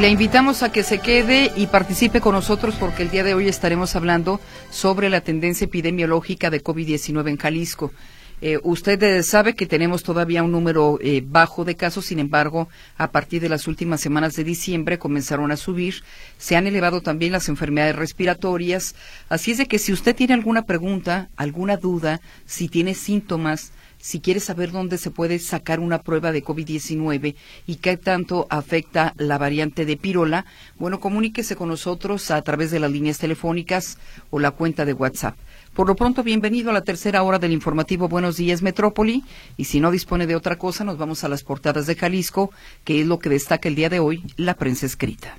Le 0.00 0.08
invitamos 0.08 0.64
a 0.64 0.72
que 0.72 0.82
se 0.82 0.98
quede 0.98 1.52
y 1.54 1.68
participe 1.68 2.20
con 2.20 2.34
nosotros 2.34 2.74
porque 2.80 3.04
el 3.04 3.10
día 3.10 3.22
de 3.22 3.34
hoy 3.34 3.46
estaremos 3.46 3.94
hablando 3.94 4.40
sobre 4.70 5.08
la 5.08 5.20
tendencia 5.20 5.66
epidemiológica 5.66 6.50
de 6.50 6.64
COVID-19 6.64 7.28
en 7.28 7.36
Jalisco. 7.36 7.92
Eh, 8.40 8.58
usted 8.64 9.00
eh, 9.04 9.22
sabe 9.22 9.54
que 9.54 9.66
tenemos 9.66 10.02
todavía 10.02 10.42
un 10.42 10.50
número 10.50 10.98
eh, 11.00 11.22
bajo 11.24 11.64
de 11.64 11.76
casos, 11.76 12.06
sin 12.06 12.18
embargo, 12.18 12.68
a 12.96 13.12
partir 13.12 13.40
de 13.40 13.48
las 13.48 13.68
últimas 13.68 14.00
semanas 14.00 14.34
de 14.34 14.42
diciembre 14.42 14.98
comenzaron 14.98 15.52
a 15.52 15.56
subir. 15.56 16.02
Se 16.38 16.56
han 16.56 16.66
elevado 16.66 17.00
también 17.00 17.30
las 17.30 17.48
enfermedades 17.48 17.94
respiratorias. 17.94 18.96
Así 19.28 19.52
es 19.52 19.58
de 19.58 19.66
que 19.66 19.78
si 19.78 19.92
usted 19.92 20.16
tiene 20.16 20.34
alguna 20.34 20.66
pregunta, 20.66 21.28
alguna 21.36 21.76
duda, 21.76 22.20
si 22.46 22.68
tiene 22.68 22.94
síntomas, 22.94 23.72
si 24.04 24.20
quiere 24.20 24.38
saber 24.38 24.70
dónde 24.70 24.98
se 24.98 25.10
puede 25.10 25.38
sacar 25.38 25.80
una 25.80 26.02
prueba 26.02 26.30
de 26.30 26.44
COVID-19 26.44 27.36
y 27.66 27.76
qué 27.76 27.96
tanto 27.96 28.46
afecta 28.50 29.14
la 29.16 29.38
variante 29.38 29.86
de 29.86 29.96
pirola, 29.96 30.44
bueno, 30.78 31.00
comuníquese 31.00 31.56
con 31.56 31.70
nosotros 31.70 32.30
a 32.30 32.42
través 32.42 32.70
de 32.70 32.80
las 32.80 32.90
líneas 32.90 33.16
telefónicas 33.16 33.96
o 34.28 34.40
la 34.40 34.50
cuenta 34.50 34.84
de 34.84 34.92
WhatsApp. 34.92 35.38
Por 35.72 35.86
lo 35.86 35.96
pronto, 35.96 36.22
bienvenido 36.22 36.68
a 36.68 36.74
la 36.74 36.82
tercera 36.82 37.22
hora 37.22 37.38
del 37.38 37.52
informativo 37.52 38.06
Buenos 38.06 38.36
Días 38.36 38.60
Metrópoli. 38.60 39.24
Y 39.56 39.64
si 39.64 39.80
no 39.80 39.90
dispone 39.90 40.26
de 40.26 40.36
otra 40.36 40.58
cosa, 40.58 40.84
nos 40.84 40.98
vamos 40.98 41.24
a 41.24 41.30
las 41.30 41.42
portadas 41.42 41.86
de 41.86 41.94
Jalisco, 41.94 42.50
que 42.84 43.00
es 43.00 43.06
lo 43.06 43.18
que 43.18 43.30
destaca 43.30 43.70
el 43.70 43.74
día 43.74 43.88
de 43.88 44.00
hoy 44.00 44.22
la 44.36 44.52
prensa 44.52 44.84
escrita. 44.84 45.38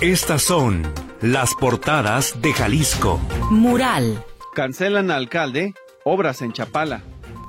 Estas 0.00 0.42
son 0.42 0.86
las 1.20 1.56
portadas 1.56 2.40
de 2.40 2.52
Jalisco. 2.52 3.18
Mural. 3.50 4.24
Cancelan 4.58 5.12
alcalde, 5.12 5.72
obras 6.02 6.42
en 6.42 6.52
Chapala. 6.52 7.02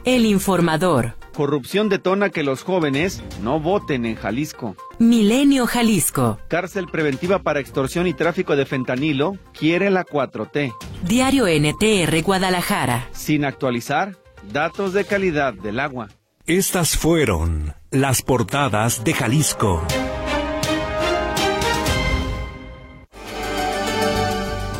El 0.05 0.27
informador. 0.27 1.15
Corrupción 1.33 1.89
detona 1.89 2.29
que 2.29 2.43
los 2.43 2.61
jóvenes 2.61 3.23
no 3.41 3.59
voten 3.59 4.05
en 4.05 4.13
Jalisco. 4.13 4.75
Milenio 4.99 5.65
Jalisco. 5.65 6.37
Cárcel 6.49 6.85
preventiva 6.85 7.39
para 7.39 7.61
extorsión 7.61 8.05
y 8.05 8.13
tráfico 8.13 8.55
de 8.55 8.67
fentanilo 8.67 9.39
quiere 9.57 9.89
la 9.89 10.05
4T. 10.05 10.71
Diario 11.01 11.47
NTR 11.47 12.21
Guadalajara. 12.21 13.09
Sin 13.11 13.43
actualizar 13.43 14.15
datos 14.53 14.93
de 14.93 15.03
calidad 15.03 15.55
del 15.55 15.79
agua. 15.79 16.09
Estas 16.45 16.95
fueron 16.95 17.73
las 17.89 18.21
portadas 18.21 19.03
de 19.03 19.15
Jalisco. 19.15 19.81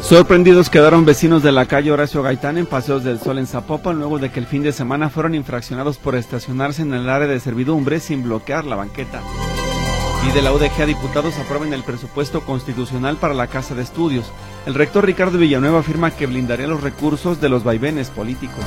Sorprendidos 0.10 0.72
quedaron 0.72 1.06
vecinos 1.06 1.44
de 1.44 1.52
la 1.52 1.68
calle 1.68 1.92
Horacio 1.92 2.24
Gaitán 2.24 2.58
en 2.58 2.66
Paseos 2.66 3.04
del 3.04 3.20
Sol 3.20 3.38
en 3.38 3.46
Zapopan 3.46 4.00
luego 4.00 4.18
de 4.18 4.32
que 4.32 4.40
el 4.40 4.48
fin 4.48 4.64
de 4.64 4.72
semana 4.72 5.12
fueron 5.12 5.36
infraccionados 5.36 6.00
por 6.00 6.16
estacionarse 6.16 6.82
en 6.82 6.96
el 6.96 7.08
área 7.08 7.28
de 7.28 7.40
servidumbre 7.40 8.00
sin 8.00 8.24
bloquear 8.24 8.66
la 8.66 8.76
banqueta. 8.76 9.22
Y 10.28 10.32
de 10.32 10.42
la 10.42 10.52
UDG 10.52 10.82
a 10.82 10.86
diputados 10.88 11.38
aprueben 11.38 11.74
el 11.74 11.84
presupuesto 11.84 12.42
constitucional 12.42 13.18
para 13.18 13.36
la 13.36 13.46
Casa 13.46 13.76
de 13.76 13.84
Estudios. 13.84 14.26
El 14.66 14.74
rector 14.74 15.06
Ricardo 15.06 15.38
Villanueva 15.38 15.82
afirma 15.82 16.10
que 16.10 16.26
blindaría 16.26 16.66
los 16.66 16.82
recursos 16.82 17.40
de 17.40 17.50
los 17.50 17.64
vaivenes 17.64 18.10
políticos. 18.10 18.66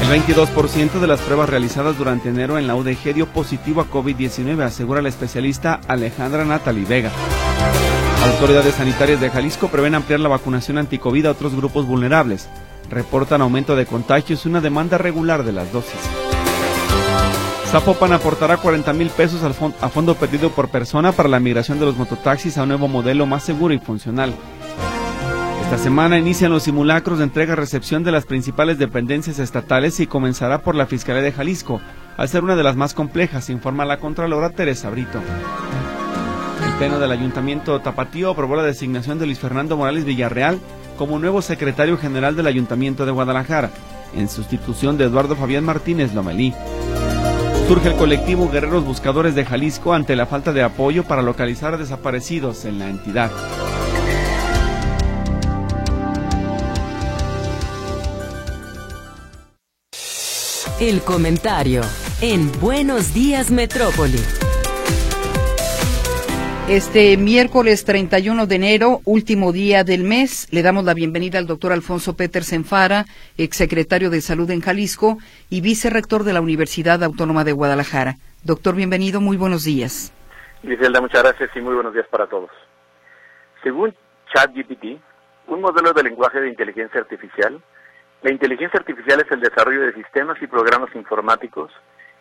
El 0.00 0.08
22% 0.18 0.98
de 0.98 1.06
las 1.08 1.20
pruebas 1.20 1.50
realizadas 1.50 1.98
durante 1.98 2.30
enero 2.30 2.56
en 2.56 2.66
la 2.66 2.74
UDG 2.74 3.12
dio 3.12 3.26
positivo 3.26 3.82
a 3.82 3.90
COVID-19, 3.90 4.62
asegura 4.62 5.02
la 5.02 5.10
especialista 5.10 5.78
Alejandra 5.86 6.46
Natalie 6.46 6.86
Vega. 6.86 7.12
Autoridades 8.22 8.76
sanitarias 8.76 9.20
de 9.20 9.30
Jalisco 9.30 9.66
prevén 9.66 9.96
ampliar 9.96 10.20
la 10.20 10.28
vacunación 10.28 10.78
anticovid 10.78 11.26
a 11.26 11.32
otros 11.32 11.56
grupos 11.56 11.86
vulnerables. 11.86 12.48
Reportan 12.88 13.42
aumento 13.42 13.74
de 13.74 13.84
contagios 13.84 14.44
y 14.44 14.48
una 14.48 14.60
demanda 14.60 14.96
regular 14.96 15.42
de 15.42 15.50
las 15.50 15.72
dosis. 15.72 15.98
Zapopan 17.66 18.12
aportará 18.12 18.58
40 18.58 18.92
mil 18.92 19.10
pesos 19.10 19.42
al 19.42 19.54
a 19.80 19.88
fondo 19.88 20.14
perdido 20.14 20.50
por 20.50 20.68
persona 20.68 21.10
para 21.10 21.28
la 21.28 21.40
migración 21.40 21.80
de 21.80 21.86
los 21.86 21.96
mototaxis 21.96 22.58
a 22.58 22.62
un 22.62 22.68
nuevo 22.68 22.86
modelo 22.86 23.26
más 23.26 23.42
seguro 23.42 23.74
y 23.74 23.78
funcional. 23.78 24.34
Esta 25.64 25.78
semana 25.78 26.18
inician 26.18 26.52
los 26.52 26.64
simulacros 26.64 27.18
de 27.18 27.24
entrega-recepción 27.24 28.04
de 28.04 28.12
las 28.12 28.26
principales 28.26 28.78
dependencias 28.78 29.38
estatales 29.38 29.98
y 30.00 30.06
comenzará 30.06 30.58
por 30.58 30.74
la 30.74 30.86
Fiscalía 30.86 31.22
de 31.22 31.32
Jalisco, 31.32 31.80
al 32.16 32.28
ser 32.28 32.44
una 32.44 32.56
de 32.56 32.62
las 32.62 32.76
más 32.76 32.92
complejas, 32.92 33.48
informa 33.48 33.86
la 33.86 33.96
Contralora 33.96 34.50
Teresa 34.50 34.90
Brito. 34.90 35.20
Pleno 36.82 36.98
del 36.98 37.12
Ayuntamiento 37.12 37.78
Tapatío 37.78 38.32
aprobó 38.32 38.56
la 38.56 38.64
designación 38.64 39.20
de 39.20 39.26
Luis 39.26 39.38
Fernando 39.38 39.76
Morales 39.76 40.04
Villarreal 40.04 40.58
como 40.98 41.20
nuevo 41.20 41.40
secretario 41.40 41.96
general 41.96 42.34
del 42.34 42.48
Ayuntamiento 42.48 43.06
de 43.06 43.12
Guadalajara, 43.12 43.70
en 44.16 44.28
sustitución 44.28 44.98
de 44.98 45.04
Eduardo 45.04 45.36
Fabián 45.36 45.62
Martínez 45.62 46.12
Lomelí. 46.12 46.52
Surge 47.68 47.90
el 47.90 47.94
colectivo 47.94 48.50
Guerreros 48.50 48.84
Buscadores 48.84 49.36
de 49.36 49.44
Jalisco 49.44 49.94
ante 49.94 50.16
la 50.16 50.26
falta 50.26 50.52
de 50.52 50.64
apoyo 50.64 51.04
para 51.04 51.22
localizar 51.22 51.78
desaparecidos 51.78 52.64
en 52.64 52.80
la 52.80 52.88
entidad. 52.88 53.30
El 60.80 61.00
comentario 61.02 61.82
en 62.20 62.50
Buenos 62.60 63.14
Días 63.14 63.52
Metrópoli. 63.52 64.18
Este 66.72 67.18
miércoles 67.18 67.84
31 67.84 68.46
de 68.46 68.54
enero, 68.54 69.00
último 69.04 69.52
día 69.52 69.84
del 69.84 70.04
mes, 70.04 70.48
le 70.50 70.62
damos 70.62 70.84
la 70.84 70.94
bienvenida 70.94 71.38
al 71.38 71.46
doctor 71.46 71.70
Alfonso 71.70 72.16
Petersen 72.16 72.64
Fara, 72.64 73.04
exsecretario 73.36 74.08
de 74.08 74.22
Salud 74.22 74.50
en 74.50 74.62
Jalisco 74.62 75.18
y 75.50 75.60
vicerrector 75.60 76.24
de 76.24 76.32
la 76.32 76.40
Universidad 76.40 77.04
Autónoma 77.04 77.44
de 77.44 77.52
Guadalajara. 77.52 78.14
Doctor, 78.42 78.74
bienvenido, 78.74 79.20
muy 79.20 79.36
buenos 79.36 79.64
días. 79.64 80.14
Griselda, 80.62 81.02
muchas 81.02 81.22
gracias 81.22 81.50
y 81.54 81.60
muy 81.60 81.74
buenos 81.74 81.92
días 81.92 82.06
para 82.08 82.26
todos. 82.26 82.48
Según 83.62 83.94
ChatGPT, 84.32 84.98
un 85.48 85.60
modelo 85.60 85.92
de 85.92 86.04
lenguaje 86.04 86.40
de 86.40 86.48
inteligencia 86.48 87.00
artificial, 87.02 87.60
la 88.22 88.32
inteligencia 88.32 88.80
artificial 88.80 89.20
es 89.20 89.30
el 89.30 89.40
desarrollo 89.40 89.82
de 89.82 89.92
sistemas 89.92 90.40
y 90.40 90.46
programas 90.46 90.88
informáticos 90.94 91.70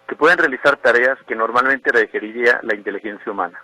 que 0.09 0.17
pueden 0.17 0.39
realizar 0.39 0.75
tareas 0.75 1.17
que 1.25 1.37
normalmente 1.37 1.89
requeriría 1.93 2.59
la 2.63 2.75
inteligencia 2.75 3.31
humana 3.31 3.57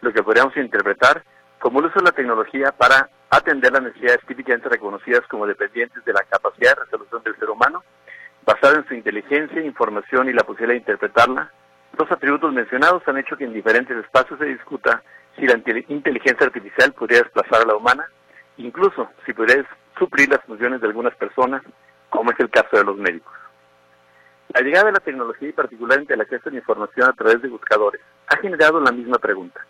lo 0.00 0.12
que 0.12 0.22
podríamos 0.22 0.56
interpretar 0.56 1.22
como 1.58 1.80
el 1.80 1.86
uso 1.86 1.98
de 1.98 2.06
la 2.06 2.12
tecnología 2.12 2.72
para 2.72 3.08
atender 3.30 3.72
las 3.72 3.82
necesidades 3.82 4.20
típicamente 4.26 4.68
reconocidas 4.68 5.22
como 5.28 5.46
dependientes 5.46 6.04
de 6.04 6.12
la 6.12 6.22
capacidad 6.22 6.76
de 6.76 6.84
resolución 6.84 7.22
del 7.24 7.36
ser 7.36 7.50
humano, 7.50 7.82
basada 8.44 8.76
en 8.76 8.86
su 8.86 8.94
inteligencia, 8.94 9.60
información 9.60 10.28
y 10.28 10.32
la 10.32 10.44
posibilidad 10.44 10.74
de 10.74 10.78
interpretarla. 10.78 11.50
Los 11.98 12.10
atributos 12.10 12.52
mencionados 12.52 13.02
han 13.06 13.18
hecho 13.18 13.36
que 13.36 13.44
en 13.44 13.52
diferentes 13.52 13.96
espacios 13.96 14.38
se 14.38 14.46
discuta 14.46 15.02
si 15.36 15.46
la 15.46 15.60
inteligencia 15.88 16.46
artificial 16.46 16.92
podría 16.92 17.22
desplazar 17.22 17.62
a 17.62 17.66
la 17.66 17.76
humana, 17.76 18.06
incluso 18.56 19.10
si 19.26 19.32
podría 19.32 19.64
suplir 19.98 20.28
las 20.28 20.42
funciones 20.44 20.80
de 20.80 20.86
algunas 20.86 21.14
personas, 21.16 21.62
como 22.08 22.30
es 22.30 22.40
el 22.40 22.50
caso 22.50 22.76
de 22.76 22.84
los 22.84 22.96
médicos. 22.96 23.32
La 24.54 24.62
llegada 24.62 24.86
de 24.86 24.92
la 24.92 25.00
tecnología 25.00 25.48
y 25.48 25.52
particularmente 25.52 26.14
el 26.14 26.20
acceso 26.20 26.48
a 26.48 26.52
la 26.52 26.58
información 26.58 27.08
a 27.08 27.12
través 27.12 27.42
de 27.42 27.48
buscadores 27.48 28.00
ha 28.28 28.36
generado 28.38 28.80
la 28.80 28.92
misma 28.92 29.18
pregunta. 29.18 29.60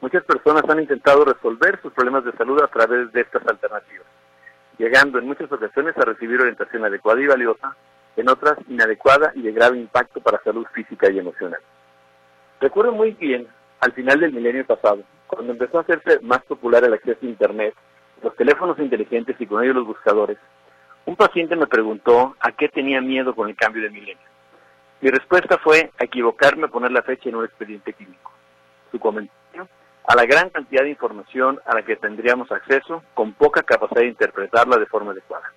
Muchas 0.00 0.24
personas 0.24 0.62
han 0.68 0.80
intentado 0.80 1.24
resolver 1.24 1.80
sus 1.80 1.92
problemas 1.92 2.24
de 2.24 2.32
salud 2.32 2.62
a 2.62 2.68
través 2.68 3.12
de 3.12 3.22
estas 3.22 3.46
alternativas, 3.46 4.06
llegando 4.78 5.18
en 5.18 5.26
muchas 5.26 5.50
ocasiones 5.50 5.96
a 5.96 6.04
recibir 6.04 6.40
orientación 6.40 6.84
adecuada 6.84 7.20
y 7.20 7.26
valiosa, 7.26 7.74
en 8.16 8.28
otras 8.28 8.58
inadecuada 8.68 9.32
y 9.34 9.42
de 9.42 9.52
grave 9.52 9.78
impacto 9.78 10.20
para 10.20 10.42
salud 10.42 10.66
física 10.72 11.10
y 11.10 11.18
emocional. 11.18 11.60
Recuerdo 12.60 12.92
muy 12.92 13.12
bien, 13.12 13.46
al 13.80 13.92
final 13.92 14.20
del 14.20 14.32
milenio 14.32 14.66
pasado, 14.66 15.02
cuando 15.26 15.52
empezó 15.52 15.78
a 15.78 15.82
hacerse 15.82 16.20
más 16.20 16.42
popular 16.44 16.84
el 16.84 16.94
acceso 16.94 17.18
a 17.22 17.26
Internet, 17.26 17.74
los 18.22 18.34
teléfonos 18.36 18.78
inteligentes 18.78 19.36
y 19.38 19.46
con 19.46 19.62
ellos 19.62 19.76
los 19.76 19.86
buscadores, 19.86 20.38
un 21.04 21.16
paciente 21.16 21.54
me 21.56 21.66
preguntó 21.66 22.34
a 22.40 22.52
qué 22.52 22.68
tenía 22.68 23.00
miedo 23.00 23.34
con 23.34 23.48
el 23.48 23.56
cambio 23.56 23.82
de 23.82 23.90
milenio. 23.90 24.24
Mi 25.00 25.10
respuesta 25.10 25.58
fue 25.58 25.90
a 25.98 26.04
equivocarme 26.04 26.64
a 26.64 26.68
poner 26.68 26.90
la 26.90 27.02
fecha 27.02 27.28
en 27.28 27.36
un 27.36 27.44
expediente 27.44 27.92
clínico. 27.92 28.32
Su 28.90 28.98
comentario 28.98 29.45
a 30.06 30.14
la 30.14 30.24
gran 30.24 30.50
cantidad 30.50 30.82
de 30.82 30.90
información 30.90 31.60
a 31.66 31.74
la 31.74 31.82
que 31.82 31.96
tendríamos 31.96 32.50
acceso 32.52 33.02
con 33.14 33.32
poca 33.32 33.62
capacidad 33.62 34.02
de 34.02 34.08
interpretarla 34.08 34.76
de 34.76 34.86
forma 34.86 35.10
adecuada. 35.10 35.52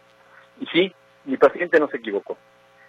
Y 0.60 0.66
sí, 0.68 0.94
mi 1.25 1.38
paciente 1.38 1.80
no 1.80 1.88
se 1.88 1.98
equivocó. 1.98 2.36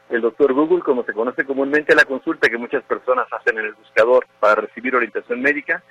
El 0.08 0.22
doctor 0.22 0.52
Google, 0.54 0.82
como 0.82 1.04
se 1.04 1.12
conoce 1.12 1.44
comúnmente 1.44 1.94
la 1.94 2.04
consulta 2.04 2.48
que 2.48 2.58
muchas 2.58 2.82
personas 2.84 3.26
hacen 3.30 3.58
en 3.58 3.66
el 3.66 3.74
buscador 3.74 4.26
para 4.40 4.62
recibir 4.62 4.96
orientación 4.96 5.40
médica, 5.42 5.82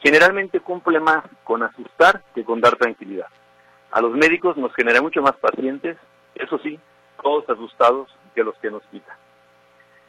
generalmente 0.00 0.60
cumple 0.60 1.00
más 1.00 1.24
con 1.42 1.62
asustar 1.62 2.22
que 2.34 2.44
con 2.44 2.60
dar 2.60 2.76
tranquilidad. 2.76 3.28
A 3.92 4.02
los 4.02 4.12
médicos 4.12 4.56
nos 4.58 4.74
genera 4.74 5.00
mucho 5.00 5.22
más 5.22 5.36
pacientes, 5.36 5.96
eso 6.34 6.58
sí, 6.58 6.78
todos 7.22 7.48
asustados 7.48 8.14
que 8.34 8.44
los 8.44 8.54
que 8.58 8.70
nos 8.70 8.82
quitan. 8.90 9.16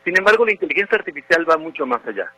Sin 0.03 0.17
embargo, 0.17 0.45
la 0.45 0.51
inteligencia 0.51 0.97
artificial 0.97 1.49
va 1.49 1.57
mucho 1.57 1.85
más 1.85 2.05
allá 2.05 2.31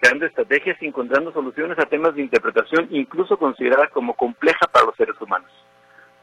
creando 0.00 0.26
estrategias 0.26 0.80
y 0.80 0.86
encontrando 0.86 1.32
soluciones 1.32 1.78
a 1.78 1.86
temas 1.86 2.14
de 2.14 2.22
interpretación 2.22 2.88
incluso 2.90 3.36
considerada 3.36 3.88
como 3.88 4.14
compleja 4.14 4.66
para 4.72 4.86
los 4.86 4.96
seres 4.96 5.20
humanos, 5.20 5.50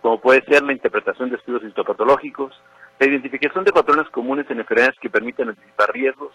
como 0.01 0.19
puede 0.19 0.44
ser 0.45 0.63
la 0.63 0.74
interpretación 0.74 1.30
de 1.30 1.38
estudios 1.38 1.63
histopatológicos, 1.63 2.54
la 3.00 3.07
identificación 3.07 3.63
de 3.63 3.74
patrones 3.74 4.10
comunes 4.10 4.50
en 4.50 4.60
enfermedades 4.60 4.98
que 5.01 5.10
permiten 5.10 5.50
anticipar 5.50 5.92
riesgos, 5.92 6.31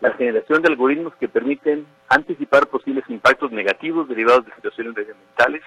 la 0.00 0.12
generación 0.12 0.62
de 0.62 0.68
algoritmos 0.68 1.14
que 1.16 1.28
permiten 1.28 1.86
anticipar 2.08 2.66
posibles 2.66 3.04
impactos 3.08 3.52
negativos 3.52 4.08
derivados 4.08 4.44
de 4.44 4.54
situaciones 4.54 4.94
medioambientales, 4.96 5.62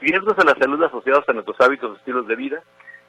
riesgos 0.00 0.38
a 0.38 0.44
la 0.44 0.54
salud 0.56 0.82
asociados 0.82 1.28
a 1.28 1.32
nuestros 1.32 1.60
hábitos 1.60 1.92
o 1.92 1.96
estilos 1.96 2.26
de 2.26 2.36
vida, 2.36 2.62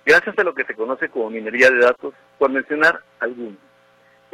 gracias 0.05 0.37
a 0.37 0.43
lo 0.43 0.53
que 0.53 0.63
se 0.63 0.75
conoce 0.75 1.09
como 1.09 1.31
minería 1.31 1.69
de 1.69 1.79
datos, 1.79 2.13
por 2.37 2.51
mencionar 2.51 3.01
algunos. 3.19 3.64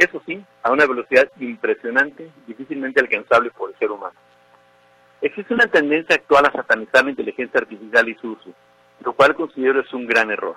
Eso 0.01 0.19
sí, 0.25 0.43
a 0.63 0.71
una 0.71 0.87
velocidad 0.87 1.29
impresionante, 1.39 2.31
difícilmente 2.47 2.99
alcanzable 2.99 3.51
por 3.51 3.69
el 3.69 3.77
ser 3.77 3.91
humano. 3.91 4.15
Existe 5.21 5.53
una 5.53 5.67
tendencia 5.67 6.15
actual 6.15 6.47
a 6.47 6.51
satanizar 6.51 7.03
la 7.03 7.11
inteligencia 7.11 7.59
artificial 7.59 8.09
y 8.09 8.15
su 8.15 8.31
uso, 8.31 8.49
lo 9.05 9.13
cual 9.13 9.35
considero 9.35 9.79
es 9.79 9.93
un 9.93 10.07
gran 10.07 10.31
error. 10.31 10.55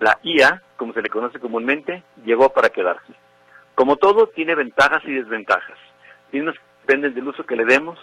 La 0.00 0.18
IA, 0.22 0.62
como 0.78 0.94
se 0.94 1.02
le 1.02 1.10
conoce 1.10 1.38
comúnmente, 1.38 2.02
llegó 2.24 2.48
para 2.54 2.70
quedarse. 2.70 3.12
Como 3.74 3.96
todo, 3.96 4.28
tiene 4.28 4.54
ventajas 4.54 5.02
y 5.04 5.12
desventajas. 5.12 5.76
Y 6.32 6.40
unos 6.40 6.56
dependen 6.80 7.12
del 7.12 7.28
uso 7.28 7.44
que 7.44 7.56
le 7.56 7.66
demos. 7.66 7.98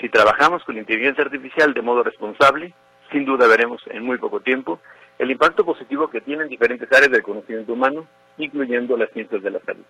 Si 0.00 0.08
trabajamos 0.08 0.62
con 0.62 0.78
inteligencia 0.78 1.24
artificial 1.24 1.74
de 1.74 1.82
modo 1.82 2.04
responsable, 2.04 2.72
sin 3.10 3.24
duda 3.24 3.48
veremos 3.48 3.82
en 3.88 4.04
muy 4.04 4.18
poco 4.18 4.38
tiempo 4.38 4.78
el 5.18 5.32
impacto 5.32 5.64
positivo 5.64 6.08
que 6.08 6.20
tiene 6.20 6.44
en 6.44 6.48
diferentes 6.48 6.90
áreas 6.92 7.10
del 7.10 7.24
conocimiento 7.24 7.72
humano, 7.72 8.06
incluyendo 8.38 8.96
las 8.96 9.10
ciencias 9.10 9.42
de 9.42 9.50
la 9.50 9.58
salud. 9.60 9.84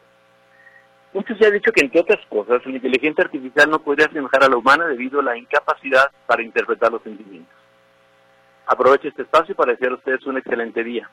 Muchos 1.13 1.37
se 1.37 1.47
ha 1.47 1.51
dicho 1.51 1.73
que, 1.73 1.85
entre 1.85 2.01
otras 2.01 2.25
cosas, 2.27 2.65
la 2.65 2.73
inteligencia 2.73 3.25
artificial 3.25 3.69
no 3.69 3.81
podría 3.81 4.07
asemejar 4.07 4.45
a 4.45 4.49
la 4.49 4.57
humana 4.57 4.87
debido 4.87 5.21
a 5.21 5.23
la 5.23 5.37
incapacidad 5.37 6.11
para 6.27 6.43
interpretar 6.43 6.91
los 6.91 7.03
sentimientos. 7.03 7.55
Aprovecho 8.67 9.09
este 9.09 9.23
espacio 9.23 9.55
para 9.55 9.73
desear 9.73 9.93
a 9.93 9.97
ustedes 9.97 10.25
un 10.27 10.39
excelente 10.39 10.83
día. 10.83 11.11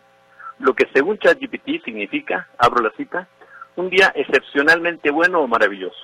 Lo 0.60 0.74
que 0.74 0.88
según 0.94 1.18
ChatGPT 1.18 1.84
significa, 1.84 2.48
abro 2.58 2.82
la 2.82 2.92
cita, 2.92 3.28
un 3.76 3.90
día 3.90 4.12
excepcionalmente 4.16 5.12
bueno 5.12 5.42
o 5.42 5.48
maravilloso. 5.48 6.00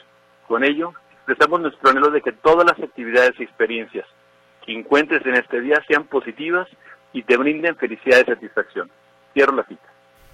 Con 0.47 0.63
ello, 0.63 0.93
expresamos 1.13 1.61
nuestro 1.61 1.89
anhelo 1.89 2.09
de 2.09 2.21
que 2.21 2.31
todas 2.31 2.65
las 2.65 2.79
actividades 2.79 3.39
y 3.39 3.43
experiencias 3.43 4.05
que 4.65 4.73
encuentres 4.73 5.25
en 5.25 5.35
este 5.35 5.61
día 5.61 5.81
sean 5.87 6.05
positivas 6.05 6.67
y 7.13 7.23
te 7.23 7.37
brinden 7.37 7.75
felicidad 7.77 8.19
y 8.21 8.25
satisfacción. 8.25 8.89
Cierro 9.33 9.55
la 9.55 9.63
cita. 9.63 9.87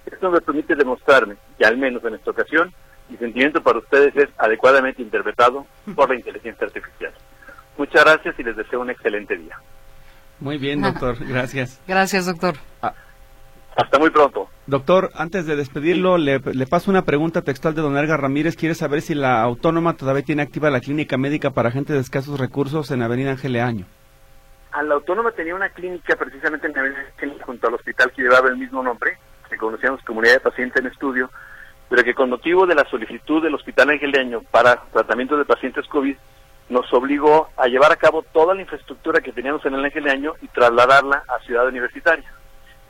Esto 0.06 0.32
me 0.32 0.42
permite 0.42 0.76
demostrarme 0.76 1.36
que, 1.58 1.66
al 1.66 1.78
menos 1.78 2.04
en 2.06 2.16
esta 2.16 2.32
ocasión, 2.32 2.74
mi 3.12 3.18
sentimiento 3.18 3.62
para 3.62 3.80
ustedes 3.80 4.16
es 4.16 4.30
adecuadamente 4.38 5.02
interpretado 5.02 5.66
por 5.96 6.10
la 6.10 6.16
inteligencia 6.16 6.66
artificial. 6.66 7.14
Muchas 7.78 8.04
gracias 8.04 8.40
y 8.40 8.44
les 8.44 8.56
deseo 8.56 8.80
un 8.80 8.90
excelente 8.90 9.36
día. 9.38 9.58
Muy 10.40 10.58
bien, 10.58 10.82
doctor. 10.82 11.18
Gracias. 11.28 11.80
Gracias, 11.88 12.26
doctor. 12.26 12.56
Ah, 12.82 12.94
hasta 13.76 14.00
muy 14.00 14.10
pronto. 14.10 14.50
Doctor, 14.66 15.12
antes 15.14 15.46
de 15.46 15.56
despedirlo, 15.56 16.18
le, 16.18 16.40
le, 16.40 16.66
paso 16.68 16.90
una 16.90 17.04
pregunta 17.04 17.42
textual 17.44 17.76
de 17.76 17.82
don 17.82 17.98
Edgar 17.98 18.22
Ramírez. 18.22 18.56
Quiere 18.56 18.74
saber 18.74 19.02
si 19.02 19.14
la 19.14 19.42
autónoma 19.42 19.96
todavía 19.96 20.24
tiene 20.24 20.42
activa 20.42 20.72
la 20.72 20.80
clínica 20.80 21.18
médica 21.18 21.52
para 21.52 21.70
gente 21.70 21.94
de 21.94 22.00
escasos 22.00 22.40
recursos 22.40 22.90
en 22.92 23.04
Avenida 23.04 23.32
Ángel 23.32 23.56
Año. 23.58 23.86
A 24.72 24.84
la 24.84 24.96
autónoma 24.96 25.32
tenía 25.32 25.54
una 25.54 25.70
clínica 25.70 26.16
precisamente 26.16 26.68
en 26.68 26.78
Avenida 26.78 27.02
Ángel 27.14 27.42
junto 27.44 27.68
al 27.68 27.76
hospital 27.76 28.12
que 28.16 28.24
llevaba 28.24 28.50
el 28.50 28.58
mismo 28.58 28.82
nombre, 28.82 29.18
que 29.50 29.58
conocíamos 29.58 30.02
comunidad 30.04 30.34
de 30.34 30.40
pacientes 30.40 30.82
en 30.82 30.92
estudio, 30.92 31.30
pero 31.92 32.06
que 32.06 32.14
con 32.14 32.30
motivo 32.30 32.66
de 32.66 32.74
la 32.74 32.90
solicitud 32.90 33.44
del 33.44 33.54
Hospital 33.54 33.90
Angeleño 33.90 34.44
para 34.50 34.82
tratamiento 34.94 35.36
de 35.36 35.44
pacientes 35.44 35.86
COVID, 35.90 36.16
nos 36.70 36.94
obligó 36.94 37.50
a 37.58 37.68
llevar 37.68 37.92
a 37.92 37.98
cabo 37.98 38.24
toda 38.32 38.56
la 38.56 38.62
infraestructura 38.62 39.20
que 39.20 39.34
teníamos 39.34 39.66
en 39.66 39.74
el 39.74 39.84
Angeleño 39.84 40.36
y 40.42 40.48
trasladarla 40.48 41.26
a 41.28 41.44
Ciudad 41.44 41.68
Universitaria. 41.68 42.32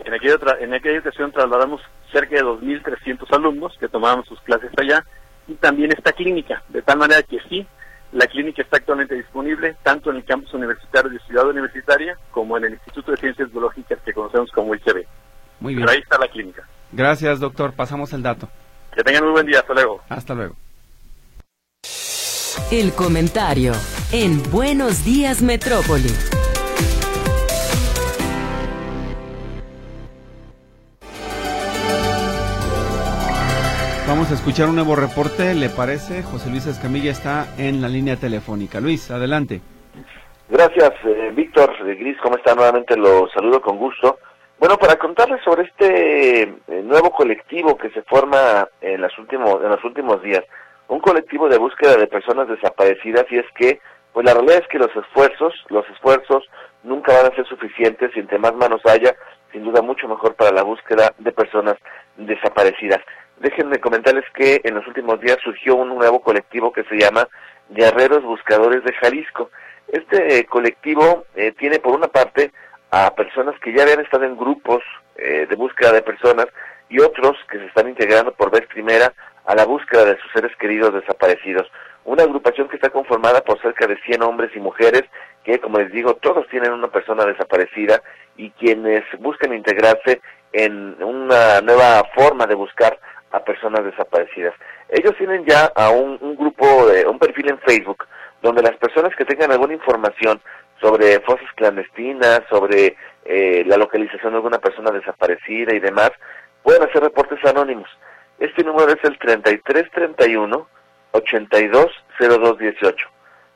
En 0.06 0.14
aquella, 0.14 0.36
en 0.60 0.76
aquella 0.76 1.00
ocasión 1.00 1.32
trasladamos 1.32 1.82
cerca 2.12 2.36
de 2.36 2.44
2.300 2.44 3.26
alumnos 3.36 3.76
que 3.80 3.88
tomaban 3.88 4.24
sus 4.24 4.40
clases 4.42 4.70
allá 4.78 5.04
y 5.48 5.56
también 5.56 5.92
esta 5.92 6.12
clínica, 6.12 6.62
de 6.70 6.84
tal 6.84 7.00
manera 7.00 7.24
que 7.24 7.40
sí, 7.50 7.66
la 8.12 8.28
clínica 8.28 8.62
está 8.62 8.78
actualmente 8.78 9.16
disponible 9.16 9.78
tanto 9.82 10.12
en 10.12 10.18
el 10.18 10.26
campus 10.26 10.54
universitario 10.54 11.10
de 11.10 11.20
Ciudad 11.22 11.48
Universitaria 11.48 12.16
como 12.30 12.56
en 12.56 12.66
el 12.66 12.74
Instituto 12.74 13.10
de 13.10 13.18
Ciencias 13.18 13.52
Biológicas 13.52 13.98
que 14.06 14.14
conocemos 14.14 14.52
como 14.52 14.76
ICB. 14.76 15.08
Muy 15.60 15.74
bien. 15.74 15.88
Pero 15.88 15.92
ahí 15.92 16.04
está 16.04 16.20
la 16.20 16.28
clínica. 16.28 16.68
Gracias, 16.92 17.40
doctor. 17.40 17.74
Pasamos 17.74 18.14
el 18.14 18.22
dato. 18.22 18.48
Que 18.96 19.04
tengan 19.04 19.24
muy 19.24 19.32
buen 19.32 19.46
día. 19.46 19.60
Hasta 19.60 19.74
luego. 19.74 20.02
Hasta 20.10 20.34
luego. 20.34 20.56
El 22.72 22.94
comentario 22.94 23.74
en 24.12 24.42
Buenos 24.52 25.06
Días 25.06 25.42
Metrópoli. 25.42 26.10
Vamos 34.08 34.30
a 34.30 34.34
escuchar 34.34 34.68
un 34.68 34.76
nuevo 34.76 34.98
reporte, 34.98 35.54
¿le 35.54 35.70
parece? 35.70 36.22
José 36.24 36.50
Luis 36.50 36.66
Escamilla 36.68 37.12
está 37.12 37.48
en 37.58 37.82
la 37.82 37.88
línea 37.88 38.18
telefónica. 38.18 38.82
Luis, 38.82 39.10
adelante. 39.10 39.62
Gracias, 40.50 40.92
eh, 41.06 41.32
Víctor 41.34 41.72
Gris, 41.82 42.18
¿cómo 42.22 42.36
está? 42.36 42.54
Nuevamente 42.54 42.98
lo 42.98 43.30
saludo 43.30 43.62
con 43.62 43.78
gusto. 43.78 44.20
Bueno, 44.62 44.78
para 44.78 44.98
contarles 44.98 45.42
sobre 45.44 45.64
este 45.64 46.44
eh, 46.44 46.84
nuevo 46.84 47.10
colectivo 47.10 47.76
que 47.80 47.90
se 47.90 48.04
forma 48.04 48.70
en, 48.80 49.02
las 49.02 49.18
últimos, 49.18 49.56
en 49.64 49.70
los 49.70 49.84
últimos 49.84 50.22
días, 50.22 50.44
un 50.88 51.00
colectivo 51.00 51.50
de 51.50 51.58
búsqueda 51.58 51.96
de 51.96 52.06
personas 52.06 52.48
desaparecidas 52.48 53.26
y 53.32 53.40
es 53.40 53.46
que, 53.56 53.82
pues 54.14 54.24
la 54.24 54.36
realidad 54.36 54.60
es 54.62 54.68
que 54.68 54.78
los 54.78 54.96
esfuerzos, 54.96 55.56
los 55.70 55.84
esfuerzos 55.90 56.48
nunca 56.84 57.12
van 57.12 57.32
a 57.32 57.36
ser 57.36 57.48
suficientes 57.48 58.12
y 58.16 58.20
entre 58.20 58.38
más 58.38 58.54
manos 58.54 58.86
haya, 58.86 59.16
sin 59.52 59.64
duda 59.64 59.82
mucho 59.82 60.08
mejor 60.08 60.36
para 60.36 60.52
la 60.52 60.62
búsqueda 60.62 61.12
de 61.18 61.32
personas 61.32 61.78
desaparecidas. 62.18 63.00
Déjenme 63.40 63.80
comentarles 63.80 64.26
que 64.36 64.62
en 64.64 64.76
los 64.76 64.86
últimos 64.86 65.20
días 65.22 65.40
surgió 65.44 65.76
un 65.76 65.90
nuevo 65.90 66.22
colectivo 66.22 66.72
que 66.72 66.84
se 66.84 67.00
llama 67.00 67.28
Guerreros 67.70 68.22
Buscadores 68.22 68.84
de 68.84 68.94
Jalisco. 68.94 69.50
Este 69.88 70.38
eh, 70.38 70.46
colectivo 70.46 71.26
eh, 71.34 71.52
tiene 71.58 71.80
por 71.80 71.96
una 71.96 72.10
parte 72.10 72.52
a 72.92 73.16
personas 73.16 73.56
que 73.62 73.74
ya 73.74 73.84
habían 73.84 74.02
estado 74.02 74.26
en 74.26 74.38
grupos 74.38 74.84
eh, 75.16 75.48
de 75.50 75.56
búsqueda 75.56 75.94
de 75.94 76.02
personas 76.02 76.48
y 76.90 77.00
otros 77.00 77.38
que 77.50 77.58
se 77.58 77.66
están 77.66 77.88
integrando 77.88 78.34
por 78.34 78.52
vez 78.52 78.68
primera 78.68 79.14
a 79.46 79.56
la 79.56 79.66
búsqueda 79.66 80.06
de 80.06 80.18
sus 80.20 80.32
seres 80.34 80.56
queridos 80.58 80.94
desaparecidos. 80.94 81.72
Una 82.04 82.24
agrupación 82.24 82.68
que 82.68 82.76
está 82.76 82.90
conformada 82.90 83.42
por 83.42 83.62
cerca 83.62 83.88
de 83.88 83.98
100 84.06 84.24
hombres 84.24 84.52
y 84.56 84.60
mujeres 84.60 85.04
que, 85.44 85.60
como 85.60 85.80
les 85.80 85.92
digo, 85.92 86.16
todos 86.16 86.48
tienen 86.50 86.74
una 86.74 86.90
persona 86.90 87.26
desaparecida 87.26 88.02
y 88.36 88.50
quienes 88.52 89.04
buscan 89.20 89.54
integrarse 89.54 90.22
en 90.52 91.02
una 91.02 91.62
nueva 91.62 92.04
forma 92.14 92.46
de 92.46 92.56
buscar 92.56 93.00
a 93.32 93.40
personas 93.40 93.86
desaparecidas. 93.86 94.54
Ellos 94.90 95.16
tienen 95.18 95.46
ya 95.46 95.72
a 95.76 95.90
un, 95.92 96.18
un 96.20 96.36
grupo, 96.36 96.88
de, 96.88 97.06
un 97.08 97.18
perfil 97.18 97.50
en 97.50 97.60
Facebook, 97.60 98.06
donde 98.42 98.62
las 98.62 98.76
personas 98.78 99.16
que 99.16 99.26
tengan 99.26 99.52
alguna 99.52 99.74
información 99.74 100.42
sobre 100.82 101.20
fosas 101.22 101.48
clandestinas, 101.56 102.42
sobre 102.50 102.98
eh, 103.26 103.64
la 103.68 103.78
localización 103.78 104.34
de 104.34 104.38
alguna 104.38 104.60
persona 104.60 104.92
desaparecida 104.92 105.74
y 105.74 105.80
demás, 105.80 106.12
pueden 106.64 106.84
hacer 106.84 107.04
reportes 107.04 107.44
anónimos. 107.46 107.88
Este 108.40 108.64
número 108.64 108.92
es 108.92 109.04
el 109.04 109.18
3331 109.20 110.68
820218. 111.12 113.08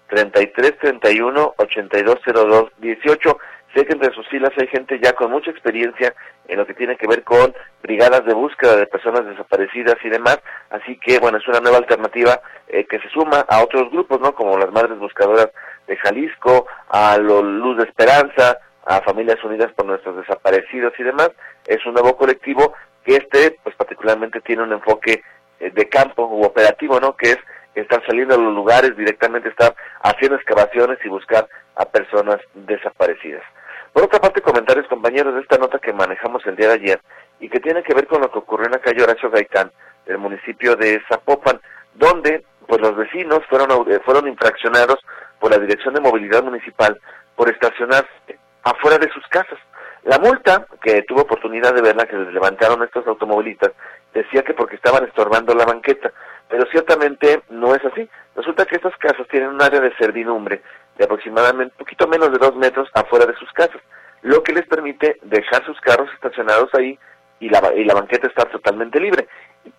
3331 0.07 1.53
820218. 1.57 3.37
Sé 3.73 3.85
que 3.85 3.93
entre 3.93 4.13
sus 4.13 4.27
filas 4.29 4.51
hay 4.57 4.67
gente 4.67 4.99
ya 5.01 5.13
con 5.13 5.31
mucha 5.31 5.51
experiencia 5.51 6.13
en 6.47 6.57
lo 6.57 6.65
que 6.65 6.75
tiene 6.75 6.95
que 6.95 7.07
ver 7.07 7.23
con 7.23 7.53
brigadas 7.81 8.23
de 8.25 8.33
búsqueda 8.33 8.77
de 8.77 8.87
personas 8.87 9.25
desaparecidas 9.25 9.97
y 10.03 10.09
demás, 10.09 10.39
así 10.69 10.97
que 10.97 11.19
bueno, 11.19 11.39
es 11.39 11.47
una 11.47 11.59
nueva 11.59 11.79
alternativa 11.79 12.39
eh, 12.67 12.85
que 12.85 12.99
se 12.99 13.09
suma 13.09 13.45
a 13.49 13.63
otros 13.63 13.91
grupos, 13.91 14.21
¿no? 14.21 14.33
Como 14.33 14.57
las 14.57 14.71
Madres 14.71 14.97
Buscadoras 14.97 15.49
de 15.87 15.97
Jalisco, 15.97 16.67
a 16.89 17.17
los 17.17 17.43
Luz 17.43 17.77
de 17.77 17.83
Esperanza, 17.83 18.59
a 18.85 19.01
Familias 19.01 19.43
Unidas 19.43 19.71
por 19.73 19.85
Nuestros 19.85 20.17
Desaparecidos 20.17 20.93
y 20.97 21.03
demás. 21.03 21.31
Es 21.65 21.85
un 21.85 21.93
nuevo 21.93 22.15
colectivo 22.17 22.73
que 23.03 23.15
este, 23.15 23.57
pues 23.63 23.75
particularmente 23.75 24.41
tiene 24.41 24.63
un 24.63 24.73
enfoque 24.73 25.23
eh, 25.59 25.71
de 25.71 25.89
campo 25.89 26.27
u 26.27 26.43
operativo, 26.43 26.99
¿no? 26.99 27.15
Que 27.15 27.31
es 27.31 27.37
estar 27.75 28.03
saliendo 28.05 28.35
a 28.35 28.37
los 28.37 28.53
lugares, 28.53 28.95
directamente 28.95 29.49
estar 29.49 29.75
haciendo 30.01 30.37
excavaciones 30.37 30.97
y 31.03 31.09
buscar 31.09 31.47
a 31.75 31.85
personas 31.85 32.37
desaparecidas. 32.53 33.43
Por 33.91 34.03
otra 34.03 34.19
parte, 34.19 34.41
comentarios 34.41 34.87
compañeros 34.87 35.35
de 35.35 35.41
esta 35.41 35.57
nota 35.57 35.79
que 35.79 35.93
manejamos 35.93 36.45
el 36.45 36.55
día 36.55 36.69
de 36.69 36.73
ayer 36.73 37.01
y 37.39 37.49
que 37.49 37.59
tiene 37.59 37.83
que 37.83 37.93
ver 37.93 38.07
con 38.07 38.21
lo 38.21 38.31
que 38.31 38.39
ocurrió 38.39 38.65
en 38.65 38.73
la 38.73 38.79
calle 38.79 39.03
Horacio 39.03 39.29
Gaitán, 39.29 39.71
del 40.05 40.17
municipio 40.17 40.75
de 40.75 41.01
Zapopan, 41.07 41.59
donde 41.93 42.43
pues 42.67 42.81
los 42.81 42.95
vecinos 42.95 43.39
fueron 43.49 43.69
eh, 43.91 43.99
fueron 44.03 44.27
infraccionados 44.27 44.99
por 45.39 45.51
la 45.51 45.59
Dirección 45.59 45.93
de 45.93 46.01
Movilidad 46.01 46.43
Municipal 46.43 46.99
por 47.35 47.49
estacionarse 47.49 48.39
afuera 48.63 48.97
de 48.97 49.11
sus 49.11 49.25
casas. 49.27 49.59
La 50.03 50.19
multa, 50.19 50.67
que 50.81 51.01
tuvo 51.03 51.21
oportunidad 51.21 51.73
de 51.73 51.81
verla, 51.81 52.05
que 52.05 52.15
les 52.15 52.33
levantaron 52.33 52.83
estos 52.83 53.07
automovilistas, 53.07 53.71
decía 54.13 54.43
que 54.43 54.53
porque 54.53 54.75
estaban 54.75 55.03
estorbando 55.03 55.55
la 55.55 55.65
banqueta, 55.65 56.11
pero 56.47 56.65
ciertamente 56.71 57.41
no 57.49 57.73
es 57.73 57.83
así. 57.85 58.07
Resulta 58.35 58.65
que 58.65 58.75
estas 58.75 58.95
casas 58.97 59.27
tienen 59.29 59.49
un 59.49 59.61
área 59.61 59.79
de 59.79 59.95
servidumbre 59.95 60.61
de 60.97 61.05
aproximadamente 61.05 61.73
un 61.73 61.79
poquito 61.79 62.07
menos 62.07 62.31
de 62.31 62.37
dos 62.37 62.55
metros 62.55 62.89
afuera 62.93 63.25
de 63.25 63.35
sus 63.35 63.51
casas, 63.51 63.81
lo 64.21 64.43
que 64.43 64.53
les 64.53 64.65
permite 64.67 65.17
dejar 65.23 65.65
sus 65.65 65.79
carros 65.81 66.09
estacionados 66.13 66.69
ahí 66.73 66.97
y 67.39 67.49
la, 67.49 67.61
y 67.75 67.83
la 67.83 67.95
banqueta 67.95 68.27
está 68.27 68.45
totalmente 68.45 68.99
libre. 68.99 69.27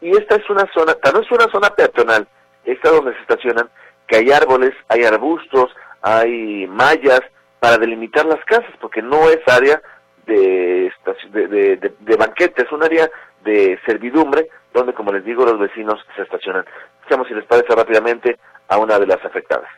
Y 0.00 0.10
esta 0.10 0.36
es 0.36 0.50
una 0.50 0.66
zona, 0.72 0.96
no 1.12 1.20
es 1.20 1.30
una 1.30 1.50
zona 1.50 1.70
peatonal, 1.70 2.26
está 2.64 2.90
donde 2.90 3.14
se 3.14 3.20
estacionan, 3.20 3.68
que 4.06 4.16
hay 4.16 4.30
árboles, 4.30 4.72
hay 4.88 5.04
arbustos, 5.04 5.74
hay 6.02 6.66
mallas 6.68 7.20
para 7.60 7.78
delimitar 7.78 8.26
las 8.26 8.44
casas, 8.44 8.72
porque 8.80 9.02
no 9.02 9.28
es 9.28 9.38
área 9.46 9.80
de, 10.26 10.92
de, 11.32 11.94
de, 11.98 12.16
banquete, 12.16 12.62
es 12.62 12.72
un 12.72 12.82
área 12.82 13.10
de 13.42 13.78
servidumbre 13.86 14.48
donde, 14.72 14.92
como 14.92 15.12
les 15.12 15.24
digo, 15.24 15.44
los 15.44 15.58
vecinos 15.58 16.04
se 16.14 16.22
estacionan. 16.22 16.64
Escuchamos 17.00 17.28
si 17.28 17.34
les 17.34 17.44
parece 17.44 17.74
rápidamente 17.74 18.38
a 18.68 18.78
una 18.78 18.98
de 18.98 19.06
las 19.06 19.24
afectadas. 19.24 19.70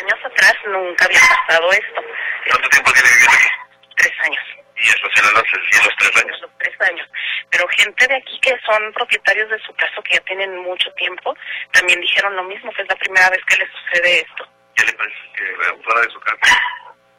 Años 0.00 0.18
atrás 0.24 0.54
nunca 0.66 1.04
había 1.04 1.20
pasado 1.46 1.70
esto. 1.72 2.02
¿Cuánto 2.50 2.68
tiempo 2.68 2.90
tiene 2.92 3.08
viviendo 3.08 3.36
aquí? 3.36 3.48
Tres 3.96 4.12
años. 4.24 4.61
¿Y 4.82 4.88
estacionándose 4.88 5.56
en 5.56 5.84
los 5.86 5.96
tres 5.96 6.24
años? 6.24 6.40
Los 6.42 6.50
tres 6.58 6.80
años. 6.90 7.08
Pero 7.50 7.68
gente 7.68 8.08
de 8.08 8.16
aquí 8.16 8.38
que 8.40 8.58
son 8.66 8.92
propietarios 8.92 9.48
de 9.50 9.58
su 9.60 9.72
casa, 9.74 10.02
que 10.04 10.14
ya 10.14 10.20
tienen 10.24 10.58
mucho 10.58 10.90
tiempo, 10.94 11.34
también 11.72 12.00
dijeron 12.00 12.34
lo 12.34 12.44
mismo, 12.44 12.72
que 12.72 12.82
es 12.82 12.88
la 12.88 12.96
primera 12.96 13.30
vez 13.30 13.40
que 13.46 13.56
les 13.58 13.68
sucede 13.70 14.20
esto. 14.20 14.44
¿Qué 14.74 14.84
le 14.84 14.92
parece 14.94 15.16
que 15.36 15.68
abusara 15.68 16.00
de 16.00 16.10
su 16.10 16.20
casa? 16.20 16.60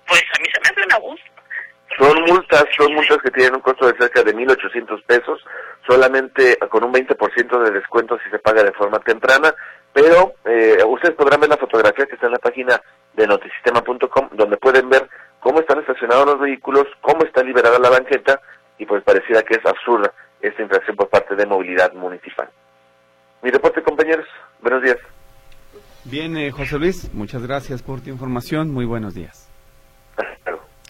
Pues 0.05 0.21
a 0.35 0.41
mí 0.41 0.49
se 0.53 0.59
me 0.59 0.67
hace 0.67 0.85
un 0.85 0.93
abuso. 0.93 1.23
Son 1.97 2.21
multas, 2.23 2.65
son 2.77 2.93
multas 2.93 3.17
que 3.23 3.31
tienen 3.31 3.55
un 3.55 3.61
costo 3.61 3.87
de 3.87 3.97
cerca 3.97 4.21
de 4.21 4.35
1.800 4.35 5.03
pesos, 5.05 5.39
solamente 5.87 6.57
con 6.69 6.83
un 6.83 6.93
20% 6.93 7.63
de 7.63 7.71
descuento 7.71 8.19
si 8.23 8.29
se 8.29 8.39
paga 8.39 8.63
de 8.63 8.73
forma 8.73 8.99
temprana, 8.99 9.53
pero 9.93 10.33
eh, 10.45 10.77
ustedes 10.85 11.15
podrán 11.15 11.39
ver 11.39 11.49
la 11.49 11.57
fotografía 11.57 12.05
que 12.05 12.15
está 12.15 12.25
en 12.25 12.33
la 12.33 12.39
página 12.39 12.81
de 13.13 13.27
notisistema.com, 13.27 14.29
donde 14.31 14.57
pueden 14.57 14.89
ver 14.89 15.07
cómo 15.43 15.59
están 15.59 15.79
estacionados 15.79 16.25
los 16.25 16.39
vehículos, 16.39 16.87
cómo 17.01 17.23
está 17.25 17.43
liberada 17.43 17.77
la 17.77 17.89
banqueta, 17.89 18.41
y 18.79 18.85
pues 18.85 19.03
pareciera 19.03 19.43
que 19.43 19.55
es 19.55 19.65
absurda 19.65 20.11
esta 20.41 20.61
infracción 20.61 20.95
por 20.95 21.09
parte 21.09 21.35
de 21.35 21.45
movilidad 21.45 21.93
municipal. 21.93 22.49
Mi 23.41 23.51
reporte, 23.51 23.83
compañeros. 23.83 24.25
Buenos 24.61 24.81
días. 24.81 24.97
Bien, 26.05 26.35
eh, 26.37 26.51
José 26.51 26.79
Luis, 26.79 27.13
muchas 27.13 27.45
gracias 27.45 27.83
por 27.83 28.01
tu 28.01 28.09
información. 28.09 28.71
Muy 28.71 28.85
buenos 28.85 29.13
días. 29.13 29.52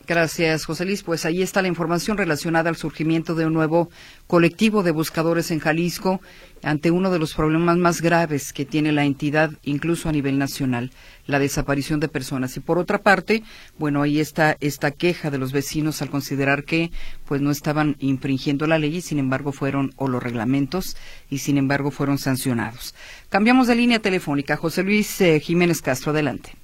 Gracias, 0.05 0.65
José 0.65 0.83
Luis. 0.83 1.01
Pues 1.01 1.25
ahí 1.25 1.41
está 1.41 1.62
la 1.62 1.69
información 1.69 2.17
relacionada 2.17 2.69
al 2.69 2.75
surgimiento 2.75 3.36
de 3.36 3.45
un 3.45 3.53
nuevo 3.53 3.89
colectivo 4.27 4.83
de 4.83 4.91
buscadores 4.91 5.50
en 5.50 5.60
Jalisco 5.60 6.19
ante 6.62 6.91
uno 6.91 7.10
de 7.10 7.19
los 7.19 7.33
problemas 7.33 7.77
más 7.77 8.01
graves 8.01 8.51
que 8.51 8.65
tiene 8.65 8.91
la 8.91 9.05
entidad, 9.05 9.51
incluso 9.63 10.10
a 10.10 10.12
nivel 10.12 10.38
nacional, 10.38 10.91
la 11.25 11.39
desaparición 11.39 12.01
de 12.01 12.10
personas. 12.10 12.57
Y 12.57 12.60
por 12.60 12.79
otra 12.79 12.98
parte, 12.98 13.43
bueno, 13.77 14.01
ahí 14.01 14.19
está 14.19 14.57
esta 14.60 14.91
queja 14.91 15.31
de 15.31 15.38
los 15.38 15.53
vecinos 15.53 16.01
al 16.01 16.10
considerar 16.10 16.65
que 16.65 16.91
pues 17.25 17.39
no 17.39 17.50
estaban 17.50 17.95
infringiendo 18.00 18.67
la 18.67 18.79
ley 18.79 18.98
y 18.98 19.01
sin 19.01 19.19
embargo 19.19 19.53
fueron 19.53 19.93
o 19.95 20.10
los 20.10 20.22
reglamentos 20.22 20.98
y 21.29 21.38
sin 21.38 21.57
embargo 21.57 21.91
fueron 21.91 22.17
sancionados. 22.17 22.93
Cambiamos 23.29 23.67
de 23.67 23.75
línea 23.75 24.00
telefónica. 24.00 24.57
José 24.57 24.83
Luis 24.83 25.22
eh, 25.22 25.39
Jiménez 25.39 25.81
Castro, 25.81 26.12
adelante. 26.12 26.55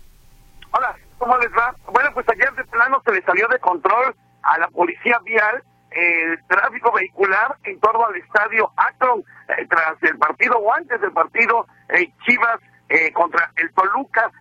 Hola, 0.72 0.99
¿cómo 1.20 1.38
les 1.38 1.52
va? 1.52 1.76
Bueno, 1.92 2.10
pues 2.14 2.26
ayer 2.30 2.52
de 2.54 2.64
plano 2.66 3.02
se 3.06 3.12
le 3.12 3.22
salió 3.22 3.48
de 3.50 3.60
control 3.60 4.16
a 4.42 4.58
la 4.58 4.68
policía 4.70 5.20
vial 5.24 5.62
el 5.92 6.40
tráfico 6.48 6.92
vehicular 6.92 7.56
en 7.64 7.80
torno 7.80 8.06
al 8.06 8.16
estadio 8.16 8.72
Akron 8.78 9.24
eh, 9.50 9.66
tras 9.68 10.02
el 10.04 10.18
partido 10.18 10.58
o 10.58 10.74
antes 10.74 11.02
del 11.02 11.12
partido 11.12 11.66
eh, 11.90 12.12
Chivas 12.26 12.60
eh, 12.90 13.12
contra 13.12 13.52
el 13.56 13.72
Toluca. 13.74 14.32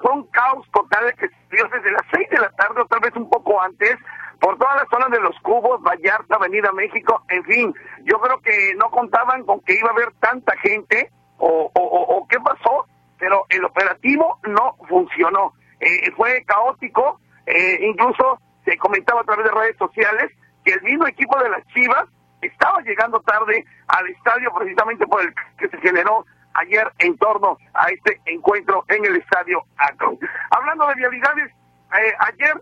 fue 0.00 0.12
un 0.12 0.26
caos 0.28 0.66
total 0.72 1.14
que 1.14 1.28
se 1.28 1.56
dio 1.56 1.68
desde 1.68 1.92
las 1.92 2.02
seis 2.12 2.28
de 2.30 2.38
la 2.38 2.50
tarde 2.50 2.82
o 2.82 2.86
tal 2.86 3.00
vez 3.00 3.14
un 3.14 3.28
poco 3.30 3.60
antes 3.62 3.96
por 4.40 4.58
toda 4.58 4.76
la 4.76 4.86
zona 4.90 5.08
de 5.08 5.20
los 5.20 5.38
Cubos, 5.40 5.80
Vallarta, 5.80 6.34
Avenida 6.34 6.70
México, 6.72 7.22
en 7.28 7.44
fin, 7.44 7.74
yo 8.02 8.20
creo 8.20 8.40
que 8.40 8.74
no 8.76 8.90
contaban 8.90 9.44
con 9.44 9.60
que 9.60 9.74
iba 9.78 9.88
a 9.88 9.92
haber 9.92 10.12
tanta 10.20 10.54
gente 10.58 11.08
o, 11.38 11.70
o 11.72 12.26
qué 12.28 12.38
pasó, 12.40 12.86
pero 13.18 13.46
el 13.48 13.64
operativo 13.64 14.38
no 14.42 14.76
funcionó. 14.88 15.54
Eh, 15.84 16.10
fue 16.16 16.42
caótico, 16.46 17.20
eh, 17.44 17.78
incluso 17.82 18.40
se 18.64 18.78
comentaba 18.78 19.20
a 19.20 19.24
través 19.24 19.44
de 19.44 19.50
redes 19.50 19.76
sociales 19.76 20.32
que 20.64 20.72
el 20.72 20.80
mismo 20.80 21.06
equipo 21.06 21.38
de 21.42 21.50
las 21.50 21.62
Chivas 21.74 22.06
estaba 22.40 22.80
llegando 22.80 23.20
tarde 23.20 23.62
al 23.88 24.08
estadio 24.08 24.50
precisamente 24.54 25.06
por 25.06 25.20
el 25.20 25.34
que 25.58 25.68
se 25.68 25.76
generó 25.82 26.24
ayer 26.54 26.90
en 27.00 27.18
torno 27.18 27.58
a 27.74 27.88
este 27.90 28.18
encuentro 28.24 28.82
en 28.88 29.04
el 29.04 29.16
estadio 29.16 29.62
Akron. 29.76 30.18
Hablando 30.50 30.86
de 30.86 30.94
vialidades, 30.94 31.52
eh, 31.52 32.14
ayer, 32.18 32.54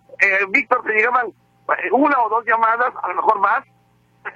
Víctor, 0.48 0.82
se 0.84 0.92
llegaban 0.92 1.32
una 1.92 2.20
o 2.22 2.28
dos 2.28 2.44
llamadas, 2.44 2.92
a 3.04 3.08
lo 3.08 3.14
mejor 3.14 3.38
más, 3.38 3.64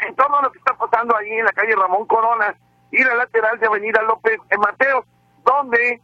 en 0.06 0.14
torno 0.14 0.38
a 0.38 0.42
lo 0.42 0.52
que 0.52 0.58
está 0.58 0.74
pasando 0.76 1.16
ahí 1.16 1.32
en 1.32 1.44
la 1.44 1.52
calle 1.52 1.74
Ramón 1.74 2.06
Corona 2.06 2.54
y 2.92 3.02
la 3.02 3.16
lateral 3.16 3.58
de 3.58 3.66
Avenida 3.66 4.00
López 4.02 4.38
en 4.48 4.60
Mateos, 4.60 5.04
donde, 5.44 6.00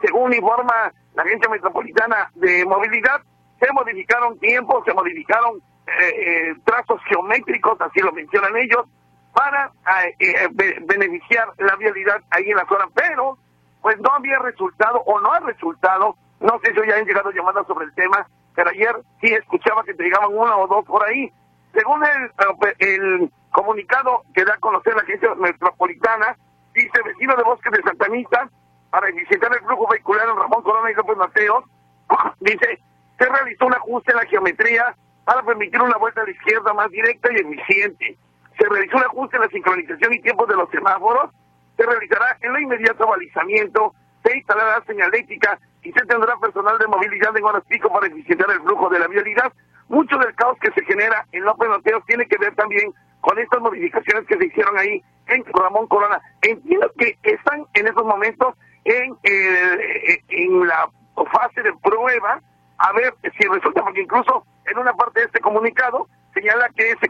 según 0.00 0.32
informa 0.34 0.92
la 1.14 1.22
Agencia 1.22 1.48
Metropolitana 1.48 2.30
de 2.34 2.64
Movilidad, 2.64 3.20
se 3.60 3.72
modificaron 3.72 4.38
tiempos, 4.38 4.84
se 4.84 4.94
modificaron 4.94 5.62
eh, 5.86 6.08
eh, 6.16 6.54
trazos 6.64 7.00
geométricos, 7.08 7.80
así 7.80 8.00
lo 8.00 8.12
mencionan 8.12 8.56
ellos, 8.56 8.86
para 9.32 9.72
eh, 10.18 10.48
beneficiar 10.82 11.48
la 11.58 11.76
vialidad 11.76 12.20
ahí 12.30 12.50
en 12.50 12.56
la 12.56 12.66
zona, 12.66 12.86
pero 12.94 13.38
pues 13.80 13.98
no 14.00 14.10
había 14.14 14.38
resultado 14.38 15.02
o 15.06 15.20
no 15.20 15.32
ha 15.32 15.40
resultado, 15.40 16.16
no 16.40 16.60
sé 16.62 16.72
si 16.72 16.80
hoy 16.80 16.90
han 16.90 17.04
llegado 17.04 17.30
llamadas 17.30 17.66
sobre 17.66 17.86
el 17.86 17.94
tema, 17.94 18.26
pero 18.54 18.70
ayer 18.70 18.94
sí 19.20 19.32
escuchaba 19.32 19.82
que 19.84 19.94
te 19.94 20.04
llegaban 20.04 20.36
una 20.36 20.56
o 20.56 20.66
dos 20.66 20.84
por 20.84 21.04
ahí. 21.04 21.32
Según 21.72 22.04
el, 22.04 22.30
el 22.78 23.32
comunicado 23.50 24.22
que 24.34 24.44
da 24.44 24.54
a 24.54 24.58
conocer 24.58 24.94
la 24.94 25.02
agencia 25.02 25.34
metropolitana, 25.36 26.36
dice 26.74 27.02
vecino 27.04 27.34
de 27.34 27.42
Bosque 27.42 27.70
de 27.70 27.82
Santa 27.82 28.06
Anita, 28.06 28.50
para 28.92 29.10
visitar 29.10 29.50
el 29.54 29.60
flujo 29.60 29.88
vehicular 29.88 30.28
en 30.28 30.36
Ramón 30.36 30.62
Corona 30.62 30.90
y 30.90 30.94
López 30.94 31.16
Mateos, 31.16 31.64
dice, 32.40 32.78
se 33.18 33.24
realizó 33.24 33.64
un 33.64 33.74
ajuste 33.74 34.12
en 34.12 34.18
la 34.18 34.26
geometría 34.26 34.94
para 35.24 35.42
permitir 35.42 35.80
una 35.80 35.96
vuelta 35.96 36.20
a 36.20 36.24
la 36.24 36.30
izquierda 36.30 36.74
más 36.74 36.90
directa 36.90 37.30
y 37.32 37.36
eficiente. 37.36 38.18
Se 38.58 38.68
realizó 38.68 38.98
un 38.98 39.04
ajuste 39.04 39.36
en 39.36 39.42
la 39.44 39.48
sincronización 39.48 40.12
y 40.12 40.20
tiempos 40.20 40.46
de 40.46 40.56
los 40.56 40.68
semáforos. 40.68 41.30
Se 41.78 41.86
realizará 41.86 42.36
en 42.42 42.52
la 42.52 42.60
inmediato 42.60 43.06
balizamiento, 43.06 43.94
se 44.22 44.36
instalará 44.36 44.84
señalética 44.84 45.58
y 45.82 45.90
se 45.90 46.04
tendrá 46.04 46.36
personal 46.36 46.76
de 46.76 46.86
movilidad 46.86 47.34
en 47.34 47.44
horas 47.44 47.64
pico 47.68 47.90
para 47.90 48.08
eficientar 48.08 48.50
el 48.50 48.60
flujo 48.60 48.90
de 48.90 48.98
la 48.98 49.08
vialidad. 49.08 49.50
Mucho 49.88 50.18
del 50.18 50.34
caos 50.34 50.58
que 50.60 50.70
se 50.72 50.84
genera 50.84 51.24
en 51.32 51.44
López 51.44 51.66
Mateos 51.66 52.04
tiene 52.04 52.26
que 52.26 52.36
ver 52.36 52.54
también 52.56 52.92
con 53.22 53.38
estas 53.38 53.60
modificaciones 53.60 54.26
que 54.26 54.36
se 54.36 54.46
hicieron 54.46 54.76
ahí 54.76 55.02
en 55.28 55.44
Ramón 55.46 55.86
Corona. 55.86 56.20
Entiendo 56.42 56.92
que 56.98 57.16
están 57.22 57.64
en 57.72 57.86
estos 57.86 58.04
momentos 58.04 58.54
en, 58.84 60.66
la 60.66 60.88
fase 61.30 61.62
de 61.62 61.72
prueba 61.82 62.40
a 62.78 62.92
ver 62.92 63.14
si 63.22 63.46
resulta, 63.48 63.82
porque 63.82 64.02
incluso 64.02 64.44
en 64.66 64.78
una 64.78 64.92
parte 64.94 65.20
de 65.20 65.26
este 65.26 65.40
comunicado 65.40 66.08
señala 66.34 66.68
que 66.70 66.94
se, 67.00 67.08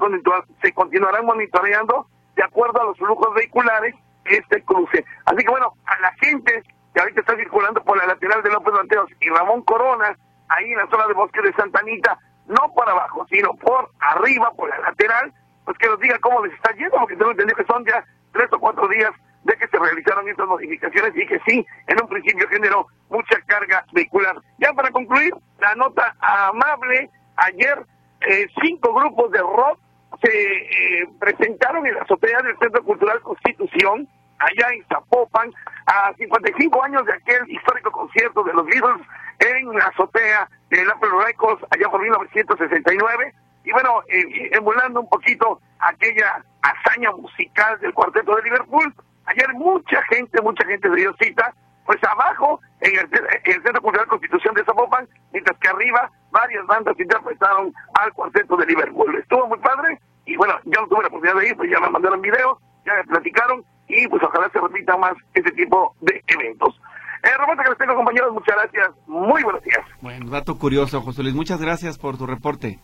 se 0.62 0.72
continuarán 0.72 1.24
monitoreando 1.24 2.06
de 2.36 2.42
acuerdo 2.42 2.80
a 2.80 2.84
los 2.84 2.98
flujos 2.98 3.34
vehiculares 3.34 3.94
este 4.24 4.62
cruce. 4.62 5.04
Así 5.24 5.38
que 5.38 5.50
bueno, 5.50 5.72
a 5.86 5.98
la 6.00 6.12
gente 6.20 6.62
que 6.94 7.00
ahorita 7.00 7.20
está 7.20 7.36
circulando 7.36 7.82
por 7.82 7.96
la 7.96 8.06
lateral 8.06 8.42
de 8.42 8.50
López 8.50 8.74
Mateos 8.74 9.10
y 9.20 9.28
Ramón 9.30 9.62
Corona, 9.62 10.16
ahí 10.48 10.70
en 10.70 10.78
la 10.78 10.86
zona 10.88 11.06
de 11.06 11.14
Bosque 11.14 11.40
de 11.40 11.52
Santa 11.54 11.80
Anita, 11.80 12.18
no 12.46 12.72
por 12.74 12.88
abajo, 12.88 13.26
sino 13.30 13.54
por 13.54 13.90
arriba, 14.00 14.50
por 14.52 14.68
la 14.68 14.78
lateral, 14.78 15.32
pues 15.64 15.78
que 15.78 15.88
nos 15.88 16.00
diga 16.00 16.18
cómo 16.18 16.44
les 16.44 16.54
está 16.54 16.72
yendo, 16.72 16.98
porque 16.98 17.16
tengo 17.16 17.30
entendido 17.30 17.56
que 17.56 17.64
son 17.64 17.84
ya 17.84 18.04
tres 18.32 18.52
o 18.52 18.58
cuatro 18.58 18.88
días 18.88 19.12
de 19.44 19.56
que 19.56 19.66
se 19.66 19.78
realizaron 19.78 20.28
estas 20.28 20.46
modificaciones 20.46 21.12
y 21.16 21.26
que 21.26 21.40
sí, 21.46 21.66
en 21.86 22.00
un 22.00 22.08
principio 22.08 22.48
generó 22.48 22.86
mucha 23.08 23.40
carga 23.46 23.84
vehicular. 23.92 24.36
Ya 24.58 24.72
para 24.72 24.90
concluir, 24.90 25.34
la 25.58 25.74
nota 25.74 26.14
amable, 26.20 27.10
ayer 27.36 27.84
eh, 28.20 28.46
cinco 28.62 28.94
grupos 28.94 29.30
de 29.32 29.40
rock 29.40 29.78
se 30.22 30.30
eh, 30.30 31.08
presentaron 31.18 31.86
en 31.86 31.94
la 31.94 32.02
azotea 32.02 32.40
del 32.42 32.56
Centro 32.58 32.84
Cultural 32.84 33.20
Constitución, 33.22 34.08
allá 34.38 34.74
en 34.74 34.84
Zapopan, 34.86 35.52
a 35.86 36.12
55 36.14 36.84
años 36.84 37.04
de 37.06 37.14
aquel 37.14 37.50
histórico 37.50 37.90
concierto 37.90 38.44
de 38.44 38.52
los 38.52 38.66
Beatles 38.66 39.06
en 39.40 39.72
la 39.76 39.86
azotea 39.86 40.48
de 40.70 40.82
Apple 40.82 41.10
Records, 41.26 41.64
allá 41.70 41.88
por 41.88 42.00
1969. 42.00 43.34
Y 43.64 43.72
bueno, 43.72 44.02
eh, 44.08 44.50
emulando 44.52 45.00
un 45.00 45.08
poquito 45.08 45.60
aquella 45.80 46.44
hazaña 46.62 47.10
musical 47.12 47.78
del 47.80 47.94
cuarteto 47.94 48.36
de 48.36 48.42
Liverpool, 48.42 48.94
Ayer 49.32 49.54
mucha 49.54 50.02
gente, 50.10 50.42
mucha 50.42 50.66
gente 50.66 50.88
cita, 51.18 51.54
pues 51.86 51.98
abajo, 52.04 52.60
en 52.80 52.98
el, 52.98 53.62
Centro 53.62 53.80
Cultural 53.80 54.06
Constitución 54.06 54.54
de 54.54 54.64
Zapopan, 54.64 55.08
mientras 55.32 55.58
que 55.58 55.68
arriba 55.68 56.10
varias 56.30 56.66
bandas 56.66 56.98
interpretaron 56.98 57.72
al 57.98 58.12
cuarteto 58.12 58.56
de 58.56 58.66
Liverpool. 58.66 59.16
Estuvo 59.16 59.46
muy 59.48 59.58
padre, 59.58 59.98
y 60.26 60.36
bueno, 60.36 60.54
yo 60.64 60.82
no 60.82 60.88
tuve 60.88 61.02
la 61.02 61.08
oportunidad 61.08 61.40
de 61.40 61.48
ir, 61.48 61.56
pues 61.56 61.70
ya 61.70 61.80
me 61.80 61.88
mandaron 61.88 62.20
videos, 62.20 62.58
ya 62.84 62.94
me 62.94 63.04
platicaron, 63.04 63.64
y 63.88 64.06
pues 64.08 64.22
ojalá 64.22 64.50
se 64.50 64.60
repitan 64.60 65.00
más 65.00 65.14
este 65.32 65.50
tipo 65.52 65.94
de 66.00 66.22
eventos. 66.26 66.78
Eh, 67.22 67.30
Roberto, 67.38 67.62
que 67.62 67.70
les 67.70 67.78
tengo 67.78 67.94
compañeros, 67.94 68.32
muchas 68.32 68.56
gracias, 68.56 68.90
muy 69.06 69.42
buenos 69.42 69.62
días. 69.62 69.80
Bueno, 70.02 70.30
dato 70.30 70.58
curioso, 70.58 71.00
José 71.00 71.22
Luis, 71.22 71.34
muchas 71.34 71.60
gracias 71.60 71.96
por 71.96 72.18
tu 72.18 72.26
reporte. 72.26 72.78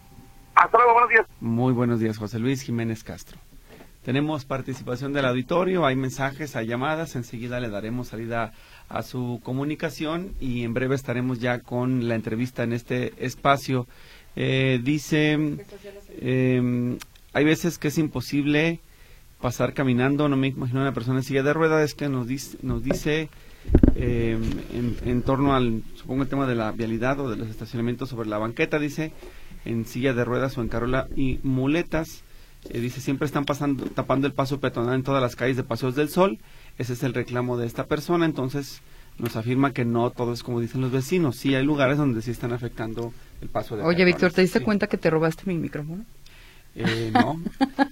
Hasta 0.55 0.79
luego, 0.79 0.93
buenos 0.95 1.11
días. 1.11 1.27
Muy 1.41 1.73
buenos 1.75 2.01
días, 2.01 2.17
José 2.17 2.39
Luis 2.39 2.63
Jiménez 2.63 3.05
Castro. 3.05 3.39
Tenemos 4.09 4.47
participación 4.47 5.13
del 5.13 5.27
auditorio, 5.27 5.85
hay 5.85 5.95
mensajes, 5.95 6.57
hay 6.57 6.67
llamadas, 6.67 7.15
enseguida 7.15 7.61
le 7.61 7.69
daremos 7.69 8.09
salida 8.09 8.55
a 8.89 9.03
su 9.03 9.39
comunicación 9.43 10.33
y 10.41 10.65
en 10.65 10.73
breve 10.73 10.95
estaremos 10.95 11.41
ya 11.41 11.59
con 11.59 12.09
la 12.09 12.15
entrevista 12.15 12.63
en 12.63 12.73
este 12.73 13.13
espacio. 13.19 13.87
Eh, 14.35 14.81
dice, 14.83 15.59
eh, 16.23 16.97
hay 17.35 17.45
veces 17.45 17.77
que 17.77 17.89
es 17.89 17.99
imposible 17.99 18.81
pasar 19.43 19.75
caminando, 19.75 20.27
no 20.31 20.39
me 20.39 20.47
imagino 20.47 20.81
una 20.81 20.95
persona 20.95 21.19
en 21.19 21.25
silla 21.25 21.43
de 21.43 21.53
ruedas, 21.53 21.85
es 21.85 21.95
que 21.95 22.09
nos 22.09 22.27
dice, 22.27 22.57
nos 22.63 22.83
dice 22.83 23.29
eh, 23.95 24.39
en, 25.05 25.21
torno 25.21 25.55
al, 25.55 25.83
supongo 25.97 26.23
el 26.23 26.31
tema 26.31 26.47
de 26.47 26.55
la 26.55 26.73
vialidad 26.73 27.21
o 27.21 27.29
de 27.29 27.37
los 27.37 27.51
estacionamientos 27.51 28.09
sobre 28.09 28.31
la 28.31 28.39
banqueta, 28.39 28.79
dice, 28.79 29.13
en 29.67 29.85
silla 29.85 30.15
de 30.15 30.25
ruedas 30.25 30.57
o 30.57 30.63
en 30.63 30.69
carola 30.69 31.09
y 31.15 31.41
muletas, 31.43 32.25
eh, 32.71 32.81
dice, 32.81 33.01
siempre 33.01 33.27
están 33.27 33.45
pasando, 33.45 33.85
tapando 33.87 34.27
el 34.27 34.33
paso 34.33 34.61
peatonal 34.61 34.95
en 34.95 35.03
todas 35.03 35.23
las 35.23 35.37
calles 35.37 35.57
de 35.57 35.63
Paseos 35.63 35.95
del 35.95 36.09
Sol, 36.09 36.39
ese 36.79 36.93
es 36.93 37.03
el 37.03 37.15
reclamo 37.15 37.57
de 37.57 37.67
esta 37.67 37.87
persona, 37.87 38.25
entonces 38.27 38.83
nos 39.19 39.37
afirma 39.37 39.73
que 39.73 39.85
no 39.85 40.11
todo 40.11 40.33
es 40.33 40.43
como 40.43 40.61
dicen 40.61 40.81
los 40.81 40.93
vecinos, 40.93 41.37
sí 41.37 41.55
hay 41.55 41.65
lugares 41.65 41.99
donde 41.99 42.23
sí 42.23 42.31
están 42.31 42.53
afectando 42.53 43.13
el 43.41 43.49
paso 43.49 43.77
de 43.77 43.83
Oye, 43.83 44.05
Víctor, 44.05 44.33
¿te 44.33 44.43
diste 44.43 44.61
cuenta 44.61 44.87
que 44.87 44.97
te 44.97 45.11
robaste 45.11 45.43
mi 45.47 45.57
micrófono? 45.57 46.05
Eh, 46.79 47.11
no. 47.13 47.41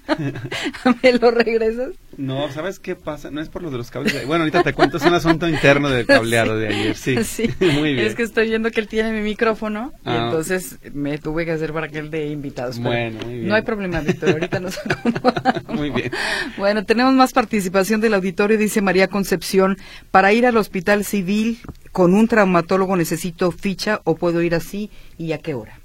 ¿Me 1.02 1.12
lo 1.14 1.32
regresas? 1.32 1.90
No, 2.16 2.50
¿sabes 2.52 2.78
qué 2.78 2.94
pasa? 2.94 3.32
No 3.32 3.40
es 3.40 3.48
por 3.48 3.62
lo 3.62 3.70
de 3.70 3.78
los 3.78 3.90
cables. 3.90 4.26
Bueno, 4.26 4.44
ahorita 4.44 4.62
te 4.62 4.72
cuento, 4.72 4.98
es 4.98 5.04
un 5.04 5.14
asunto 5.14 5.48
interno 5.48 5.90
del 5.90 6.06
cableado 6.06 6.56
de 6.56 6.68
ayer, 6.68 6.96
sí. 6.96 7.16
Sí, 7.24 7.50
muy 7.60 7.94
bien. 7.94 8.06
Es 8.06 8.14
que 8.14 8.22
estoy 8.22 8.48
viendo 8.48 8.70
que 8.70 8.80
él 8.80 8.86
tiene 8.86 9.12
mi 9.12 9.20
micrófono 9.20 9.92
y 10.04 10.08
ah. 10.08 10.26
entonces 10.26 10.78
me 10.94 11.18
tuve 11.18 11.44
que 11.44 11.50
hacer 11.50 11.72
para 11.72 11.88
que 11.88 11.98
él 11.98 12.10
de 12.10 12.28
invitados. 12.28 12.78
Bueno, 12.78 13.18
muy 13.24 13.34
bien. 13.34 13.48
No 13.48 13.54
hay 13.56 13.62
problema, 13.62 14.00
Víctor, 14.00 14.30
ahorita 14.30 14.60
nos 14.60 14.78
Muy 15.68 15.90
bien. 15.90 16.12
Bueno, 16.56 16.84
tenemos 16.84 17.12
más 17.14 17.32
participación 17.32 18.00
del 18.00 18.14
auditorio, 18.14 18.56
dice 18.56 18.80
María 18.80 19.08
Concepción. 19.08 19.76
Para 20.12 20.32
ir 20.32 20.46
al 20.46 20.56
hospital 20.56 21.04
civil 21.04 21.58
con 21.90 22.14
un 22.14 22.28
traumatólogo 22.28 22.96
necesito 22.96 23.50
ficha 23.50 24.00
o 24.04 24.14
puedo 24.14 24.42
ir 24.42 24.54
así 24.54 24.90
y 25.18 25.32
a 25.32 25.38
qué 25.38 25.54
hora 25.54 25.80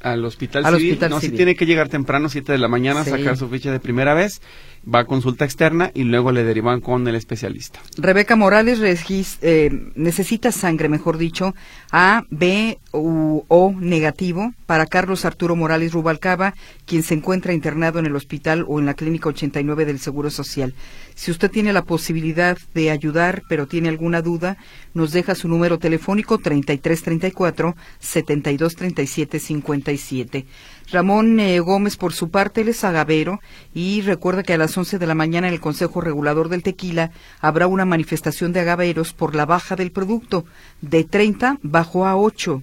al 0.00 0.24
hospital 0.24 0.64
civil. 0.76 0.98
no, 1.10 1.20
si 1.20 1.30
tiene 1.30 1.56
que 1.56 1.66
llegar 1.66 1.88
temprano, 1.88 2.28
7 2.28 2.52
de 2.52 2.58
la 2.58 2.68
mañana, 2.68 3.04
sacar 3.04 3.36
su 3.36 3.48
ficha 3.48 3.72
de 3.72 3.80
primera 3.80 4.14
vez, 4.14 4.40
va 4.82 5.00
a 5.00 5.04
consulta 5.04 5.44
externa 5.44 5.90
y 5.94 6.04
luego 6.04 6.32
le 6.32 6.44
derivan 6.44 6.80
con 6.80 7.06
el 7.06 7.14
especialista. 7.14 7.80
Rebeca 7.96 8.36
Morales 8.36 8.80
eh, 9.42 9.90
necesita 9.94 10.52
sangre, 10.52 10.88
mejor 10.88 11.18
dicho, 11.18 11.54
A, 11.90 12.24
B 12.30 12.78
u 12.92 13.44
O 13.48 13.74
negativo 13.78 14.52
para 14.66 14.86
Carlos 14.86 15.24
Arturo 15.24 15.56
Morales 15.56 15.92
Rubalcaba, 15.92 16.54
quien 16.86 17.02
se 17.02 17.14
encuentra 17.14 17.52
internado 17.52 17.98
en 17.98 18.06
el 18.06 18.16
hospital 18.16 18.64
o 18.66 18.78
en 18.78 18.86
la 18.86 18.94
clínica 18.94 19.28
89 19.28 19.84
del 19.84 19.98
Seguro 19.98 20.30
Social. 20.30 20.74
Si 21.14 21.30
usted 21.30 21.50
tiene 21.50 21.72
la 21.72 21.82
posibilidad 21.82 22.56
de 22.74 22.90
ayudar, 22.90 23.42
pero 23.48 23.66
tiene 23.66 23.88
alguna 23.88 24.22
duda, 24.22 24.56
nos 24.94 25.12
deja 25.12 25.34
su 25.34 25.48
número 25.48 25.78
telefónico 25.78 26.38
3334 26.38 27.74
7237 27.98 29.40
57. 29.40 30.46
Ramón 30.90 31.38
eh, 31.38 31.60
Gómez, 31.60 31.98
por 31.98 32.14
su 32.14 32.30
parte, 32.30 32.62
él 32.62 32.68
es 32.68 32.82
agavero 32.82 33.40
y 33.74 34.00
recuerda 34.00 34.42
que 34.42 34.54
a 34.54 34.58
las 34.58 34.76
11 34.76 34.98
de 34.98 35.06
la 35.06 35.14
mañana 35.14 35.48
en 35.48 35.54
el 35.54 35.60
Consejo 35.60 36.00
Regulador 36.00 36.48
del 36.48 36.62
Tequila 36.62 37.10
habrá 37.40 37.66
una 37.66 37.84
manifestación 37.84 38.54
de 38.54 38.60
agaveros 38.60 39.12
por 39.12 39.34
la 39.34 39.44
baja 39.44 39.76
del 39.76 39.92
producto. 39.92 40.46
De 40.80 41.04
30 41.04 41.58
bajó 41.62 42.06
a 42.06 42.16
8 42.16 42.62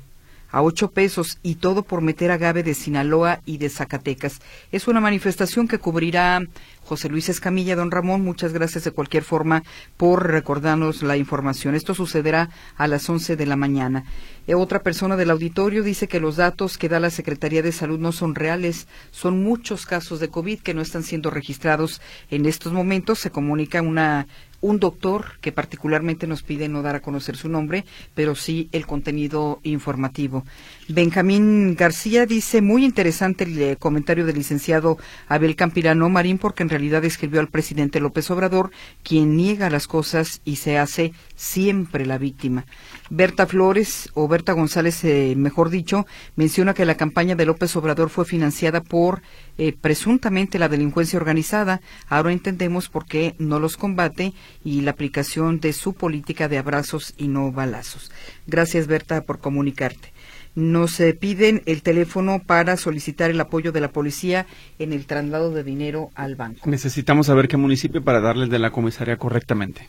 a 0.56 0.62
ocho 0.62 0.92
pesos 0.92 1.38
y 1.44 1.56
todo 1.56 1.84
por 1.84 2.00
meter 2.00 2.32
agave 2.32 2.64
de 2.64 2.76
Sinaloa 2.76 3.42
y 3.46 3.58
de 3.58 3.70
Zacatecas. 3.70 4.40
Es 4.72 4.88
una 4.88 5.02
manifestación 5.02 5.68
que 5.68 5.80
cubrirá 5.80 6.40
José 6.86 7.10
Luis 7.10 7.30
Escamilla. 7.30 7.76
Don 7.76 7.92
Ramón, 7.92 8.22
muchas 8.22 8.54
gracias 8.54 8.84
de 8.84 8.92
cualquier 8.92 9.24
forma 9.24 9.64
por 9.98 10.30
recordarnos 10.30 11.02
la 11.02 11.18
información. 11.18 11.76
Esto 11.76 11.96
sucederá 11.96 12.50
a 12.78 12.88
las 12.88 13.10
once 13.10 13.36
de 13.36 13.46
la 13.46 13.56
mañana. 13.56 14.06
Eh, 14.48 14.54
otra 14.54 14.84
persona 14.84 15.16
del 15.16 15.32
auditorio 15.32 15.82
dice 15.82 16.08
que 16.08 16.20
los 16.20 16.36
datos 16.36 16.78
que 16.78 16.88
da 16.88 17.00
la 17.00 17.10
Secretaría 17.10 17.64
de 17.64 17.72
Salud 17.72 18.00
no 18.00 18.12
son 18.12 18.36
reales. 18.36 18.88
Son 19.12 19.44
muchos 19.44 19.86
casos 19.86 20.20
de 20.20 20.30
COVID 20.30 20.60
que 20.60 20.76
no 20.76 20.82
están 20.82 21.04
siendo 21.04 21.32
registrados 21.32 22.02
en 22.30 22.46
estos 22.46 22.72
momentos. 22.72 23.20
Se 23.20 23.32
comunica 23.32 23.82
una 23.82 24.28
un 24.66 24.80
doctor 24.80 25.38
que 25.42 25.52
particularmente 25.52 26.26
nos 26.26 26.42
pide 26.42 26.68
no 26.68 26.82
dar 26.82 26.96
a 26.96 27.00
conocer 27.00 27.38
su 27.38 27.50
nombre, 27.50 27.86
pero 28.16 28.34
sí 28.34 28.68
el 28.72 28.88
contenido 28.88 29.60
informativo. 29.64 30.44
Benjamín 30.88 31.76
García 31.76 32.26
dice, 32.26 32.62
muy 32.62 32.84
interesante 32.84 33.44
el 33.44 33.62
eh, 33.62 33.76
comentario 33.78 34.26
del 34.26 34.38
licenciado 34.38 34.98
Abel 35.28 35.56
Campirano 35.56 36.10
Marín, 36.10 36.40
porque 36.40 36.64
en 36.64 36.70
realidad 36.76 37.06
escribió 37.06 37.40
al 37.40 37.48
presidente 37.48 38.02
López 38.02 38.30
Obrador, 38.32 38.72
quien 39.02 39.38
niega 39.38 39.70
las 39.70 39.88
cosas 39.88 40.42
y 40.44 40.58
se 40.58 40.78
hace 40.78 41.14
siempre 41.36 42.06
la 42.06 42.18
víctima. 42.18 42.66
Berta 43.10 43.46
Flores, 43.48 44.10
o 44.14 44.28
Berta 44.28 44.52
González, 44.52 45.04
eh, 45.04 45.36
mejor 45.38 45.70
dicho, 45.70 46.06
menciona 46.36 46.74
que 46.74 46.86
la 46.86 46.98
campaña 46.98 47.36
de 47.36 47.46
López 47.46 47.76
Obrador 47.76 48.10
fue 48.10 48.26
financiada 48.26 48.82
por 48.82 49.22
eh, 49.58 49.74
presuntamente 49.80 50.60
la 50.60 50.68
delincuencia 50.68 51.18
organizada. 51.18 51.82
Ahora 52.10 52.34
entendemos 52.34 52.90
por 52.90 53.06
qué 53.06 53.36
no 53.40 53.60
los 53.60 53.78
combate 53.78 54.34
y 54.64 54.82
la 54.82 54.92
aplicación 54.92 55.62
de 55.62 55.72
su 55.72 55.94
política 55.94 56.50
de 56.50 56.58
abrazos 56.58 57.14
y 57.16 57.30
no 57.30 57.52
balazos. 57.52 58.12
Gracias, 58.48 58.88
Berta, 58.88 59.22
por 59.22 59.40
comunicarte. 59.40 60.15
Nos 60.56 61.00
eh, 61.00 61.14
piden 61.14 61.62
el 61.66 61.82
teléfono 61.82 62.42
para 62.46 62.78
solicitar 62.78 63.30
el 63.30 63.40
apoyo 63.40 63.72
de 63.72 63.82
la 63.82 63.92
policía 63.92 64.46
en 64.80 64.94
el 64.94 65.06
traslado 65.06 65.52
de 65.52 65.64
dinero 65.64 66.12
al 66.16 66.36
banco. 66.36 66.70
Necesitamos 66.70 67.28
saber 67.28 67.48
qué 67.48 67.58
municipio 67.58 68.04
para 68.04 68.22
darles 68.22 68.50
de 68.50 68.60
la 68.60 68.72
comisaría 68.72 69.18
correctamente. 69.18 69.88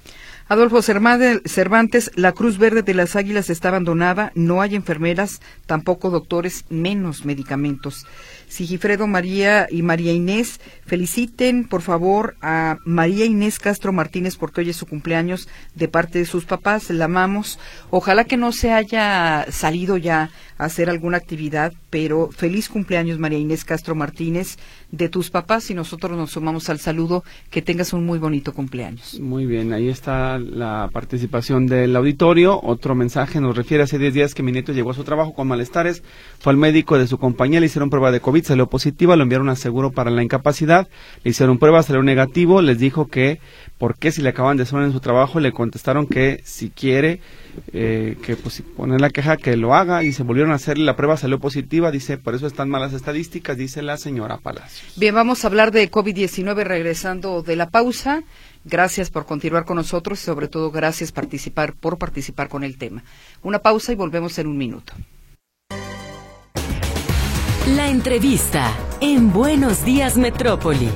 Adolfo 0.49 0.81
Cervantes, 0.81 2.13
la 2.15 2.31
Cruz 2.31 2.57
Verde 2.57 2.83
de 2.83 2.95
las 2.95 3.17
Águilas 3.17 3.51
está 3.51 3.69
abandonada, 3.69 4.31
no 4.37 4.63
hay 4.63 4.77
enfermeras, 4.77 5.41
tampoco 5.67 6.09
doctores, 6.09 6.65
menos 6.71 7.25
medicamentos. 7.25 8.07
Sigifredo 8.47 9.09
María 9.09 9.67
y 9.69 9.83
María 9.83 10.13
Inés, 10.13 10.61
feliciten 10.85 11.67
por 11.67 11.83
favor 11.83 12.37
a 12.43 12.79
María 12.85 13.25
Inés 13.25 13.59
Castro 13.59 13.93
Martínez 13.93 14.37
porque 14.37 14.61
hoy 14.61 14.71
es 14.71 14.77
su 14.77 14.87
cumpleaños 14.87 15.49
de 15.75 15.89
parte 15.89 16.21
de 16.21 16.27
sus 16.27 16.45
papás, 16.45 16.91
la 16.91 17.07
amamos. 17.07 17.59
Ojalá 17.91 18.23
que 18.23 18.37
no 18.37 18.53
se 18.53 18.73
haya 18.73 19.47
salido 19.51 19.97
ya 19.97 20.31
hacer 20.59 20.89
alguna 20.89 21.17
actividad, 21.17 21.73
pero 21.91 22.31
feliz 22.31 22.69
cumpleaños 22.69 23.19
María 23.19 23.39
Inés 23.39 23.65
Castro 23.65 23.95
Martínez 23.95 24.57
de 24.91 25.09
tus 25.09 25.31
papás 25.31 25.71
y 25.71 25.75
nosotros 25.75 26.17
nos 26.17 26.31
sumamos 26.31 26.69
al 26.71 26.79
saludo, 26.79 27.25
que 27.51 27.63
tengas 27.63 27.93
un 27.93 28.07
muy 28.07 28.19
bonito 28.19 28.55
cumpleaños. 28.55 29.19
Muy 29.21 29.47
bien, 29.47 29.73
ahí 29.73 29.89
está 29.89 30.39
la 30.39 30.89
participación 30.93 31.67
del 31.67 31.95
auditorio. 31.97 32.61
Otro 32.63 32.95
mensaje 32.95 33.41
nos 33.41 33.57
refiere 33.57 33.83
hace 33.83 33.99
10 33.99 34.15
días 34.15 34.35
que 34.35 34.43
mi 34.43 34.53
nieto 34.53 34.73
llegó 34.73 34.91
a 34.91 34.95
su 34.95 35.05
trabajo 35.05 35.35
con 35.35 35.49
malestares, 35.49 36.03
fue 36.39 36.53
al 36.53 36.57
médico 36.57 36.99
de 36.99 37.07
su 37.07 37.19
compañía, 37.19 37.61
le 37.61 37.67
hicieron 37.67 37.91
prueba 37.91 38.11
de 38.11 38.21
COVID 38.21 38.45
salió 38.45 38.69
positiva, 38.69 39.17
lo 39.17 39.23
enviaron 39.23 39.49
a 39.49 39.57
seguro 39.57 39.91
para 39.91 40.11
la 40.11 40.23
incapacidad, 40.23 40.89
le 41.25 41.31
hicieron 41.31 41.59
pruebas, 41.59 41.87
salió 41.87 42.03
negativo, 42.03 42.63
les 42.63 42.79
dijo 42.79 43.07
que 43.07 43.41
por 43.79 43.99
qué 43.99 44.13
si 44.13 44.23
le 44.23 44.31
acaban 44.31 44.57
de 44.57 44.67
sonar 44.67 44.87
en 44.87 44.93
su 44.93 45.01
trabajo, 45.01 45.41
le 45.41 45.53
contestaron 45.53 46.07
que 46.07 46.41
si 46.45 46.71
quiere 46.71 47.21
eh, 47.73 48.17
que 48.23 48.37
pues, 48.37 48.63
poner 48.77 49.01
la 49.01 49.11
queja 49.11 49.37
que 49.37 49.57
lo 49.57 49.75
haga 49.75 50.03
y 50.03 50.13
se 50.13 50.23
volvieron 50.23 50.53
a 50.53 50.57
hacer 50.57 50.79
la 50.79 50.97
prueba, 50.97 51.17
salió 51.17 51.39
positiva, 51.39 51.91
dice, 51.91 52.19
por 52.19 52.35
eso 52.35 52.47
están 52.47 52.69
malas 52.69 52.93
estadísticas, 52.93 53.57
dice 53.57 53.83
la 53.83 53.97
señora 53.97 54.39
Palacios. 54.39 54.93
Bien, 54.97 55.15
vamos 55.15 55.45
a 55.45 55.49
hablar 55.49 55.73
de 55.73 55.91
COVID-19 55.91 56.65
regresando 56.65 57.43
de 57.43 57.57
la 57.57 57.71
pausa. 57.71 58.23
Gracias 58.65 59.11
por 59.11 59.27
continuar 59.27 59.65
con 59.65 59.77
nosotros 59.77 60.21
y 60.21 60.25
sobre 60.25 60.49
todo 60.49 60.71
gracias 60.71 61.13
participar, 61.13 61.75
por 61.75 61.99
participar 61.99 62.49
con 62.49 62.65
el 62.65 62.79
tema. 62.79 63.05
Una 63.43 63.61
pausa 63.61 63.93
y 63.93 63.95
volvemos 63.95 64.39
en 64.39 64.49
un 64.49 64.59
minuto. 64.59 64.93
La 67.75 67.89
entrevista 67.89 68.73
en 69.01 69.33
Buenos 69.33 69.85
Días 69.85 70.17
Metrópoli. 70.17 70.89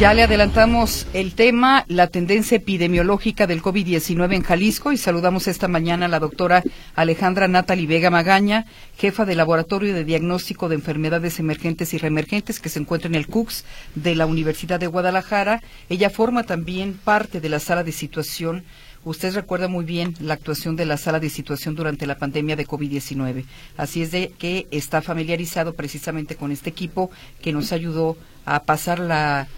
Ya 0.00 0.14
le 0.14 0.22
adelantamos 0.22 1.06
el 1.12 1.34
tema, 1.34 1.84
la 1.86 2.06
tendencia 2.06 2.56
epidemiológica 2.56 3.46
del 3.46 3.60
COVID-19 3.60 4.34
en 4.34 4.42
Jalisco 4.42 4.92
y 4.92 4.96
saludamos 4.96 5.46
esta 5.46 5.68
mañana 5.68 6.06
a 6.06 6.08
la 6.08 6.18
doctora 6.18 6.62
Alejandra 6.94 7.48
Natali 7.48 7.84
Vega 7.84 8.08
Magaña, 8.08 8.64
jefa 8.96 9.26
del 9.26 9.36
Laboratorio 9.36 9.92
de 9.92 10.04
Diagnóstico 10.04 10.70
de 10.70 10.76
Enfermedades 10.76 11.38
Emergentes 11.38 11.92
y 11.92 11.98
Reemergentes 11.98 12.60
que 12.60 12.70
se 12.70 12.78
encuentra 12.78 13.08
en 13.08 13.14
el 13.14 13.26
CUCS 13.26 13.66
de 13.94 14.14
la 14.14 14.24
Universidad 14.24 14.80
de 14.80 14.86
Guadalajara. 14.86 15.60
Ella 15.90 16.08
forma 16.08 16.44
también 16.44 16.94
parte 16.94 17.42
de 17.42 17.50
la 17.50 17.60
sala 17.60 17.84
de 17.84 17.92
situación 17.92 18.64
Usted 19.02 19.34
recuerda 19.34 19.66
muy 19.66 19.86
bien 19.86 20.14
la 20.20 20.34
actuación 20.34 20.76
de 20.76 20.84
la 20.84 20.98
sala 20.98 21.20
de 21.20 21.30
situación 21.30 21.74
durante 21.74 22.06
la 22.06 22.18
pandemia 22.18 22.54
de 22.54 22.66
COVID-19. 22.66 23.46
Así 23.78 24.02
es 24.02 24.10
de 24.10 24.30
que 24.38 24.66
está 24.70 25.00
familiarizado 25.00 25.72
precisamente 25.72 26.36
con 26.36 26.52
este 26.52 26.68
equipo 26.68 27.10
que 27.40 27.54
nos 27.54 27.72
ayudó 27.72 28.18
a 28.44 28.64
pasar 28.64 28.98
la, 28.98 29.48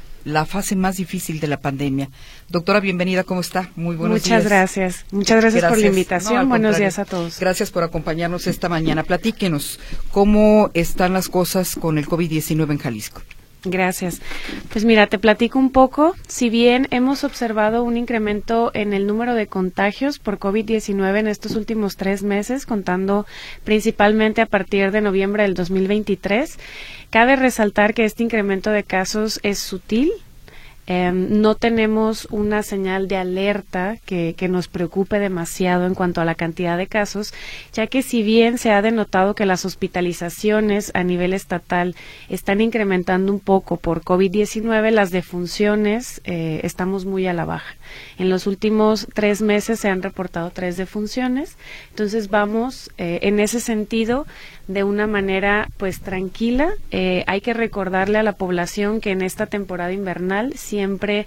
fase 0.46 0.76
más 0.76 0.96
difícil 0.96 1.40
de 1.40 1.46
la 1.46 1.60
pandemia. 1.60 2.10
Doctora, 2.48 2.80
bienvenida, 2.80 3.24
¿cómo 3.24 3.40
está? 3.40 3.70
Muy 3.76 3.96
buenos 3.96 4.22
días. 4.22 4.42
Muchas 4.42 4.50
gracias. 4.50 5.04
Muchas 5.10 5.40
gracias, 5.40 5.64
por 5.64 5.78
la 5.78 5.86
invitación. 5.86 6.48
buenos 6.48 6.78
días 6.78 6.98
a 6.98 7.04
todos. 7.04 7.38
Gracias 7.38 7.70
por 7.70 7.82
acompañarnos 7.82 8.46
esta 8.46 8.68
mañana. 8.68 9.04
Platíquenos, 9.04 9.78
¿cómo 10.10 10.70
están 10.74 11.12
las 11.12 11.28
cosas 11.28 11.76
con 11.76 11.98
el 11.98 12.06
COVID-19 12.06 12.70
en 12.70 12.78
Jalisco? 12.78 13.22
Gracias. 13.64 14.20
Pues 14.72 14.84
mira, 14.84 15.06
te 15.06 15.20
platico 15.20 15.58
un 15.58 15.70
poco. 15.70 16.16
Si 16.26 16.50
bien 16.50 16.88
hemos 16.90 17.22
observado 17.22 17.84
un 17.84 17.96
incremento 17.96 18.72
en 18.74 18.92
el 18.92 19.06
número 19.06 19.34
de 19.34 19.46
contagios 19.46 20.18
por 20.18 20.40
COVID-19 20.40 21.18
en 21.20 21.28
estos 21.28 21.54
últimos 21.54 21.96
tres 21.96 22.24
meses, 22.24 22.66
contando 22.66 23.24
principalmente 23.62 24.40
a 24.40 24.46
partir 24.46 24.90
de 24.90 25.00
noviembre 25.00 25.44
del 25.44 25.54
2023, 25.54 26.58
cabe 27.10 27.36
resaltar 27.36 27.94
que 27.94 28.04
este 28.04 28.24
incremento 28.24 28.70
de 28.70 28.82
casos 28.82 29.38
es 29.44 29.60
sutil, 29.60 30.10
Em, 30.88 31.40
no 31.40 31.54
tenemos 31.54 32.26
una 32.30 32.64
señal 32.64 33.06
de 33.06 33.16
alerta 33.16 33.98
que, 34.04 34.34
que, 34.36 34.48
nos 34.48 34.66
preocupe 34.66 35.20
demasiado 35.20 35.86
en 35.86 35.94
cuanto 35.94 36.20
a 36.20 36.24
la 36.24 36.34
cantidad 36.34 36.76
de 36.76 36.88
casos, 36.88 37.32
ya 37.72 37.86
que 37.86 38.02
si 38.02 38.24
bien 38.24 38.58
se 38.58 38.72
ha 38.72 38.82
denotado 38.82 39.36
que 39.36 39.46
las 39.46 39.64
hospitalizaciones 39.64 40.90
a 40.94 41.04
nivel 41.04 41.34
estatal 41.34 41.94
están 42.28 42.60
incrementando 42.60 43.32
un 43.32 43.38
poco 43.38 43.76
por 43.76 44.02
COVID-19, 44.02 44.90
las 44.90 45.12
defunciones 45.12 46.20
eh, 46.24 46.60
estamos 46.64 47.04
muy 47.04 47.28
a 47.28 47.32
la 47.32 47.44
baja. 47.44 47.76
En 48.18 48.28
los 48.28 48.48
últimos 48.48 49.06
tres 49.14 49.40
meses 49.40 49.78
se 49.78 49.88
han 49.88 50.02
reportado 50.02 50.50
tres 50.50 50.76
defunciones, 50.76 51.56
entonces 51.90 52.28
vamos 52.28 52.90
eh, 52.98 53.20
en 53.22 53.38
ese 53.38 53.60
sentido 53.60 54.26
de 54.72 54.84
una 54.84 55.06
manera 55.06 55.68
pues 55.76 56.00
tranquila. 56.00 56.72
Eh, 56.90 57.24
hay 57.26 57.40
que 57.40 57.54
recordarle 57.54 58.18
a 58.18 58.22
la 58.22 58.32
población 58.32 59.00
que 59.00 59.10
en 59.10 59.22
esta 59.22 59.46
temporada 59.46 59.92
invernal 59.92 60.54
siempre 60.54 61.26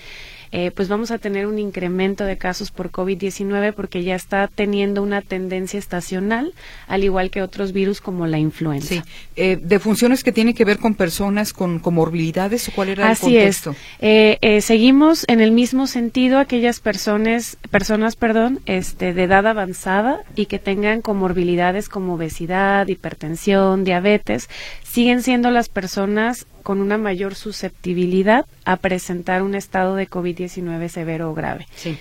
eh, 0.58 0.72
pues 0.72 0.88
vamos 0.88 1.12
a 1.12 1.18
tener 1.18 1.48
un 1.48 1.60
incremento 1.60 2.24
de 2.24 2.38
casos 2.38 2.72
por 2.72 2.90
COVID-19 2.90 3.74
porque 3.74 4.06
ya 4.06 4.16
está 4.16 4.48
teniendo 4.48 5.04
una 5.04 5.22
tendencia 5.22 5.78
estacional, 5.78 6.54
al 6.88 7.04
igual 7.04 7.30
que 7.30 7.42
otros 7.42 7.74
virus 7.74 8.00
como 8.00 8.26
la 8.26 8.40
influenza. 8.40 8.88
Sí, 8.88 9.02
eh, 9.36 9.60
de 9.62 9.80
funciones 9.80 10.24
que 10.24 10.32
tienen 10.32 10.54
que 10.54 10.64
ver 10.64 10.80
con 10.80 10.96
personas 10.96 11.52
con 11.52 11.80
comorbilidades 11.80 12.70
o 12.70 12.72
cuál 12.72 12.88
era 12.88 13.12
el 13.12 13.18
contexto. 13.18 13.72
Es. 14.00 14.38
Eh, 14.40 14.62
seguimos 14.62 15.26
en 15.28 15.42
el 15.42 15.52
mismo 15.52 15.88
sentido 15.88 16.40
aquellas 16.40 16.80
personas, 16.80 17.58
personas, 17.70 18.16
perdón, 18.16 18.62
este, 18.66 19.14
de 19.14 19.24
edad 19.24 19.48
avanzada 19.48 20.22
y 20.38 20.46
que 20.46 20.58
tengan 20.58 21.02
comorbilidades 21.02 21.90
como 21.90 22.14
obesidad, 22.14 22.88
hipertensión, 22.88 23.84
diabetes, 23.84 24.48
siguen 24.84 25.22
siendo 25.22 25.52
las 25.52 25.68
personas 25.68 26.48
con 26.66 26.82
una 26.82 26.98
mayor 26.98 27.36
susceptibilidad 27.36 28.48
a 28.66 28.78
presentar 28.78 29.44
un 29.44 29.54
estado 29.54 29.94
de 29.94 30.10
COVID-19 30.10 30.90
severo 30.90 31.30
o 31.30 31.36
grave. 31.36 31.68
Sí. 31.76 31.96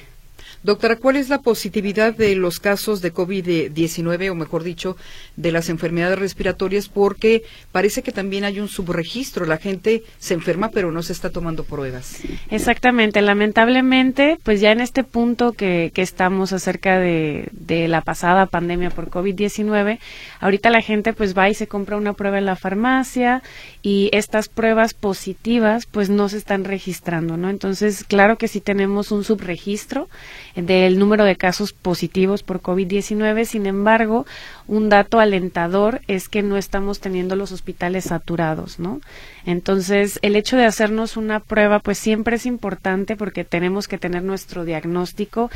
Doctora, 0.64 0.96
¿cuál 0.96 1.16
es 1.16 1.28
la 1.28 1.42
positividad 1.42 2.14
de 2.14 2.34
los 2.36 2.58
casos 2.58 3.02
de 3.02 3.12
COVID-19, 3.12 4.30
o 4.30 4.34
mejor 4.34 4.62
dicho, 4.62 4.96
de 5.36 5.52
las 5.52 5.68
enfermedades 5.68 6.18
respiratorias? 6.18 6.88
Porque 6.88 7.42
parece 7.70 8.02
que 8.02 8.12
también 8.12 8.44
hay 8.44 8.60
un 8.60 8.68
subregistro. 8.68 9.44
La 9.44 9.58
gente 9.58 10.04
se 10.18 10.32
enferma, 10.32 10.70
pero 10.70 10.90
no 10.90 11.02
se 11.02 11.12
está 11.12 11.28
tomando 11.28 11.64
pruebas. 11.64 12.20
Exactamente. 12.48 13.20
Lamentablemente, 13.20 14.38
pues 14.42 14.62
ya 14.62 14.72
en 14.72 14.80
este 14.80 15.04
punto 15.04 15.52
que, 15.52 15.90
que 15.92 16.00
estamos 16.00 16.54
acerca 16.54 16.98
de, 16.98 17.46
de, 17.52 17.86
la 17.86 18.00
pasada 18.00 18.46
pandemia 18.46 18.88
por 18.88 19.10
COVID-19, 19.10 19.98
ahorita 20.40 20.70
la 20.70 20.80
gente 20.80 21.12
pues 21.12 21.36
va 21.36 21.50
y 21.50 21.54
se 21.54 21.66
compra 21.66 21.98
una 21.98 22.14
prueba 22.14 22.38
en 22.38 22.46
la 22.46 22.56
farmacia 22.56 23.42
y 23.86 24.08
estas 24.14 24.48
pruebas 24.48 24.94
positivas 24.94 25.84
pues 25.84 26.08
no 26.08 26.30
se 26.30 26.38
están 26.38 26.64
registrando, 26.64 27.36
¿no? 27.36 27.50
Entonces, 27.50 28.02
claro 28.02 28.38
que 28.38 28.48
sí 28.48 28.62
tenemos 28.62 29.12
un 29.12 29.24
subregistro 29.24 30.08
del 30.56 30.98
número 30.98 31.24
de 31.24 31.36
casos 31.36 31.74
positivos 31.74 32.42
por 32.42 32.62
COVID-19. 32.62 33.44
Sin 33.44 33.66
embargo, 33.66 34.24
un 34.66 34.88
dato 34.88 35.20
alentador 35.20 36.00
es 36.08 36.30
que 36.30 36.42
no 36.42 36.56
estamos 36.56 37.00
teniendo 37.00 37.36
los 37.36 37.52
hospitales 37.52 38.04
saturados, 38.04 38.78
¿no? 38.78 39.02
Entonces, 39.46 40.18
el 40.22 40.36
hecho 40.36 40.56
de 40.56 40.64
hacernos 40.64 41.16
una 41.16 41.40
prueba, 41.40 41.78
pues 41.78 41.98
siempre 41.98 42.36
es 42.36 42.46
importante 42.46 43.16
porque 43.16 43.44
tenemos 43.44 43.88
que 43.88 43.98
tener 43.98 44.22
nuestro 44.22 44.64
diagnóstico. 44.64 45.50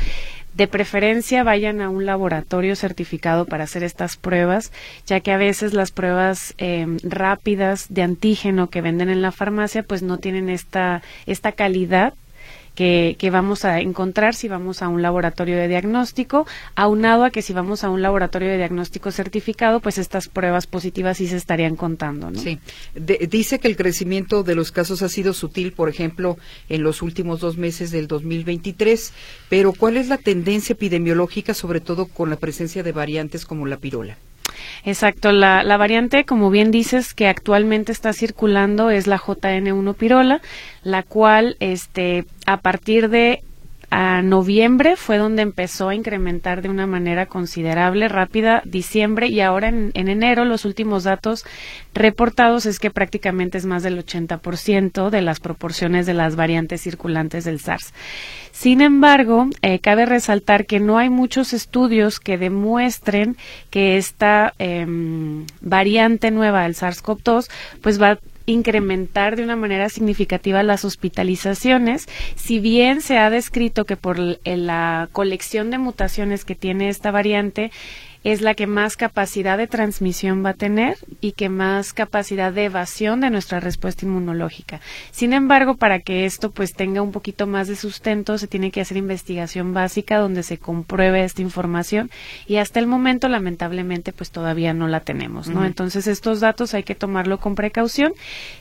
De 0.53 0.67
preferencia, 0.67 1.43
vayan 1.43 1.81
a 1.81 1.89
un 1.89 2.05
laboratorio 2.05 2.75
certificado 2.75 3.45
para 3.45 3.63
hacer 3.63 3.83
estas 3.83 4.17
pruebas, 4.17 4.71
ya 5.05 5.19
que 5.19 5.31
a 5.31 5.37
veces 5.37 5.73
las 5.73 5.91
pruebas 5.91 6.53
eh, 6.57 6.85
rápidas 7.03 7.87
de 7.89 8.03
antígeno 8.03 8.69
que 8.69 8.81
venden 8.81 9.09
en 9.09 9.21
la 9.21 9.31
farmacia, 9.31 9.83
pues 9.83 10.01
no 10.01 10.17
tienen 10.17 10.49
esta, 10.49 11.01
esta 11.25 11.51
calidad 11.51 12.13
que, 12.75 13.15
que, 13.19 13.29
vamos 13.29 13.65
a 13.65 13.79
encontrar 13.79 14.35
si 14.35 14.47
vamos 14.47 14.81
a 14.81 14.87
un 14.87 15.01
laboratorio 15.01 15.57
de 15.57 15.67
diagnóstico, 15.67 16.47
aunado 16.75 17.23
a 17.23 17.29
que 17.29 17.41
si 17.41 17.53
vamos 17.53 17.83
a 17.83 17.89
un 17.89 18.01
laboratorio 18.01 18.49
de 18.49 18.57
diagnóstico 18.57 19.11
certificado, 19.11 19.79
pues 19.79 19.97
estas 19.97 20.27
pruebas 20.27 20.67
positivas 20.67 21.17
sí 21.17 21.27
se 21.27 21.37
estarían 21.37 21.75
contando. 21.75 22.31
¿no? 22.31 22.39
Sí. 22.39 22.59
Dice 22.95 23.59
que 23.59 23.67
el 23.67 23.75
crecimiento 23.75 24.43
de 24.43 24.55
los 24.55 24.71
casos 24.71 25.01
ha 25.01 25.09
sido 25.09 25.33
sutil, 25.33 25.73
por 25.73 25.89
ejemplo, 25.89 26.37
en 26.69 26.83
los 26.83 27.01
últimos 27.01 27.39
dos 27.39 27.57
meses 27.57 27.91
del 27.91 28.07
2023, 28.07 29.13
pero 29.49 29.73
¿cuál 29.73 29.97
es 29.97 30.07
la 30.07 30.17
tendencia 30.17 30.73
epidemiológica, 30.73 31.53
sobre 31.53 31.81
todo 31.81 32.05
con 32.05 32.29
la 32.29 32.37
presencia 32.37 32.83
de 32.83 32.91
variantes 32.91 33.45
como 33.45 33.65
la 33.65 33.77
pirola? 33.77 34.17
Exacto, 34.85 35.31
la, 35.31 35.63
la, 35.63 35.77
variante, 35.77 36.25
como 36.25 36.49
bien 36.49 36.71
dices, 36.71 37.13
que 37.13 37.27
actualmente 37.27 37.91
está 37.91 38.13
circulando 38.13 38.89
es 38.89 39.07
la 39.07 39.17
JN1 39.17 39.95
pirola, 39.95 40.41
la 40.83 41.03
cual, 41.03 41.57
este, 41.59 42.25
a 42.45 42.57
partir 42.57 43.09
de 43.09 43.43
a 43.91 44.21
noviembre 44.21 44.95
fue 44.95 45.17
donde 45.17 45.41
empezó 45.41 45.89
a 45.89 45.95
incrementar 45.95 46.61
de 46.61 46.69
una 46.69 46.87
manera 46.87 47.25
considerable, 47.25 48.07
rápida, 48.07 48.61
diciembre 48.65 49.27
y 49.27 49.41
ahora 49.41 49.69
en, 49.69 49.91
en, 49.93 50.09
enero 50.09 50.45
los 50.45 50.65
últimos 50.65 51.03
datos 51.03 51.45
reportados 51.93 52.65
es 52.65 52.79
que 52.79 52.91
prácticamente 52.91 53.57
es 53.57 53.65
más 53.65 53.83
del 53.83 54.03
80% 54.03 55.09
de 55.09 55.21
las 55.21 55.39
proporciones 55.39 56.05
de 56.05 56.13
las 56.13 56.35
variantes 56.35 56.81
circulantes 56.81 57.45
del 57.45 57.59
SARS. 57.59 57.93
Sin 58.51 58.81
embargo, 58.81 59.47
eh, 59.61 59.79
cabe 59.79 60.05
resaltar 60.05 60.65
que 60.65 60.79
no 60.79 60.97
hay 60.97 61.09
muchos 61.09 61.53
estudios 61.53 62.19
que 62.19 62.37
demuestren 62.37 63.37
que 63.69 63.97
esta 63.97 64.53
eh, 64.59 64.85
variante 65.61 66.29
nueva 66.29 66.63
del 66.63 66.75
SARS-CoV-2 66.75 67.49
pues 67.81 68.01
va 68.01 68.19
incrementar 68.51 69.35
de 69.35 69.43
una 69.43 69.55
manera 69.55 69.89
significativa 69.89 70.63
las 70.63 70.85
hospitalizaciones, 70.85 72.07
si 72.35 72.59
bien 72.59 73.01
se 73.01 73.17
ha 73.17 73.29
descrito 73.29 73.85
que 73.85 73.95
por 73.95 74.17
la 74.43 75.09
colección 75.11 75.69
de 75.71 75.77
mutaciones 75.77 76.45
que 76.45 76.55
tiene 76.55 76.89
esta 76.89 77.11
variante, 77.11 77.71
es 78.23 78.41
la 78.41 78.53
que 78.53 78.67
más 78.67 78.97
capacidad 78.97 79.57
de 79.57 79.67
transmisión 79.67 80.43
va 80.43 80.49
a 80.49 80.53
tener 80.53 80.97
y 81.21 81.31
que 81.33 81.47
más 81.47 81.93
capacidad 81.93 82.51
de 82.51 82.65
evasión 82.65 83.21
de 83.21 83.29
nuestra 83.29 83.59
respuesta 83.59 84.05
inmunológica. 84.05 84.81
Sin 85.11 85.31
embargo, 85.31 85.75
para 85.75 85.99
que 85.99 86.25
esto 86.25 86.51
pues 86.51 86.73
tenga 86.73 87.01
un 87.01 87.11
poquito 87.11 87.47
más 87.47 87.67
de 87.67 87.75
sustento, 87.75 88.37
se 88.37 88.47
tiene 88.47 88.71
que 88.71 88.81
hacer 88.81 88.97
investigación 88.97 89.73
básica 89.73 90.17
donde 90.17 90.43
se 90.43 90.57
compruebe 90.57 91.23
esta 91.23 91.41
información 91.41 92.09
y 92.45 92.57
hasta 92.57 92.79
el 92.79 92.87
momento 92.87 93.29
lamentablemente 93.29 94.11
pues 94.11 94.31
todavía 94.31 94.73
no 94.73 94.87
la 94.87 94.99
tenemos, 94.99 95.47
¿no? 95.47 95.61
Uh 95.61 95.63
-huh. 95.63 95.67
Entonces, 95.67 96.07
estos 96.07 96.41
datos 96.41 96.73
hay 96.73 96.83
que 96.83 96.95
tomarlo 96.95 97.39
con 97.39 97.55
precaución. 97.55 98.13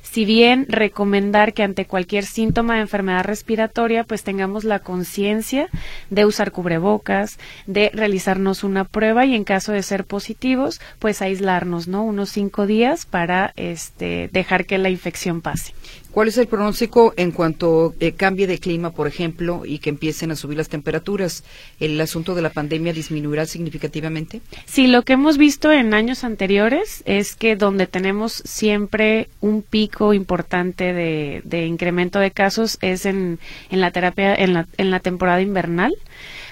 Si 0.03 0.25
bien 0.25 0.67
recomendar 0.69 1.53
que 1.53 1.65
ante 1.65 1.85
cualquier 1.85 2.25
síntoma 2.25 2.75
de 2.75 2.83
enfermedad 2.83 3.25
respiratoria 3.25 4.05
pues 4.05 4.23
tengamos 4.23 4.63
la 4.65 4.79
conciencia 4.79 5.69
de 6.11 6.25
usar 6.25 6.53
cubrebocas, 6.53 7.39
de 7.67 7.91
realizarnos 7.93 8.63
una 8.63 8.85
prueba 8.85 9.27
y 9.27 9.35
en 9.35 9.45
caso 9.49 9.73
de 9.73 9.83
ser 9.83 10.05
positivos, 10.05 10.79
pues 10.99 11.23
aislarnos, 11.23 11.89
¿no? 11.89 12.05
Unos 12.05 12.29
cinco 12.29 12.67
días 12.67 13.07
para 13.07 13.55
este, 13.57 14.29
dejar 14.31 14.67
que 14.67 14.77
la 14.77 14.91
infección 14.91 15.41
pase. 15.41 15.73
¿Cuál 16.11 16.29
es 16.29 16.37
el 16.37 16.49
pronóstico 16.49 17.15
en 17.17 17.31
cuanto 17.31 17.95
eh, 17.99 18.13
cambie 18.13 18.47
de 18.47 18.59
clima, 18.59 18.91
por 18.91 19.07
ejemplo, 19.07 19.63
y 19.65 19.79
que 19.79 19.89
empiecen 19.89 20.31
a 20.31 20.37
subir 20.37 20.59
las 20.59 20.69
temperaturas? 20.69 21.45
¿El 21.81 21.99
asunto 21.99 22.35
de 22.35 22.43
la 22.43 22.51
pandemia 22.51 22.93
disminuirá 22.93 23.47
significativamente? 23.47 24.43
Sí, 24.67 24.87
lo 24.87 25.03
que 25.03 25.15
hemos 25.15 25.39
visto 25.39 25.73
en 25.73 25.95
años 25.95 26.25
anteriores 26.25 27.03
es 27.07 27.35
que 27.35 27.57
donde 27.57 27.87
tenemos 27.87 28.43
siempre 28.45 29.29
un 29.41 29.63
pico 29.63 30.13
importante 30.13 30.93
de, 30.93 31.41
de 31.45 31.65
incremento 31.65 32.19
de 32.19 32.33
casos 32.33 32.77
es 32.83 33.07
en, 33.07 33.39
en 33.71 33.81
la 33.81 33.93
terapia, 33.93 34.35
en 34.35 34.53
la, 34.53 34.69
en 34.77 34.91
la 34.91 35.01
temporada 35.01 35.41
invernal 35.41 35.95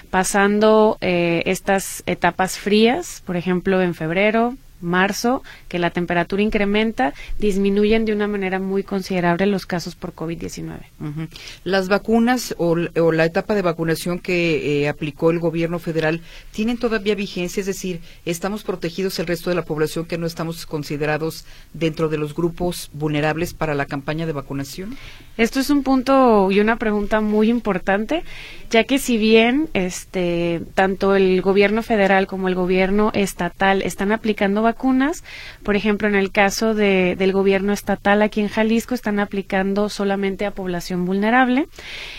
pasando 0.09 0.97
eh, 1.01 1.43
estas 1.45 2.03
etapas 2.05 2.57
frías, 2.57 3.21
por 3.25 3.37
ejemplo, 3.37 3.81
en 3.81 3.93
febrero, 3.93 4.55
marzo, 4.81 5.43
que 5.67 5.79
la 5.79 5.89
temperatura 5.89 6.41
incrementa, 6.41 7.13
disminuyen 7.39 8.05
de 8.05 8.13
una 8.13 8.27
manera 8.27 8.59
muy 8.59 8.83
considerable 8.83 9.45
los 9.45 9.65
casos 9.65 9.95
por 9.95 10.13
COVID-19. 10.13 10.79
Uh 10.99 11.05
-huh. 11.05 11.27
Las 11.63 11.87
vacunas 11.87 12.55
o, 12.57 12.75
o, 12.99 13.11
la 13.11 13.25
etapa 13.25 13.55
de 13.55 13.61
vacunación 13.61 14.19
que 14.19 14.81
eh, 14.83 14.89
aplicó 14.89 15.31
el 15.31 15.39
gobierno 15.39 15.79
federal 15.79 16.21
tienen 16.51 16.77
todavía 16.77 17.15
vigencia, 17.15 17.59
es 17.61 17.65
decir, 17.67 18.01
estamos 18.25 18.63
protegidos 18.63 19.19
el 19.19 19.27
resto 19.27 19.49
de 19.49 19.55
la 19.55 19.63
población 19.63 20.05
que 20.05 20.17
no 20.17 20.25
estamos 20.25 20.65
considerados 20.65 21.45
dentro 21.73 22.09
de 22.09 22.17
los 22.17 22.33
grupos 22.33 22.89
vulnerables 22.93 23.53
para 23.53 23.75
la 23.75 23.85
campaña 23.85 24.25
de 24.25 24.33
vacunación. 24.33 24.97
Esto 25.37 25.59
es 25.59 25.69
un 25.69 25.83
punto 25.83 26.51
y 26.51 26.59
una 26.59 26.77
pregunta 26.77 27.21
muy 27.21 27.49
importante, 27.49 28.23
ya 28.71 28.83
que 28.85 28.97
si 28.97 29.17
bien 29.17 29.69
este 29.73 30.61
tanto 30.73 31.15
el 31.15 31.41
gobierno 31.41 31.83
federal 31.83 32.25
como 32.27 32.47
el 32.47 32.55
gobierno 32.55 33.11
estatal 33.13 33.81
están 33.83 34.11
aplicando 34.11 34.63
vacunas. 34.67 35.23
Por 35.63 35.75
ejemplo, 35.75 36.07
en 36.07 36.15
el 36.15 36.31
caso 36.31 36.73
de, 36.73 37.15
del 37.17 37.31
gobierno 37.31 37.73
estatal 37.73 38.21
aquí 38.21 38.41
en 38.41 38.49
Jalisco 38.49 38.93
están 38.93 39.19
aplicando 39.19 39.89
solamente 39.89 40.45
a 40.45 40.51
población 40.51 41.05
vulnerable. 41.05 41.67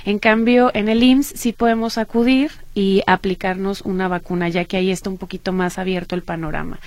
En 0.04 0.18
cambio, 0.18 0.70
en 0.74 0.88
el 0.88 1.02
IMSS 1.02 1.32
sí 1.37 1.52
podemos 1.52 1.98
acudir 1.98 2.50
y 2.74 3.02
aplicarnos 3.06 3.82
una 3.82 4.08
vacuna, 4.08 4.48
ya 4.48 4.64
que 4.64 4.76
ahí 4.76 4.90
está 4.90 5.11
un 5.11 5.18
poquito 5.18 5.52
más 5.52 5.78
abierto 5.78 6.14
el 6.14 6.22
panorama. 6.22 6.78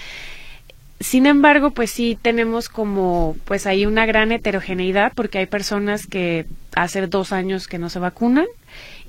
Sin 1.01 1.25
embargo, 1.25 1.71
pues 1.71 1.89
sí 1.89 2.17
tenemos 2.21 2.69
como, 2.69 3.35
pues 3.45 3.65
hay 3.65 3.87
una 3.87 4.05
gran 4.05 4.31
heterogeneidad 4.31 5.13
porque 5.15 5.39
hay 5.39 5.47
personas 5.47 6.05
que 6.05 6.45
hace 6.75 7.07
dos 7.07 7.31
años 7.31 7.67
que 7.67 7.79
no 7.79 7.89
se 7.89 7.97
vacunan 7.97 8.45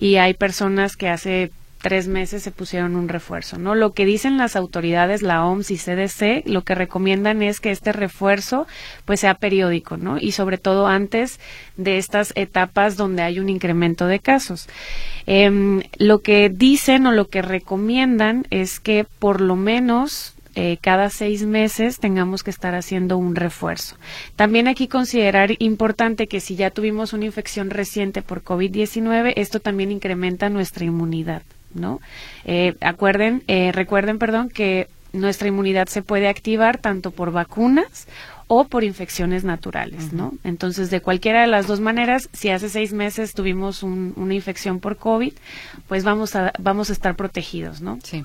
y 0.00 0.16
hay 0.16 0.32
personas 0.32 0.96
que 0.96 1.10
hace 1.10 1.50
tres 1.82 2.08
meses 2.08 2.42
se 2.42 2.52
pusieron 2.52 2.96
un 2.96 3.08
refuerzo, 3.08 3.58
¿no? 3.58 3.74
Lo 3.74 3.92
que 3.92 4.06
dicen 4.06 4.38
las 4.38 4.56
autoridades, 4.56 5.20
la 5.20 5.44
OMS 5.44 5.70
y 5.70 5.76
CDC, 5.76 6.46
lo 6.46 6.62
que 6.62 6.74
recomiendan 6.74 7.42
es 7.42 7.60
que 7.60 7.70
este 7.70 7.92
refuerzo 7.92 8.66
pues 9.04 9.20
sea 9.20 9.34
periódico, 9.34 9.96
¿no? 9.96 10.16
Y 10.18 10.32
sobre 10.32 10.58
todo 10.58 10.86
antes 10.86 11.40
de 11.76 11.98
estas 11.98 12.32
etapas 12.36 12.96
donde 12.96 13.22
hay 13.22 13.40
un 13.40 13.48
incremento 13.48 14.06
de 14.06 14.20
casos. 14.20 14.68
Em, 15.26 15.82
lo 15.98 16.20
que 16.20 16.48
dicen 16.48 17.06
o 17.06 17.12
lo 17.12 17.28
que 17.28 17.42
recomiendan 17.42 18.46
es 18.50 18.80
que 18.80 19.04
por 19.18 19.40
lo 19.40 19.56
menos 19.56 20.34
eh, 20.54 20.76
cada 20.82 21.08
seis 21.08 21.44
meses 21.44 21.98
tengamos 21.98 22.42
que 22.42 22.50
estar 22.50 22.74
haciendo 22.74 23.16
un 23.16 23.34
refuerzo. 23.34 23.96
También 24.36 24.68
aquí 24.68 24.86
considerar 24.86 25.52
importante 25.60 26.26
que 26.26 26.40
si 26.40 26.56
ya 26.56 26.70
tuvimos 26.70 27.14
una 27.14 27.24
infección 27.24 27.70
reciente 27.70 28.20
por 28.20 28.44
COVID-19, 28.44 29.32
esto 29.36 29.60
también 29.60 29.90
incrementa 29.90 30.50
nuestra 30.50 30.84
inmunidad, 30.84 31.42
¿no? 31.74 32.00
Eh, 32.44 32.74
acuerden, 32.80 33.42
eh, 33.48 33.72
recuerden, 33.72 34.18
perdón, 34.18 34.48
que 34.48 34.88
nuestra 35.12 35.48
inmunidad 35.48 35.88
se 35.88 36.02
puede 36.02 36.28
activar 36.28 36.78
tanto 36.78 37.10
por 37.10 37.32
vacunas 37.32 38.06
o 38.46 38.64
por 38.64 38.84
infecciones 38.84 39.44
naturales, 39.44 40.12
¿no? 40.12 40.34
Entonces, 40.44 40.90
de 40.90 41.00
cualquiera 41.00 41.40
de 41.40 41.46
las 41.46 41.66
dos 41.66 41.80
maneras, 41.80 42.28
si 42.32 42.50
hace 42.50 42.68
seis 42.68 42.92
meses 42.92 43.32
tuvimos 43.32 43.82
una 43.82 44.34
infección 44.34 44.78
por 44.78 44.96
COVID, 44.96 45.32
pues 45.88 46.04
vamos 46.04 46.34
a, 46.36 46.52
vamos 46.58 46.90
a 46.90 46.92
estar 46.92 47.16
protegidos, 47.16 47.80
¿no? 47.80 47.98
Sí 48.02 48.22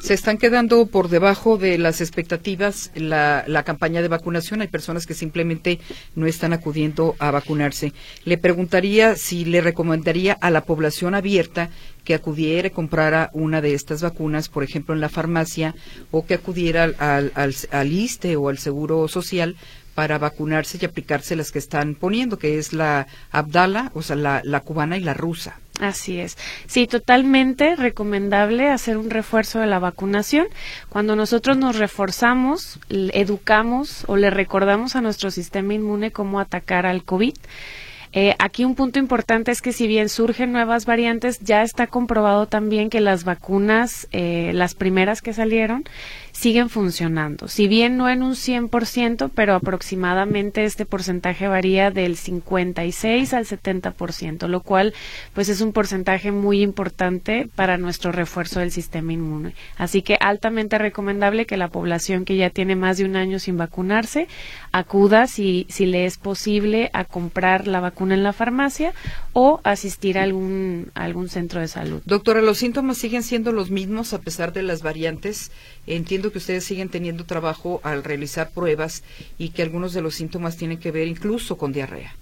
se 0.00 0.14
están 0.14 0.38
quedando 0.38 0.86
por 0.86 1.08
debajo 1.08 1.58
de 1.58 1.78
las 1.78 2.00
expectativas 2.00 2.90
la, 2.94 3.44
la, 3.46 3.62
campaña 3.62 4.02
de 4.02 4.08
vacunación. 4.08 4.60
Hay 4.60 4.68
personas 4.68 5.06
que 5.06 5.14
simplemente 5.14 5.80
no 6.14 6.26
están 6.26 6.52
acudiendo 6.52 7.16
a 7.18 7.30
vacunarse. 7.30 7.92
Le 8.24 8.38
preguntaría 8.38 9.16
si 9.16 9.44
le 9.44 9.60
recomendaría 9.60 10.34
a 10.40 10.50
la 10.50 10.64
población 10.64 11.14
abierta 11.14 11.70
que 12.04 12.14
acudiera 12.14 12.68
y 12.68 12.70
comprara 12.70 13.30
una 13.32 13.60
de 13.60 13.74
estas 13.74 14.02
vacunas, 14.02 14.48
por 14.48 14.62
ejemplo, 14.62 14.94
en 14.94 15.00
la 15.00 15.08
farmacia, 15.08 15.74
o 16.10 16.26
que 16.26 16.34
acudiera 16.34 16.84
al, 16.84 17.32
al, 17.34 17.54
al 17.70 17.92
ISTE 17.92 18.36
o 18.36 18.48
al 18.48 18.58
Seguro 18.58 19.08
Social 19.08 19.56
para 19.94 20.18
vacunarse 20.18 20.78
y 20.80 20.84
aplicarse 20.84 21.36
las 21.36 21.52
que 21.52 21.58
están 21.58 21.94
poniendo, 21.94 22.38
que 22.38 22.58
es 22.58 22.72
la 22.72 23.06
Abdala, 23.30 23.90
o 23.94 24.02
sea, 24.02 24.16
la, 24.16 24.40
la 24.44 24.60
cubana 24.60 24.96
y 24.96 25.00
la 25.00 25.14
rusa. 25.14 25.58
Así 25.80 26.20
es. 26.20 26.38
Sí, 26.66 26.86
totalmente 26.86 27.74
recomendable 27.74 28.68
hacer 28.68 28.96
un 28.96 29.10
refuerzo 29.10 29.58
de 29.58 29.66
la 29.66 29.80
vacunación. 29.80 30.46
Cuando 30.88 31.16
nosotros 31.16 31.56
nos 31.56 31.76
reforzamos, 31.76 32.78
educamos 32.88 34.04
o 34.06 34.16
le 34.16 34.30
recordamos 34.30 34.94
a 34.94 35.00
nuestro 35.00 35.32
sistema 35.32 35.74
inmune 35.74 36.12
cómo 36.12 36.38
atacar 36.38 36.86
al 36.86 37.02
COVID, 37.02 37.34
eh, 38.16 38.36
aquí 38.38 38.64
un 38.64 38.76
punto 38.76 39.00
importante 39.00 39.50
es 39.50 39.60
que 39.60 39.72
si 39.72 39.88
bien 39.88 40.08
surgen 40.08 40.52
nuevas 40.52 40.86
variantes, 40.86 41.40
ya 41.40 41.62
está 41.62 41.88
comprobado 41.88 42.46
también 42.46 42.88
que 42.88 43.00
las 43.00 43.24
vacunas, 43.24 44.06
eh, 44.12 44.52
las 44.54 44.76
primeras 44.76 45.20
que 45.20 45.32
salieron, 45.32 45.82
siguen 46.44 46.68
funcionando. 46.68 47.48
Si 47.48 47.68
bien 47.68 47.96
no 47.96 48.10
en 48.10 48.22
un 48.22 48.32
100%, 48.32 49.30
pero 49.34 49.54
aproximadamente 49.54 50.64
este 50.64 50.84
porcentaje 50.84 51.48
varía 51.48 51.90
del 51.90 52.18
56 52.18 53.32
al 53.32 53.46
70%, 53.46 54.46
lo 54.48 54.60
cual 54.60 54.92
pues 55.32 55.48
es 55.48 55.62
un 55.62 55.72
porcentaje 55.72 56.32
muy 56.32 56.60
importante 56.60 57.48
para 57.56 57.78
nuestro 57.78 58.12
refuerzo 58.12 58.60
del 58.60 58.72
sistema 58.72 59.14
inmune. 59.14 59.54
Así 59.78 60.02
que 60.02 60.18
altamente 60.20 60.76
recomendable 60.76 61.46
que 61.46 61.56
la 61.56 61.68
población 61.68 62.26
que 62.26 62.36
ya 62.36 62.50
tiene 62.50 62.76
más 62.76 62.98
de 62.98 63.06
un 63.06 63.16
año 63.16 63.38
sin 63.38 63.56
vacunarse 63.56 64.28
acuda 64.70 65.26
si, 65.26 65.66
si 65.70 65.86
le 65.86 66.04
es 66.04 66.18
posible 66.18 66.90
a 66.92 67.06
comprar 67.06 67.66
la 67.66 67.80
vacuna 67.80 68.12
en 68.12 68.22
la 68.22 68.34
farmacia 68.34 68.92
o 69.34 69.60
asistir 69.64 70.16
a 70.18 70.22
algún, 70.22 70.90
a 70.94 71.04
algún 71.04 71.28
centro 71.28 71.60
de 71.60 71.68
salud. 71.68 72.00
Doctora, 72.06 72.40
¿los 72.40 72.58
síntomas 72.58 72.96
siguen 72.96 73.22
siendo 73.22 73.52
los 73.52 73.70
mismos 73.70 74.14
a 74.14 74.20
pesar 74.20 74.52
de 74.52 74.62
las 74.62 74.82
variantes? 74.82 75.50
Entiendo 75.86 76.32
que 76.32 76.38
ustedes 76.38 76.64
siguen 76.64 76.88
teniendo 76.88 77.24
trabajo 77.24 77.80
al 77.82 78.04
realizar 78.04 78.50
pruebas 78.50 79.02
y 79.36 79.50
que 79.50 79.62
algunos 79.62 79.92
de 79.92 80.00
los 80.00 80.14
síntomas 80.14 80.56
tienen 80.56 80.78
que 80.78 80.92
ver 80.92 81.08
incluso 81.08 81.58
con 81.58 81.72
diarrea. 81.72 82.14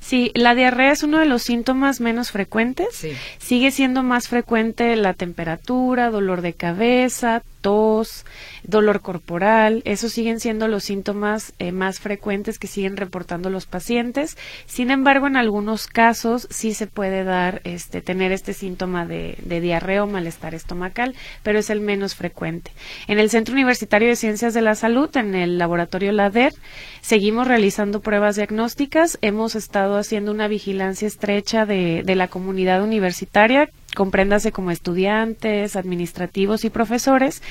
Sí, 0.00 0.30
la 0.34 0.54
diarrea 0.54 0.92
es 0.92 1.02
uno 1.02 1.18
de 1.18 1.26
los 1.26 1.42
síntomas 1.42 2.00
menos 2.00 2.30
frecuentes. 2.30 2.88
Sí. 2.92 3.12
Sigue 3.38 3.70
siendo 3.70 4.02
más 4.02 4.28
frecuente 4.28 4.94
la 4.96 5.12
temperatura, 5.14 6.10
dolor 6.10 6.40
de 6.40 6.54
cabeza, 6.54 7.42
tos, 7.60 8.24
dolor 8.62 9.00
corporal, 9.00 9.82
esos 9.84 10.12
siguen 10.12 10.40
siendo 10.40 10.68
los 10.68 10.84
síntomas 10.84 11.54
eh, 11.58 11.72
más 11.72 12.00
frecuentes 12.00 12.58
que 12.58 12.66
siguen 12.66 12.96
reportando 12.96 13.50
los 13.50 13.66
pacientes. 13.66 14.36
Sin 14.66 14.90
embargo, 14.90 15.26
en 15.26 15.36
algunos 15.36 15.86
casos 15.86 16.46
sí 16.50 16.74
se 16.74 16.86
puede 16.86 17.24
dar, 17.24 17.60
este, 17.64 18.00
tener 18.00 18.32
este 18.32 18.54
síntoma 18.54 19.06
de, 19.06 19.36
de 19.44 19.60
diarrea 19.60 20.04
o 20.04 20.06
malestar 20.06 20.54
estomacal, 20.54 21.14
pero 21.42 21.58
es 21.58 21.70
el 21.70 21.80
menos 21.80 22.14
frecuente. 22.14 22.72
En 23.06 23.18
el 23.18 23.30
Centro 23.30 23.54
Universitario 23.54 24.08
de 24.08 24.16
Ciencias 24.16 24.54
de 24.54 24.62
la 24.62 24.74
Salud, 24.74 25.14
en 25.16 25.34
el 25.34 25.58
laboratorio 25.58 26.12
LADER, 26.12 26.52
seguimos 27.00 27.48
realizando 27.48 28.00
pruebas 28.00 28.36
diagnósticas. 28.36 29.18
Hemos 29.22 29.54
estado 29.54 29.96
haciendo 29.96 30.32
una 30.32 30.48
vigilancia 30.48 31.08
estrecha 31.08 31.66
de, 31.66 32.02
de 32.04 32.14
la 32.14 32.28
comunidad 32.28 32.82
universitaria 32.82 33.70
compréndase 33.98 34.52
como 34.52 34.70
estudiantes, 34.70 35.74
administrativos 35.74 36.64
y 36.64 36.70
profesores. 36.70 37.42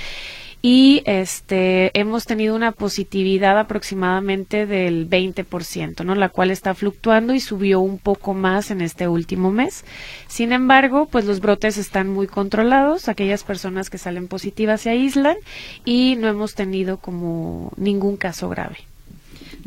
Y 0.61 1.03
este 1.05 1.91
hemos 1.99 2.25
tenido 2.25 2.55
una 2.55 2.71
positividad 2.71 3.59
aproximadamente 3.59 4.65
del 4.65 5.09
20%, 5.09 6.05
¿no? 6.05 6.15
La 6.15 6.29
cual 6.29 6.49
está 6.49 6.73
fluctuando 6.73 7.33
y 7.33 7.41
subió 7.41 7.81
un 7.81 7.99
poco 7.99 8.33
más 8.33 8.71
en 8.71 8.79
este 8.79 9.09
último 9.09 9.51
mes. 9.51 9.83
Sin 10.27 10.53
embargo, 10.53 11.07
pues 11.11 11.25
los 11.25 11.41
brotes 11.41 11.77
están 11.77 12.07
muy 12.07 12.27
controlados, 12.27 13.09
aquellas 13.09 13.43
personas 13.43 13.89
que 13.89 13.97
salen 13.97 14.29
positivas 14.29 14.81
se 14.81 14.89
aíslan 14.91 15.35
y 15.83 16.15
no 16.17 16.29
hemos 16.29 16.55
tenido 16.55 16.97
como 16.97 17.73
ningún 17.75 18.15
caso 18.15 18.47
grave. 18.47 18.86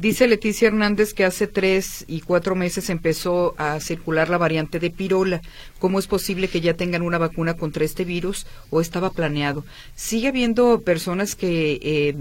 Dice 0.01 0.27
Leticia 0.27 0.69
Hernández 0.69 1.13
que 1.13 1.27
hace 1.27 1.47
tres 1.47 2.07
y 2.09 2.23
cuatro 2.23 2.55
meses 2.55 2.89
empezó 2.89 3.55
a 3.59 3.79
circular 3.81 4.31
la 4.31 4.39
variante 4.39 4.79
de 4.79 4.89
pirola. 4.89 5.43
¿Cómo 5.79 5.99
es 5.99 6.07
posible 6.07 6.49
que 6.49 6.63
ya 6.63 6.73
tengan 6.73 7.03
una 7.03 7.19
vacuna 7.19 7.53
contra 7.53 7.85
este 7.85 8.07
virus 8.07 8.47
o 8.71 8.81
estaba 8.81 9.11
planeado? 9.11 9.63
Sigue 9.95 10.29
habiendo 10.29 10.81
personas 10.81 11.35
que 11.35 11.79
eh, 11.83 12.15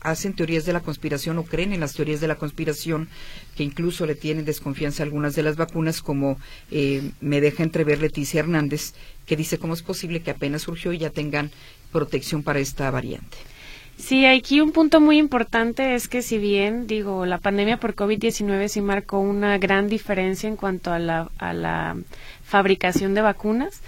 hacen 0.00 0.34
teorías 0.34 0.66
de 0.66 0.74
la 0.74 0.80
conspiración 0.80 1.38
o 1.38 1.44
creen 1.44 1.72
en 1.72 1.80
las 1.80 1.94
teorías 1.94 2.20
de 2.20 2.28
la 2.28 2.36
conspiración, 2.36 3.08
que 3.56 3.62
incluso 3.62 4.04
le 4.04 4.14
tienen 4.14 4.44
desconfianza 4.44 5.02
a 5.02 5.06
algunas 5.06 5.34
de 5.34 5.44
las 5.44 5.56
vacunas, 5.56 6.02
como 6.02 6.38
eh, 6.70 7.12
me 7.22 7.40
deja 7.40 7.62
entrever 7.62 8.02
Leticia 8.02 8.40
Hernández, 8.40 8.92
que 9.24 9.34
dice 9.34 9.56
cómo 9.56 9.72
es 9.72 9.80
posible 9.80 10.20
que 10.20 10.32
apenas 10.32 10.60
surgió 10.60 10.92
y 10.92 10.98
ya 10.98 11.08
tengan 11.08 11.52
protección 11.90 12.42
para 12.42 12.58
esta 12.58 12.90
variante. 12.90 13.38
Sí, 13.98 14.24
aquí 14.24 14.60
un 14.60 14.70
punto 14.70 15.00
muy 15.00 15.18
importante 15.18 15.94
es 15.94 16.08
que 16.08 16.22
si 16.22 16.38
bien, 16.38 16.86
digo, 16.86 17.26
la 17.26 17.38
pandemia 17.38 17.78
por 17.78 17.96
COVID-19 17.96 18.68
sí 18.68 18.80
marcó 18.80 19.18
una 19.18 19.58
gran 19.58 19.88
diferencia 19.88 20.48
en 20.48 20.56
cuanto 20.56 20.92
a 20.92 21.00
la, 21.00 21.30
a 21.38 21.52
la 21.52 21.96
fabricación 22.44 23.12
de 23.14 23.22
vacunas, 23.22 23.82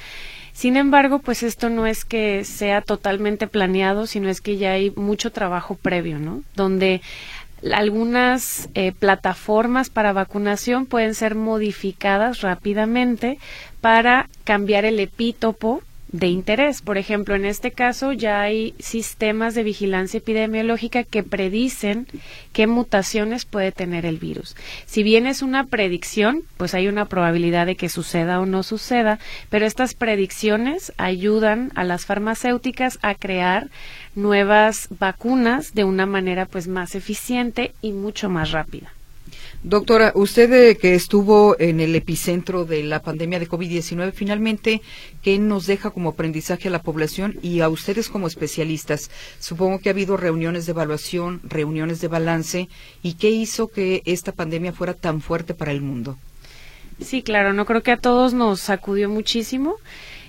sin 0.53 0.77
embargo, 0.77 1.21
pues 1.21 1.43
esto 1.43 1.71
no 1.71 1.87
es 1.87 2.05
que 2.05 2.45
sea 2.45 2.83
totalmente 2.83 3.47
planeado, 3.47 4.07
sino 4.07 4.29
es 4.29 4.41
que 4.41 4.59
ya 4.59 4.73
hay 4.73 4.91
mucho 4.91 5.31
trabajo 5.31 5.77
previo, 5.77 6.19
¿no? 6.19 6.43
Donde 6.55 7.01
algunas 7.73 8.69
eh, 8.75 8.93
plataformas 8.93 9.91
para 9.91 10.13
vacunación 10.13 10.87
pueden 10.87 11.15
ser 11.15 11.35
modificadas 11.35 12.41
rápidamente 12.41 13.39
para 13.81 14.29
cambiar 14.45 14.85
el 14.85 14.99
epítopo 14.99 15.83
de 16.13 16.29
interés. 16.29 16.83
Por 16.83 16.99
ejemplo, 16.99 17.35
en 17.35 17.45
este 17.45 17.71
caso 17.71 18.13
ya 18.13 18.41
hay 18.41 18.75
sistemas 18.79 19.55
de 19.55 19.63
vigilancia 19.63 20.19
epidemiológica 20.19 21.05
que 21.05 21.23
predicen 21.23 22.07
qué 22.53 22.67
mutaciones 22.67 23.45
puede 23.45 23.73
tener 23.73 24.07
el 24.07 24.19
virus. 24.19 24.57
Si 24.87 25.03
bien 25.03 25.27
es 25.27 25.43
una 25.43 25.67
predicción, 25.67 26.43
pues 26.57 26.75
hay 26.75 26.89
una 26.89 27.07
probabilidad 27.07 27.67
de 27.67 27.77
que 27.77 27.89
suceda 27.89 28.41
o 28.41 28.47
no 28.47 28.63
suceda, 28.63 29.19
pero 29.49 29.67
estas 29.67 29.95
predicciones 29.95 30.93
ayudan 30.97 31.71
a 31.75 31.85
las 31.85 32.07
farmacéuticas 32.07 32.99
a 33.03 33.15
crear 33.15 33.69
nuevas 34.15 34.89
vacunas 34.99 35.75
de 35.75 35.85
una 35.85 36.07
manera 36.07 36.47
pues 36.47 36.69
más 36.69 36.95
eficiente 36.95 37.73
y 37.81 37.93
mucho 37.93 38.29
más 38.29 38.51
rápida. 38.51 38.93
Doctora, 39.63 40.13
usted 40.15 40.51
eh, 40.53 40.77
que 40.79 40.95
estuvo 40.95 41.55
en 41.61 41.81
el 41.81 41.95
epicentro 41.95 42.65
de 42.65 42.83
la 42.83 43.03
pandemia 43.03 43.39
de 43.39 43.49
COVID-19, 43.49 44.13
finalmente, 44.13 44.81
¿qué 45.23 45.39
nos 45.39 45.67
deja 45.67 45.91
como 45.91 46.11
aprendizaje 46.11 46.69
a 46.69 46.71
la 46.71 46.83
población 46.83 47.39
y 47.43 47.61
a 47.61 47.69
ustedes 47.69 48.09
como 48.09 48.27
especialistas? 48.27 49.11
Supongo 49.39 49.79
que 49.79 49.91
ha 49.91 49.93
habido 49.93 50.17
reuniones 50.17 50.65
de 50.65 50.73
evaluación, 50.73 51.43
reuniones 51.45 52.01
de 52.01 52.09
balance, 52.09 52.69
¿y 53.03 53.15
qué 53.15 53.29
hizo 53.29 53.69
que 53.69 54.03
esta 54.07 54.33
pandemia 54.33 54.73
fuera 54.73 54.95
tan 54.95 55.21
fuerte 55.21 55.53
para 55.53 55.73
el 55.73 55.83
mundo? 55.83 56.17
Sí, 57.01 57.23
claro, 57.23 57.53
no 57.53 57.67
creo 57.67 57.83
que 57.83 57.93
a 57.93 57.99
todos 57.99 58.33
nos 58.33 58.61
sacudió 58.61 59.11
muchísimo. 59.11 59.77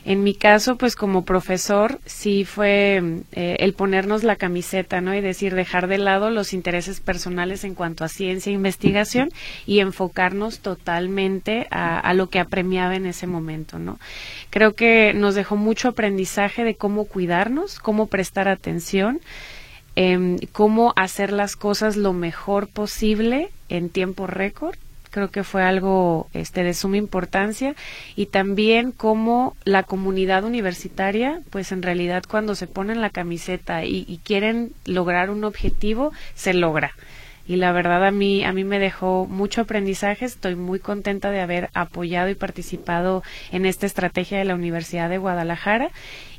En 0.04 0.24
mi 0.24 0.34
caso, 0.34 0.78
pues 0.78 0.96
como 0.96 1.26
profesor, 1.26 2.00
sí 2.06 2.44
fue 2.44 3.22
eh, 3.34 3.58
el 3.60 3.74
ponernos 3.74 4.24
la 4.24 4.36
camiseta, 4.36 5.00
¿no? 5.00 5.14
Y 5.14 5.22
decir, 5.22 5.54
dejar 5.54 5.88
de 5.88 6.00
lado 6.00 6.32
los 6.32 6.54
intereses 6.54 7.00
personales 7.00 7.64
en 7.64 7.76
cuanto 7.76 8.04
a 8.04 8.08
ciencia 8.08 8.50
e 8.50 8.54
investigación 8.54 9.30
y 9.68 9.80
enfocarnos 9.80 10.60
totalmente 10.60 11.68
a, 11.70 12.14
lo 12.16 12.30
que 12.30 12.40
apremiaba 12.40 12.96
en 12.96 13.06
ese 13.06 13.28
momento, 13.28 13.78
¿no? 13.78 14.00
Creo 14.50 14.74
que 14.74 15.14
nos 15.14 15.36
dejó 15.36 15.56
mucho 15.56 15.90
aprendizaje 15.90 16.64
de 16.64 16.76
cómo 16.76 17.06
cuidarnos, 17.06 17.80
cómo 17.80 18.08
prestar 18.08 18.48
atención, 18.48 19.22
em, 19.96 20.38
cómo 20.52 20.94
hacer 20.96 21.32
las 21.32 21.56
cosas 21.56 21.96
lo 21.96 22.14
mejor 22.14 22.68
posible 22.68 23.50
en 23.70 23.90
tiempo 23.90 24.26
récord 24.26 24.76
creo 25.12 25.30
que 25.30 25.44
fue 25.44 25.64
algo 25.64 26.28
este 26.34 26.64
de 26.64 26.74
suma 26.74 26.98
importancia. 26.98 27.76
Y 28.16 28.28
también 28.28 28.92
como 28.92 29.56
la 29.64 29.84
comunidad 29.84 30.44
universitaria 30.44 31.42
pues 31.50 31.72
en 31.72 31.84
realidad 31.84 32.24
cuando 32.28 32.56
se 32.56 32.68
ponen 32.68 33.02
la 33.02 33.10
camiseta 33.10 33.86
y, 33.86 34.06
y 34.08 34.18
quieren 34.24 34.74
lograr 34.86 35.30
un 35.30 35.44
objetivo 35.44 36.12
se 36.34 36.54
logra 36.54 36.94
y 37.48 37.56
la 37.58 37.72
verdad 37.72 38.06
a 38.06 38.12
mí 38.12 38.44
a 38.44 38.54
mí 38.54 38.64
me 38.64 38.80
dejó 38.80 39.28
mucho 39.28 39.62
aprendizaje. 39.62 40.26
Estoy 40.26 40.56
muy 40.56 40.80
contenta 40.80 41.32
de 41.32 41.42
haber 41.42 41.70
apoyado 41.74 42.30
y 42.30 42.36
participado 42.36 43.24
en 43.52 43.66
esta 43.66 43.86
estrategia 43.86 44.38
de 44.38 44.46
la 44.46 44.56
Universidad 44.56 45.10
de 45.10 45.18
Guadalajara. 45.18 45.92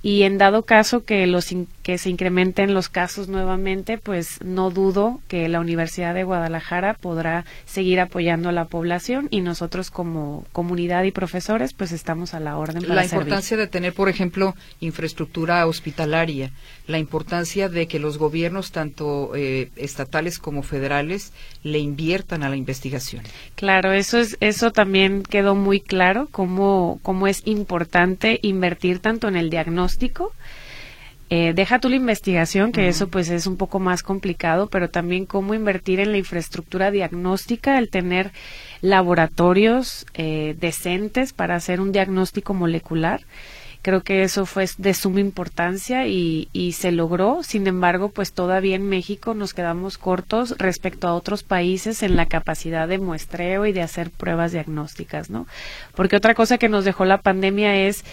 Y 0.05 0.25
en 0.25 0.37
dado 0.37 0.65
caso 0.65 1.05
que 1.05 1.29
los 1.29 1.55
que 1.85 1.97
se 1.97 2.11
incrementen 2.11 2.75
los 2.75 2.89
casos 2.89 3.29
nuevamente, 3.29 3.99
pues 3.99 4.41
no 4.43 4.71
dudo 4.71 5.21
que 5.29 5.49
la 5.49 5.61
Universidad 5.61 6.13
de 6.13 6.25
Guadalajara 6.25 6.95
podrá 6.95 7.45
seguir 7.67 8.01
apoyando 8.01 8.49
a 8.49 8.53
la 8.53 8.65
población 8.65 9.29
y 9.31 9.43
nosotros 9.43 9.93
como 9.93 10.45
comunidad 10.51 11.05
y 11.05 11.13
profesores 11.13 11.73
pues 11.73 11.93
estamos 11.93 12.35
a 12.35 12.41
la 12.41 12.59
orden 12.59 12.83
para 12.83 12.97
La 12.97 13.05
importancia 13.05 13.57
de 13.57 13.69
tener, 13.69 13.93
por 13.93 14.09
ejemplo, 14.09 14.57
infraestructura 14.81 15.65
hospitalaria, 15.69 16.51
la 16.89 16.99
importancia 16.99 17.69
de 17.69 17.87
que 17.87 18.01
los 18.01 18.19
gobiernos 18.19 18.73
tanto 18.73 19.37
eh, 19.37 19.71
estatales 19.77 20.41
como 20.41 20.65
federales 20.65 20.92
le 21.63 21.79
inviertan 21.79 22.43
a 22.43 22.49
la 22.49 22.57
investigación. 22.57 23.23
Claro, 23.55 23.93
eso 23.93 24.19
es 24.19 24.37
eso 24.41 24.71
también 24.71 25.23
quedó 25.23 25.55
muy 25.55 25.81
claro 25.81 26.29
cómo 26.31 26.99
cómo 27.03 27.27
es 27.27 27.43
importante 27.47 28.39
invertir 28.43 28.99
tanto 28.99 29.29
en 29.29 29.37
el 29.37 29.51
diagnóstico 29.51 30.33
eh, 31.35 31.55
deja 31.55 31.79
tú 31.79 31.89
la 31.89 31.97
investigación, 31.97 32.73
que 32.73 32.89
eso 32.89 33.09
pues 33.09 33.31
es 33.31 33.47
un 33.47 33.57
poco 33.57 33.81
más 33.81 34.03
complicado, 34.03 34.67
pero 34.67 34.91
también 34.91 35.25
cómo 35.25 35.55
invertir 35.55 35.99
en 35.99 36.13
la 36.13 36.19
infraestructura 36.19 36.91
diagnóstica, 36.91 37.79
el 37.79 37.89
tener 37.89 38.33
laboratorios 38.83 40.05
eh, 40.13 40.55
decentes 40.61 41.33
para 41.33 41.55
hacer 41.55 41.81
un 41.81 41.91
diagnóstico 41.91 42.53
molecular. 42.53 43.23
Creo 43.83 44.03
que 44.03 44.23
eso 44.23 44.47
fue 44.47 44.69
de 44.79 44.95
suma 44.95 45.19
importancia 45.19 46.07
y, 46.07 46.49
se 46.73 46.93
logró. 46.93 47.43
Sin 47.43 47.67
embargo, 47.67 48.11
pues 48.11 48.33
todavía 48.33 48.77
en 48.77 48.89
México 48.89 49.35
nos 49.35 49.55
quedamos 49.55 49.99
cortos 49.99 50.55
respecto 50.59 51.09
a 51.09 51.15
otros 51.15 51.43
países 51.43 52.05
en 52.05 52.17
la 52.17 52.27
capacidad 52.27 52.87
de 52.87 52.99
muestreo 52.99 53.67
y 53.67 53.73
de 53.73 53.83
hacer 53.83 54.11
pruebas 54.11 54.53
diagnósticas, 54.53 55.31
¿no? 55.31 55.47
Porque 55.97 56.17
otra 56.17 56.35
cosa 56.35 56.59
que 56.59 56.69
nos 56.69 56.85
dejó 56.85 57.05
la 57.05 57.19
pandemia 57.19 57.75
es 57.75 58.05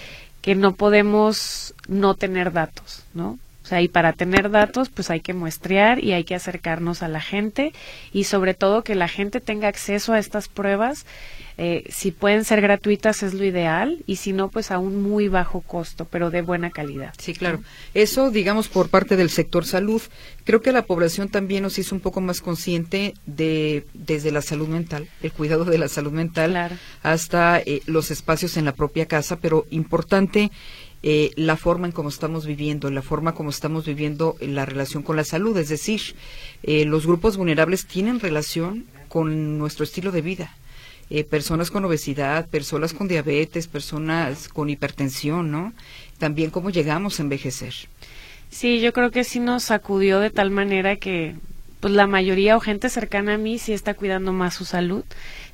que 0.41 0.55
no 0.55 0.73
podemos 0.73 1.75
no 1.87 2.15
tener 2.15 2.51
datos, 2.51 3.03
¿no? 3.13 3.37
O 3.69 3.71
sea, 3.71 3.83
y 3.83 3.87
para 3.87 4.13
tener 4.13 4.49
datos, 4.49 4.89
pues 4.89 5.11
hay 5.11 5.19
que 5.19 5.35
muestrear 5.35 6.03
y 6.03 6.13
hay 6.13 6.23
que 6.23 6.33
acercarnos 6.33 7.03
a 7.03 7.07
la 7.07 7.21
gente 7.21 7.71
y 8.11 8.23
sobre 8.23 8.55
todo 8.55 8.83
que 8.83 8.95
la 8.95 9.07
gente 9.07 9.41
tenga 9.41 9.67
acceso 9.67 10.13
a 10.13 10.17
estas 10.17 10.47
pruebas 10.47 11.05
eh, 11.61 11.83
si 11.89 12.11
pueden 12.11 12.45
ser 12.45 12.61
gratuitas 12.61 13.21
es 13.21 13.33
lo 13.33 13.43
ideal 13.43 14.01
y 14.07 14.15
si 14.15 14.31
no, 14.31 14.47
pues 14.47 14.71
a 14.71 14.79
un 14.79 15.03
muy 15.03 15.27
bajo 15.27 15.59
costo, 15.59 16.05
pero 16.05 16.31
de 16.31 16.41
buena 16.41 16.69
calidad. 16.69 17.13
Sí, 17.17 17.33
claro. 17.33 17.59
Eso, 17.93 18.31
digamos, 18.31 18.69
por 18.69 18.87
parte 18.87 19.17
del 19.17 19.29
sector 19.29 19.65
salud. 19.65 20.01
Creo 20.45 20.61
que 20.61 20.71
la 20.71 20.83
población 20.83 21.27
también 21.27 21.63
nos 21.63 21.77
hizo 21.77 21.93
un 21.93 21.99
poco 21.99 22.21
más 22.21 22.39
consciente 22.39 23.13
de 23.25 23.85
desde 23.93 24.31
la 24.31 24.41
salud 24.41 24.69
mental, 24.69 25.09
el 25.21 25.33
cuidado 25.33 25.65
de 25.65 25.77
la 25.77 25.89
salud 25.89 26.13
mental, 26.13 26.79
hasta 27.03 27.59
eh, 27.59 27.81
los 27.87 28.09
espacios 28.09 28.55
en 28.55 28.63
la 28.63 28.73
propia 28.73 29.05
casa, 29.05 29.35
pero 29.35 29.65
importante 29.69 30.51
eh, 31.03 31.31
la 31.35 31.57
forma 31.57 31.87
en 31.87 31.93
cómo 31.93 32.09
estamos 32.09 32.45
viviendo, 32.45 32.89
la 32.91 33.01
forma 33.01 33.33
como 33.33 33.49
estamos 33.49 33.85
viviendo 33.85 34.35
la 34.41 34.65
relación 34.65 35.03
con 35.03 35.15
la 35.15 35.23
salud. 35.23 35.57
Es 35.57 35.69
decir, 35.69 36.01
los 36.63 37.05
grupos 37.05 37.37
vulnerables 37.37 37.85
tienen 37.85 38.19
relación 38.19 38.85
con 39.07 39.57
nuestro 39.57 39.83
estilo 39.83 40.11
de 40.11 40.21
vida. 40.21 40.55
Eh, 41.11 41.23
personas 41.23 41.71
con 41.71 41.83
obesidad, 41.85 42.47
personas 42.47 42.93
con 42.93 43.07
diabetes, 43.07 43.67
personas 43.67 44.47
con 44.47 44.69
hipertensión, 44.69 45.49
¿no? 45.49 45.73
También 46.19 46.51
cómo 46.51 46.69
llegamos 46.69 47.19
a 47.19 47.23
envejecer. 47.23 47.73
Sí, 48.51 48.79
yo 48.79 48.93
creo 48.93 49.09
que 49.09 49.23
sí 49.23 49.39
nos 49.39 49.63
sacudió 49.63 50.19
de 50.19 50.29
tal 50.29 50.51
manera 50.51 50.97
que 50.97 51.35
pues 51.79 51.93
la 51.93 52.05
mayoría 52.05 52.57
o 52.57 52.59
gente 52.59 52.89
cercana 52.89 53.35
a 53.35 53.37
mí 53.37 53.57
sí 53.57 53.73
está 53.73 53.95
cuidando 53.95 54.33
más 54.33 54.53
su 54.53 54.65
salud, 54.65 55.03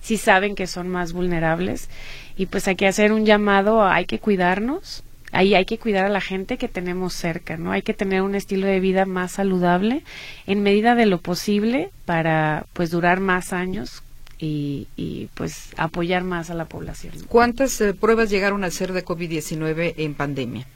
sí 0.02 0.18
saben 0.18 0.56
que 0.56 0.68
son 0.68 0.90
más 0.90 1.14
vulnerables 1.14 1.88
y 2.36 2.48
pues 2.48 2.68
hay 2.68 2.76
que 2.76 2.88
hacer 2.88 3.14
un 3.14 3.26
llamado, 3.26 3.86
hay 3.86 4.06
que 4.06 4.20
cuidarnos, 4.20 5.04
ahí 5.32 5.56
hay 5.56 5.66
que 5.66 5.78
cuidar 5.78 6.06
a 6.06 6.10
la 6.10 6.22
gente 6.22 6.58
que 6.58 6.68
tenemos 6.68 7.14
cerca, 7.14 7.58
¿no? 7.58 7.72
Hay 7.72 7.82
que 7.82 7.94
tener 7.94 8.22
un 8.22 8.36
estilo 8.36 8.68
de 8.68 8.80
vida 8.80 9.06
más 9.06 9.34
saludable 9.34 10.04
en 10.48 10.64
medida 10.64 10.96
de 10.96 11.06
lo 11.06 11.20
posible 11.20 11.90
para 12.06 12.66
pues 12.74 12.92
durar 12.92 13.20
más 13.20 13.54
años 13.54 14.04
y, 14.38 15.30
pues 15.34 15.70
apoyar 15.78 16.24
más 16.24 16.50
a 16.50 16.54
la 16.54 16.66
población. 16.66 17.14
¿Cuántas 17.28 17.80
eh, 17.82 17.94
pruebas 17.94 18.30
llegaron 18.30 18.64
a 18.64 18.68
hacer 18.68 18.94
de 18.94 19.04
COVID-19 19.04 19.96
en 19.98 20.14
pandemia? 20.14 20.68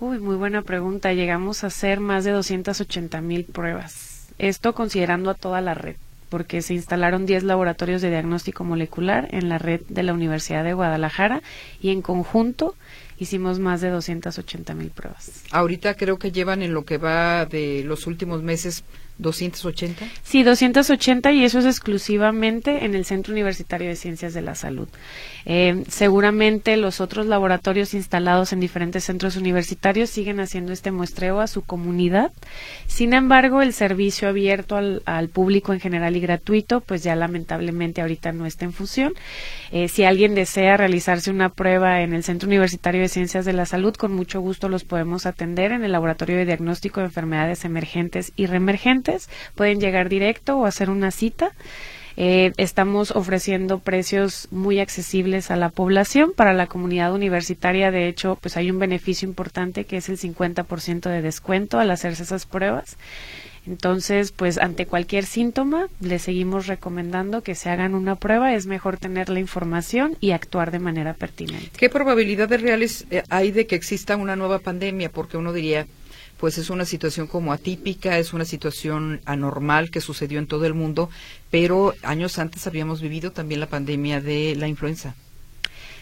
Uy, 0.00 0.18
muy 0.18 0.36
buena 0.36 0.62
pregunta. 0.62 1.12
Llegamos 1.12 1.64
a 1.64 1.68
hacer 1.68 2.00
más 2.00 2.24
de 2.24 2.30
280 2.30 3.20
mil 3.20 3.44
pruebas. 3.44 4.28
Esto 4.38 4.72
considerando 4.72 5.30
a 5.30 5.34
toda 5.34 5.60
la 5.60 5.74
red, 5.74 5.96
porque 6.28 6.62
se 6.62 6.74
instalaron 6.74 7.26
10 7.26 7.42
laboratorios 7.42 8.00
de 8.00 8.10
diagnóstico 8.10 8.62
molecular 8.62 9.28
en 9.32 9.48
la 9.48 9.58
red 9.58 9.80
de 9.88 10.04
la 10.04 10.12
Universidad 10.12 10.62
de 10.62 10.74
Guadalajara 10.74 11.42
y 11.80 11.90
en 11.90 12.02
conjunto 12.02 12.76
hicimos 13.18 13.58
más 13.58 13.80
de 13.80 13.90
280 13.90 14.74
mil 14.74 14.90
pruebas. 14.90 15.42
Ahorita 15.50 15.94
creo 15.94 16.18
que 16.18 16.32
llevan 16.32 16.62
en 16.62 16.72
lo 16.72 16.84
que 16.84 16.98
va 16.98 17.46
de 17.46 17.82
los 17.84 18.06
últimos 18.06 18.42
meses 18.42 18.84
280. 19.18 20.06
Sí, 20.22 20.42
280 20.44 21.32
y 21.32 21.44
eso 21.44 21.58
es 21.58 21.66
exclusivamente 21.66 22.84
en 22.84 22.94
el 22.94 23.04
Centro 23.04 23.32
Universitario 23.32 23.88
de 23.88 23.96
Ciencias 23.96 24.32
de 24.32 24.42
la 24.42 24.54
Salud. 24.54 24.88
Eh, 25.44 25.84
seguramente 25.88 26.76
los 26.76 27.00
otros 27.00 27.26
laboratorios 27.26 27.94
instalados 27.94 28.52
en 28.52 28.60
diferentes 28.60 29.04
centros 29.04 29.36
universitarios 29.36 30.10
siguen 30.10 30.40
haciendo 30.40 30.72
este 30.72 30.92
muestreo 30.92 31.40
a 31.40 31.46
su 31.46 31.62
comunidad. 31.62 32.32
Sin 32.86 33.12
embargo, 33.12 33.60
el 33.60 33.72
servicio 33.72 34.28
abierto 34.28 34.76
al, 34.76 35.28
público 35.28 35.72
en 35.72 35.80
general 35.80 36.16
y 36.16 36.20
gratuito, 36.20 36.80
pues 36.80 37.02
ya 37.02 37.16
lamentablemente 37.16 38.00
ahorita 38.00 38.32
no 38.32 38.46
está 38.46 38.64
en 38.64 38.72
función. 38.72 39.14
Eh, 39.72 39.88
si 39.88 40.04
alguien 40.04 40.34
desea 40.34 40.76
realizarse 40.76 41.30
una 41.30 41.48
prueba 41.48 42.02
en 42.02 42.12
el 42.12 42.22
Centro 42.22 42.46
Universitario 42.46 43.00
de 43.00 43.08
Ciencias 43.08 43.44
de 43.44 43.52
la 43.52 43.66
Salud, 43.66 43.94
con 43.94 44.12
mucho 44.12 44.40
gusto 44.40 44.68
los 44.68 44.84
podemos 44.84 45.26
atender 45.26 45.72
en 45.72 45.82
el 45.82 45.92
Laboratorio 45.92 46.36
de 46.36 46.46
Diagnóstico 46.46 47.00
de 47.00 47.06
Enfermedades 47.06 47.64
Emergentes 47.64 48.32
y 48.36 48.46
Reemergentes 48.46 49.07
pueden 49.54 49.80
llegar 49.80 50.08
directo 50.08 50.58
o 50.58 50.66
hacer 50.66 50.90
una 50.90 51.10
cita. 51.10 51.52
Eh, 52.20 52.52
estamos 52.56 53.12
ofreciendo 53.12 53.78
precios 53.78 54.48
muy 54.50 54.80
accesibles 54.80 55.52
a 55.52 55.56
la 55.56 55.68
población. 55.68 56.32
Para 56.34 56.52
la 56.52 56.66
comunidad 56.66 57.14
universitaria, 57.14 57.92
de 57.92 58.08
hecho, 58.08 58.36
pues 58.40 58.56
hay 58.56 58.72
un 58.72 58.80
beneficio 58.80 59.28
importante 59.28 59.84
que 59.84 59.98
es 59.98 60.08
el 60.08 60.18
50% 60.18 61.08
de 61.08 61.22
descuento 61.22 61.78
al 61.78 61.92
hacerse 61.92 62.24
esas 62.24 62.44
pruebas. 62.44 62.96
Entonces, 63.68 64.32
pues 64.32 64.58
ante 64.58 64.86
cualquier 64.86 65.26
síntoma, 65.26 65.86
le 66.00 66.18
seguimos 66.18 66.66
recomendando 66.66 67.42
que 67.42 67.54
se 67.54 67.70
hagan 67.70 67.94
una 67.94 68.16
prueba. 68.16 68.52
Es 68.52 68.66
mejor 68.66 68.96
tener 68.96 69.28
la 69.28 69.38
información 69.38 70.16
y 70.20 70.32
actuar 70.32 70.72
de 70.72 70.80
manera 70.80 71.14
pertinente. 71.14 71.70
¿Qué 71.76 71.88
probabilidades 71.88 72.60
reales 72.60 73.06
eh, 73.10 73.22
hay 73.28 73.52
de 73.52 73.68
que 73.68 73.76
exista 73.76 74.16
una 74.16 74.34
nueva 74.34 74.58
pandemia? 74.58 75.12
Porque 75.12 75.36
uno 75.36 75.52
diría, 75.52 75.86
pues 76.38 76.56
es 76.58 76.70
una 76.70 76.84
situación 76.84 77.26
como 77.26 77.52
atípica, 77.52 78.18
es 78.18 78.32
una 78.32 78.44
situación 78.44 79.20
anormal 79.24 79.90
que 79.90 80.00
sucedió 80.00 80.38
en 80.38 80.46
todo 80.46 80.64
el 80.66 80.74
mundo, 80.74 81.10
pero 81.50 81.94
años 82.02 82.38
antes 82.38 82.66
habíamos 82.66 83.00
vivido 83.00 83.32
también 83.32 83.60
la 83.60 83.66
pandemia 83.66 84.20
de 84.20 84.54
la 84.56 84.68
influenza. 84.68 85.14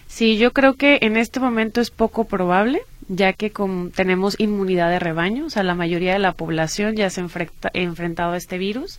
Sí, 0.06 0.36
yo 0.36 0.52
creo 0.52 0.74
que 0.74 0.98
en 1.02 1.16
este 1.16 1.40
momento 1.40 1.80
es 1.80 1.90
poco 1.90 2.24
probable. 2.24 2.80
Ya 3.08 3.32
que 3.32 3.50
con, 3.50 3.90
tenemos 3.90 4.38
inmunidad 4.38 4.90
de 4.90 4.98
rebaño, 4.98 5.46
o 5.46 5.50
sea, 5.50 5.62
la 5.62 5.74
mayoría 5.74 6.12
de 6.12 6.18
la 6.18 6.32
población 6.32 6.96
ya 6.96 7.08
se 7.10 7.20
ha 7.20 7.28
enfrentado 7.74 8.32
a 8.32 8.36
este 8.36 8.58
virus 8.58 8.98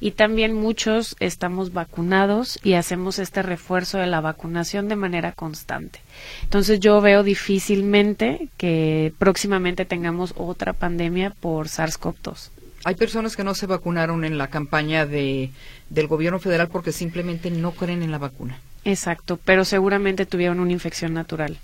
y 0.00 0.12
también 0.12 0.54
muchos 0.54 1.16
estamos 1.18 1.72
vacunados 1.72 2.58
y 2.62 2.74
hacemos 2.74 3.18
este 3.18 3.42
refuerzo 3.42 3.98
de 3.98 4.06
la 4.06 4.20
vacunación 4.20 4.88
de 4.88 4.96
manera 4.96 5.32
constante. 5.32 6.00
Entonces 6.44 6.80
yo 6.80 7.00
veo 7.00 7.22
difícilmente 7.22 8.48
que 8.56 9.12
próximamente 9.18 9.84
tengamos 9.84 10.34
otra 10.36 10.72
pandemia 10.72 11.30
por 11.30 11.66
SARS-CoV-2. 11.66 12.50
Hay 12.84 12.94
personas 12.94 13.36
que 13.36 13.42
no 13.42 13.54
se 13.54 13.66
vacunaron 13.66 14.24
en 14.24 14.38
la 14.38 14.46
campaña 14.48 15.04
de, 15.04 15.50
del 15.90 16.06
gobierno 16.06 16.38
federal 16.38 16.68
porque 16.68 16.92
simplemente 16.92 17.50
no 17.50 17.72
creen 17.72 18.02
en 18.02 18.12
la 18.12 18.18
vacuna. 18.18 18.60
Exacto, 18.84 19.38
pero 19.44 19.64
seguramente 19.64 20.26
tuvieron 20.26 20.60
una 20.60 20.72
infección 20.72 21.12
natural. 21.12 21.58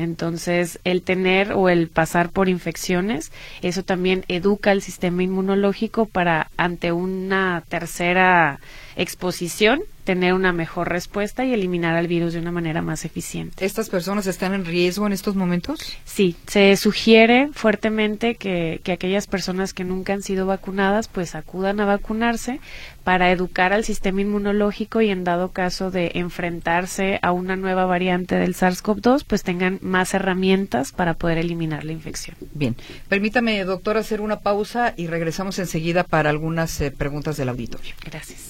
Entonces, 0.00 0.80
el 0.84 1.02
tener 1.02 1.52
o 1.52 1.68
el 1.68 1.88
pasar 1.88 2.30
por 2.30 2.48
infecciones, 2.48 3.30
eso 3.60 3.82
también 3.82 4.24
educa 4.28 4.70
al 4.70 4.80
sistema 4.80 5.22
inmunológico 5.22 6.06
para 6.06 6.50
ante 6.56 6.90
una 6.90 7.62
tercera 7.68 8.60
exposición 9.00 9.80
tener 10.04 10.34
una 10.34 10.52
mejor 10.52 10.88
respuesta 10.88 11.44
y 11.44 11.52
eliminar 11.52 11.94
al 11.94 12.08
virus 12.08 12.32
de 12.32 12.40
una 12.40 12.50
manera 12.50 12.82
más 12.82 13.04
eficiente. 13.04 13.64
¿Estas 13.64 13.88
personas 13.88 14.26
están 14.26 14.54
en 14.54 14.64
riesgo 14.64 15.06
en 15.06 15.12
estos 15.12 15.36
momentos? 15.36 15.78
Sí, 16.04 16.36
se 16.46 16.76
sugiere 16.76 17.48
fuertemente 17.52 18.34
que, 18.34 18.80
que 18.82 18.92
aquellas 18.92 19.26
personas 19.26 19.72
que 19.72 19.84
nunca 19.84 20.12
han 20.12 20.22
sido 20.22 20.46
vacunadas 20.46 21.06
pues 21.06 21.34
acudan 21.34 21.78
a 21.78 21.84
vacunarse 21.84 22.60
para 23.04 23.30
educar 23.30 23.72
al 23.72 23.84
sistema 23.84 24.20
inmunológico 24.20 25.00
y 25.00 25.10
en 25.10 25.22
dado 25.22 25.52
caso 25.52 25.90
de 25.90 26.10
enfrentarse 26.14 27.18
a 27.22 27.30
una 27.32 27.56
nueva 27.56 27.84
variante 27.84 28.34
del 28.34 28.54
SARS-CoV-2 28.54 29.24
pues 29.26 29.42
tengan 29.42 29.78
más 29.80 30.12
herramientas 30.12 30.92
para 30.92 31.14
poder 31.14 31.38
eliminar 31.38 31.84
la 31.84 31.92
infección. 31.92 32.36
Bien, 32.52 32.74
permítame 33.08 33.64
doctor 33.64 33.96
hacer 33.96 34.20
una 34.20 34.40
pausa 34.40 34.94
y 34.96 35.06
regresamos 35.06 35.58
enseguida 35.58 36.04
para 36.04 36.30
algunas 36.30 36.80
eh, 36.80 36.90
preguntas 36.90 37.36
del 37.36 37.48
auditorio. 37.48 37.94
Gracias. 38.04 38.49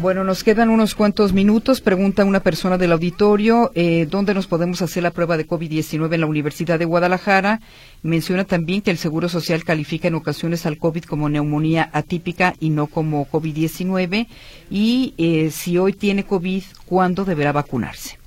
Bueno, 0.00 0.24
nos 0.24 0.44
quedan 0.44 0.70
unos 0.70 0.94
cuantos 0.94 1.34
minutos. 1.34 1.82
Pregunta 1.82 2.24
una 2.24 2.40
persona 2.40 2.78
del 2.78 2.92
auditorio, 2.92 3.70
eh, 3.74 4.06
¿dónde 4.10 4.32
nos 4.32 4.46
podemos 4.46 4.80
hacer 4.80 5.02
la 5.02 5.10
prueba 5.10 5.36
de 5.36 5.46
COVID-19 5.46 6.14
en 6.14 6.20
la 6.22 6.26
Universidad 6.26 6.78
de 6.78 6.86
Guadalajara? 6.86 7.60
Menciona 8.02 8.44
también 8.44 8.80
que 8.80 8.90
el 8.90 8.96
Seguro 8.96 9.28
Social 9.28 9.62
califica 9.62 10.08
en 10.08 10.14
ocasiones 10.14 10.64
al 10.64 10.78
COVID 10.78 11.04
como 11.04 11.28
neumonía 11.28 11.90
atípica 11.92 12.54
y 12.60 12.70
no 12.70 12.86
como 12.86 13.26
COVID-19. 13.26 14.26
Y 14.70 15.12
eh, 15.18 15.50
si 15.50 15.76
hoy 15.76 15.92
tiene 15.92 16.24
COVID, 16.24 16.62
¿cuándo 16.86 17.26
deberá 17.26 17.52
vacunarse? 17.52 18.19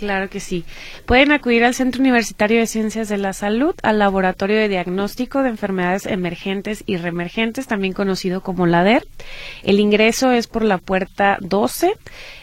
Claro 0.00 0.30
que 0.30 0.40
sí. 0.40 0.64
Pueden 1.04 1.30
acudir 1.30 1.62
al 1.62 1.74
Centro 1.74 2.00
Universitario 2.00 2.58
de 2.58 2.66
Ciencias 2.66 3.10
de 3.10 3.18
la 3.18 3.34
Salud, 3.34 3.74
al 3.82 3.98
Laboratorio 3.98 4.56
de 4.56 4.66
Diagnóstico 4.66 5.42
de 5.42 5.50
Enfermedades 5.50 6.06
Emergentes 6.06 6.82
y 6.86 6.96
Reemergentes, 6.96 7.66
también 7.66 7.92
conocido 7.92 8.40
como 8.40 8.64
LADER. 8.64 9.06
El 9.62 9.78
ingreso 9.78 10.32
es 10.32 10.46
por 10.46 10.64
la 10.64 10.78
puerta 10.78 11.36
12. 11.42 11.92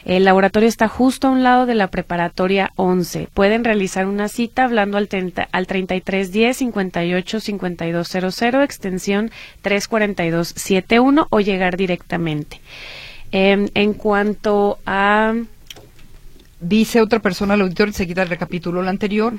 El 0.05 0.25
laboratorio 0.25 0.69
está 0.69 0.87
justo 0.87 1.29
a 1.29 1.31
un 1.31 1.41
lado 1.41 1.65
de 1.65 1.73
la 1.73 1.87
preparatoria 1.87 2.69
11. 2.75 3.27
Pueden 3.33 3.63
realizar 3.63 4.05
una 4.05 4.27
cita 4.27 4.65
hablando 4.65 4.99
al, 4.99 5.07
30, 5.07 5.49
al 5.51 5.65
3310 5.65 6.57
58 6.57 7.39
5200 7.39 8.63
extensión 8.63 9.31
34271 9.63 11.25
o 11.31 11.39
llegar 11.39 11.75
directamente. 11.75 12.61
Eh, 13.31 13.67
en 13.73 13.93
cuanto 13.95 14.77
a 14.85 15.33
Dice 16.59 17.01
otra 17.01 17.19
persona 17.19 17.53
al 17.53 17.61
auditor, 17.61 17.87
enseguida 17.87 18.25
recapituló 18.25 18.81
lo 18.81 18.89
anterior. 18.89 19.33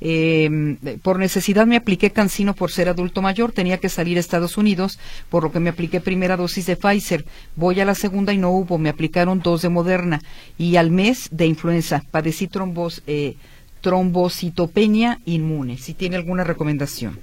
Eh, 0.00 0.76
por 1.02 1.20
necesidad 1.20 1.66
me 1.66 1.76
apliqué 1.76 2.10
cancino 2.10 2.54
por 2.54 2.72
ser 2.72 2.88
adulto 2.88 3.22
mayor, 3.22 3.52
tenía 3.52 3.78
que 3.78 3.88
salir 3.88 4.16
a 4.16 4.20
Estados 4.20 4.58
Unidos, 4.58 4.98
por 5.30 5.44
lo 5.44 5.52
que 5.52 5.60
me 5.60 5.70
apliqué 5.70 6.00
primera 6.00 6.36
dosis 6.36 6.66
de 6.66 6.76
Pfizer. 6.76 7.24
Voy 7.54 7.80
a 7.80 7.84
la 7.84 7.94
segunda 7.94 8.32
y 8.32 8.38
no 8.38 8.50
hubo, 8.50 8.76
me 8.76 8.88
aplicaron 8.88 9.40
dos 9.40 9.62
de 9.62 9.68
Moderna. 9.68 10.20
Y 10.58 10.76
al 10.76 10.90
mes 10.90 11.28
de 11.30 11.46
influenza, 11.46 12.02
padecí 12.10 12.48
trombos, 12.48 13.02
eh, 13.06 13.36
trombocitopenia 13.80 15.20
inmune. 15.26 15.78
Si 15.78 15.94
tiene 15.94 16.16
alguna 16.16 16.42
recomendación. 16.42 17.18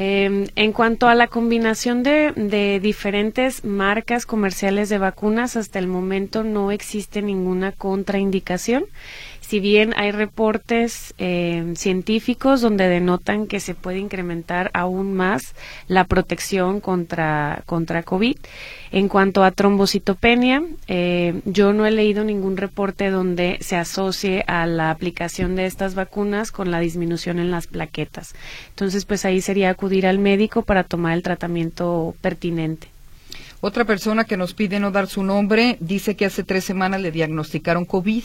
Eh, 0.00 0.48
en 0.54 0.72
cuanto 0.72 1.08
a 1.08 1.16
la 1.16 1.26
combinación 1.26 2.04
de, 2.04 2.30
de, 2.36 2.78
diferentes 2.78 3.64
marcas 3.64 4.26
comerciales 4.26 4.88
de 4.88 4.98
vacunas, 4.98 5.56
hasta 5.56 5.80
el 5.80 5.88
momento 5.88 6.44
no 6.44 6.70
existe 6.70 7.20
ninguna 7.20 7.72
contraindicación 7.72 8.84
si 9.48 9.60
bien 9.60 9.94
hay 9.96 10.10
reportes 10.10 11.14
eh, 11.16 11.72
científicos 11.74 12.60
donde 12.60 12.86
denotan 12.86 13.46
que 13.46 13.60
se 13.60 13.74
puede 13.74 13.98
incrementar 13.98 14.70
aún 14.74 15.14
más 15.14 15.54
la 15.86 16.04
protección 16.04 16.80
contra, 16.80 17.62
contra 17.64 18.02
COVID. 18.02 18.36
En 18.92 19.08
cuanto 19.08 19.44
a 19.44 19.50
trombocitopenia, 19.50 20.62
eh, 20.86 21.40
yo 21.46 21.72
no 21.72 21.86
he 21.86 21.90
leído 21.90 22.24
ningún 22.24 22.58
reporte 22.58 23.08
donde 23.08 23.56
se 23.62 23.76
asocie 23.76 24.44
a 24.46 24.66
la 24.66 24.90
aplicación 24.90 25.56
de 25.56 25.64
estas 25.64 25.94
vacunas 25.94 26.52
con 26.52 26.70
la 26.70 26.80
disminución 26.80 27.38
en 27.38 27.50
las 27.50 27.68
plaquetas. 27.68 28.34
Entonces, 28.68 29.06
pues 29.06 29.24
ahí 29.24 29.40
sería 29.40 29.70
acudir 29.70 30.06
al 30.06 30.18
médico 30.18 30.60
para 30.60 30.84
tomar 30.84 31.14
el 31.14 31.22
tratamiento 31.22 32.14
pertinente. 32.20 32.88
Otra 33.62 33.86
persona 33.86 34.24
que 34.24 34.36
nos 34.36 34.52
pide 34.52 34.78
no 34.78 34.90
dar 34.90 35.06
su 35.06 35.22
nombre 35.22 35.78
dice 35.80 36.16
que 36.16 36.26
hace 36.26 36.44
tres 36.44 36.64
semanas 36.64 37.00
le 37.00 37.10
diagnosticaron 37.10 37.86
COVID 37.86 38.24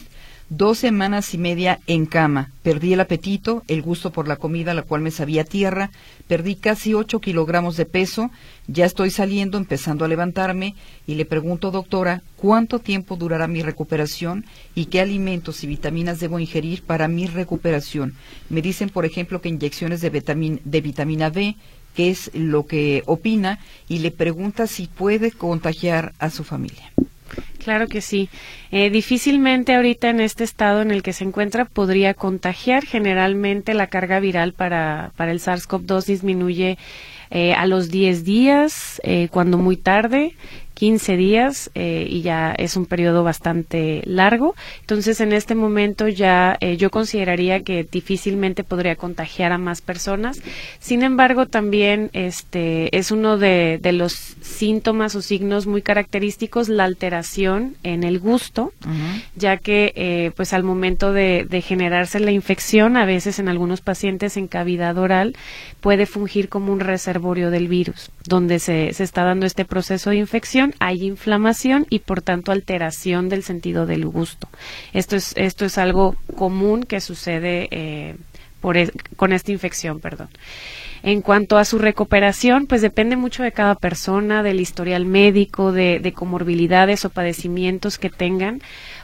dos 0.50 0.78
semanas 0.78 1.34
y 1.34 1.38
media 1.38 1.80
en 1.88 2.06
cama. 2.06 2.52
Perdí 2.62 2.94
el 2.94 3.00
apetito, 3.00 3.64
el 3.68 3.82
gusto 3.82 4.12
por 4.12 4.28
la 4.28 4.36
comida, 4.36 4.74
la 4.74 4.84
cual 4.84 5.02
me 5.02 5.12
sabía 5.12 5.44
tierra. 5.44 5.92
Perdí 6.28 6.56
casi 6.56 6.94
ocho 6.94 7.20
kilogramos 7.20 7.78
de 7.78 7.86
peso. 7.86 8.32
Ya 8.68 8.86
estoy 8.86 9.10
saliendo, 9.10 9.58
empezando 9.58 10.06
a 10.06 10.08
levantarme. 10.08 10.76
Y 11.08 11.16
le 11.16 11.26
pregunto, 11.26 11.72
doctora, 11.72 12.22
¿cuánto 12.36 12.80
tiempo 12.80 13.16
durará 13.16 13.48
mi 13.48 13.62
recuperación 13.62 14.46
y 14.76 14.86
qué 14.86 15.02
alimentos 15.02 15.64
y 15.64 15.68
vitaminas 15.68 16.20
debo 16.20 16.40
ingerir 16.40 16.84
para 16.84 17.08
mi 17.08 17.28
recuperación? 17.28 18.16
Me 18.50 18.62
dicen, 18.62 18.90
por 18.90 19.06
ejemplo, 19.06 19.42
que 19.42 19.50
inyecciones 19.50 20.02
de, 20.02 20.10
de 20.64 20.82
vitamina 20.82 21.30
B, 21.30 21.56
que 21.96 22.10
es 22.10 22.32
lo 22.34 22.66
que 22.66 23.04
opina, 23.06 23.60
y 23.88 24.00
le 24.00 24.12
pregunta 24.12 24.68
si 24.68 24.88
puede 24.88 25.32
contagiar 25.32 26.14
a 26.20 26.30
su 26.30 26.44
familia. 26.44 26.92
Claro 27.64 27.88
que 27.88 28.02
sí. 28.02 28.30
Eh, 28.72 28.90
difícilmente 28.90 29.74
ahorita 29.74 30.10
en 30.10 30.20
este 30.20 30.44
estado 30.44 30.82
en 30.82 30.92
el 30.92 31.02
que 31.02 31.14
se 31.14 31.24
encuentra 31.24 31.64
podría 31.64 32.14
contagiar. 32.14 32.86
Generalmente 32.86 33.74
la 33.74 33.88
carga 33.88 34.20
viral 34.20 34.54
para, 34.54 35.12
para 35.16 35.32
el 35.32 35.40
SARS-CoV-2 35.40 36.06
disminuye 36.06 36.78
eh, 37.32 37.54
a 37.54 37.66
los 37.66 37.90
10 37.90 38.26
días, 38.26 39.02
eh, 39.04 39.30
cuando 39.32 39.58
muy 39.58 39.78
tarde, 39.78 40.36
15 40.74 41.18
días 41.18 41.72
eh, 41.76 42.06
y 42.10 42.22
ya 42.22 42.54
es 42.58 42.76
un 42.76 42.86
periodo 42.86 43.24
bastante 43.24 44.02
largo. 44.06 44.56
Entonces, 44.82 45.22
en 45.22 45.34
este 45.34 45.56
momento 45.56 46.08
ya 46.08 46.58
eh, 46.60 46.78
yo 46.78 46.90
consideraría 46.90 47.62
que 47.62 47.84
difícilmente 47.84 48.64
podría 48.64 48.96
contagiar 48.96 49.52
a 49.52 49.58
más 49.58 49.82
personas. 49.82 50.42
Sin 50.80 51.04
embargo, 51.04 51.46
también 51.46 52.10
este 52.14 52.96
es 52.98 53.12
uno 53.12 53.38
de, 53.38 53.80
de 53.82 53.92
los 53.92 54.14
síntomas 54.42 55.16
o 55.16 55.22
signos 55.22 55.68
muy 55.68 55.82
característicos 55.82 56.70
la 56.70 56.84
alteración 56.84 57.76
en 57.84 58.04
el 58.04 58.20
gusto, 58.20 58.74
ya 59.36 59.58
que 59.58 59.94
eh, 59.96 60.32
pues 60.36 60.54
al 60.54 60.64
momento 60.64 61.14
de, 61.14 61.46
de 61.50 61.62
generarse 61.62 62.20
la 62.20 62.32
infección, 62.32 62.98
a 62.98 63.06
veces 63.06 63.40
en 63.40 63.48
algunos 63.48 63.82
pacientes 63.82 64.38
en 64.38 64.48
cavidad 64.48 64.98
oral 64.98 65.36
puede 65.82 66.06
fungir 66.06 66.50
como 66.50 66.72
un 66.72 66.80
reservorio 66.80 67.50
del 67.52 67.68
virus, 67.68 68.10
donde 68.26 68.60
se, 68.60 68.94
se 68.94 69.04
está 69.04 69.24
dando 69.24 69.46
este 69.46 69.66
proceso 69.66 70.10
de 70.10 70.18
infección 70.18 70.74
hay 70.80 71.04
inflamación 71.04 71.86
y 71.90 72.00
por 72.00 72.22
tanto 72.22 72.52
alteración 72.52 73.30
del 73.30 73.44
sentido 73.44 73.86
del 73.86 74.06
gusto. 74.06 74.48
Esto 74.94 75.16
es, 75.16 75.34
esto 75.36 75.66
es 75.66 75.78
algo 75.78 76.16
común 76.36 76.84
que 76.84 77.02
sucede 77.02 77.68
eh, 77.72 78.16
con 79.18 79.34
esta 79.34 79.52
infección, 79.52 80.00
perdón. 80.00 80.30
En 81.04 81.22
cuanto 81.22 81.58
a 81.58 81.66
su 81.66 81.80
recuperación, 81.80 82.66
pues 82.66 82.82
depende 82.82 83.18
mucho 83.18 83.44
de 83.44 83.52
cada 83.52 83.76
persona, 83.76 84.42
del 84.42 84.62
historial 84.62 85.06
médico, 85.06 85.74
de 85.74 86.14
comorbilidades 86.16 87.04
o 87.04 87.10
padecimientos 87.10 87.98
que 87.98 88.10
tengan 88.10 88.62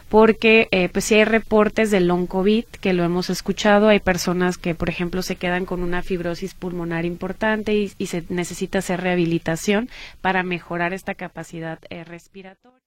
porque 0.10 0.68
eh, 0.72 0.90
pues 0.90 1.06
si 1.06 1.16
hay 1.16 1.24
reportes 1.24 1.92
de 1.92 2.00
long 2.02 2.28
COVID 2.28 2.66
que 2.82 2.94
lo 2.94 3.04
hemos 3.04 3.30
escuchado, 3.30 3.88
hay 3.88 4.00
personas 4.00 4.58
que 4.58 4.76
por 4.76 4.90
ejemplo 4.90 5.22
se 5.22 5.36
quedan 5.36 5.66
con 5.66 5.84
una 5.84 6.02
fibrosis 6.02 6.56
pulmonar 6.56 7.06
importante 7.06 7.74
y, 7.76 7.92
y 7.98 8.08
se 8.08 8.24
necesita 8.30 8.80
hacer 8.80 9.02
rehabilitación 9.02 9.90
para 10.22 10.44
mejorar 10.44 10.94
esta 10.94 11.14
capacidad 11.14 11.80
eh, 11.90 12.04
respiratoria. 12.04 12.79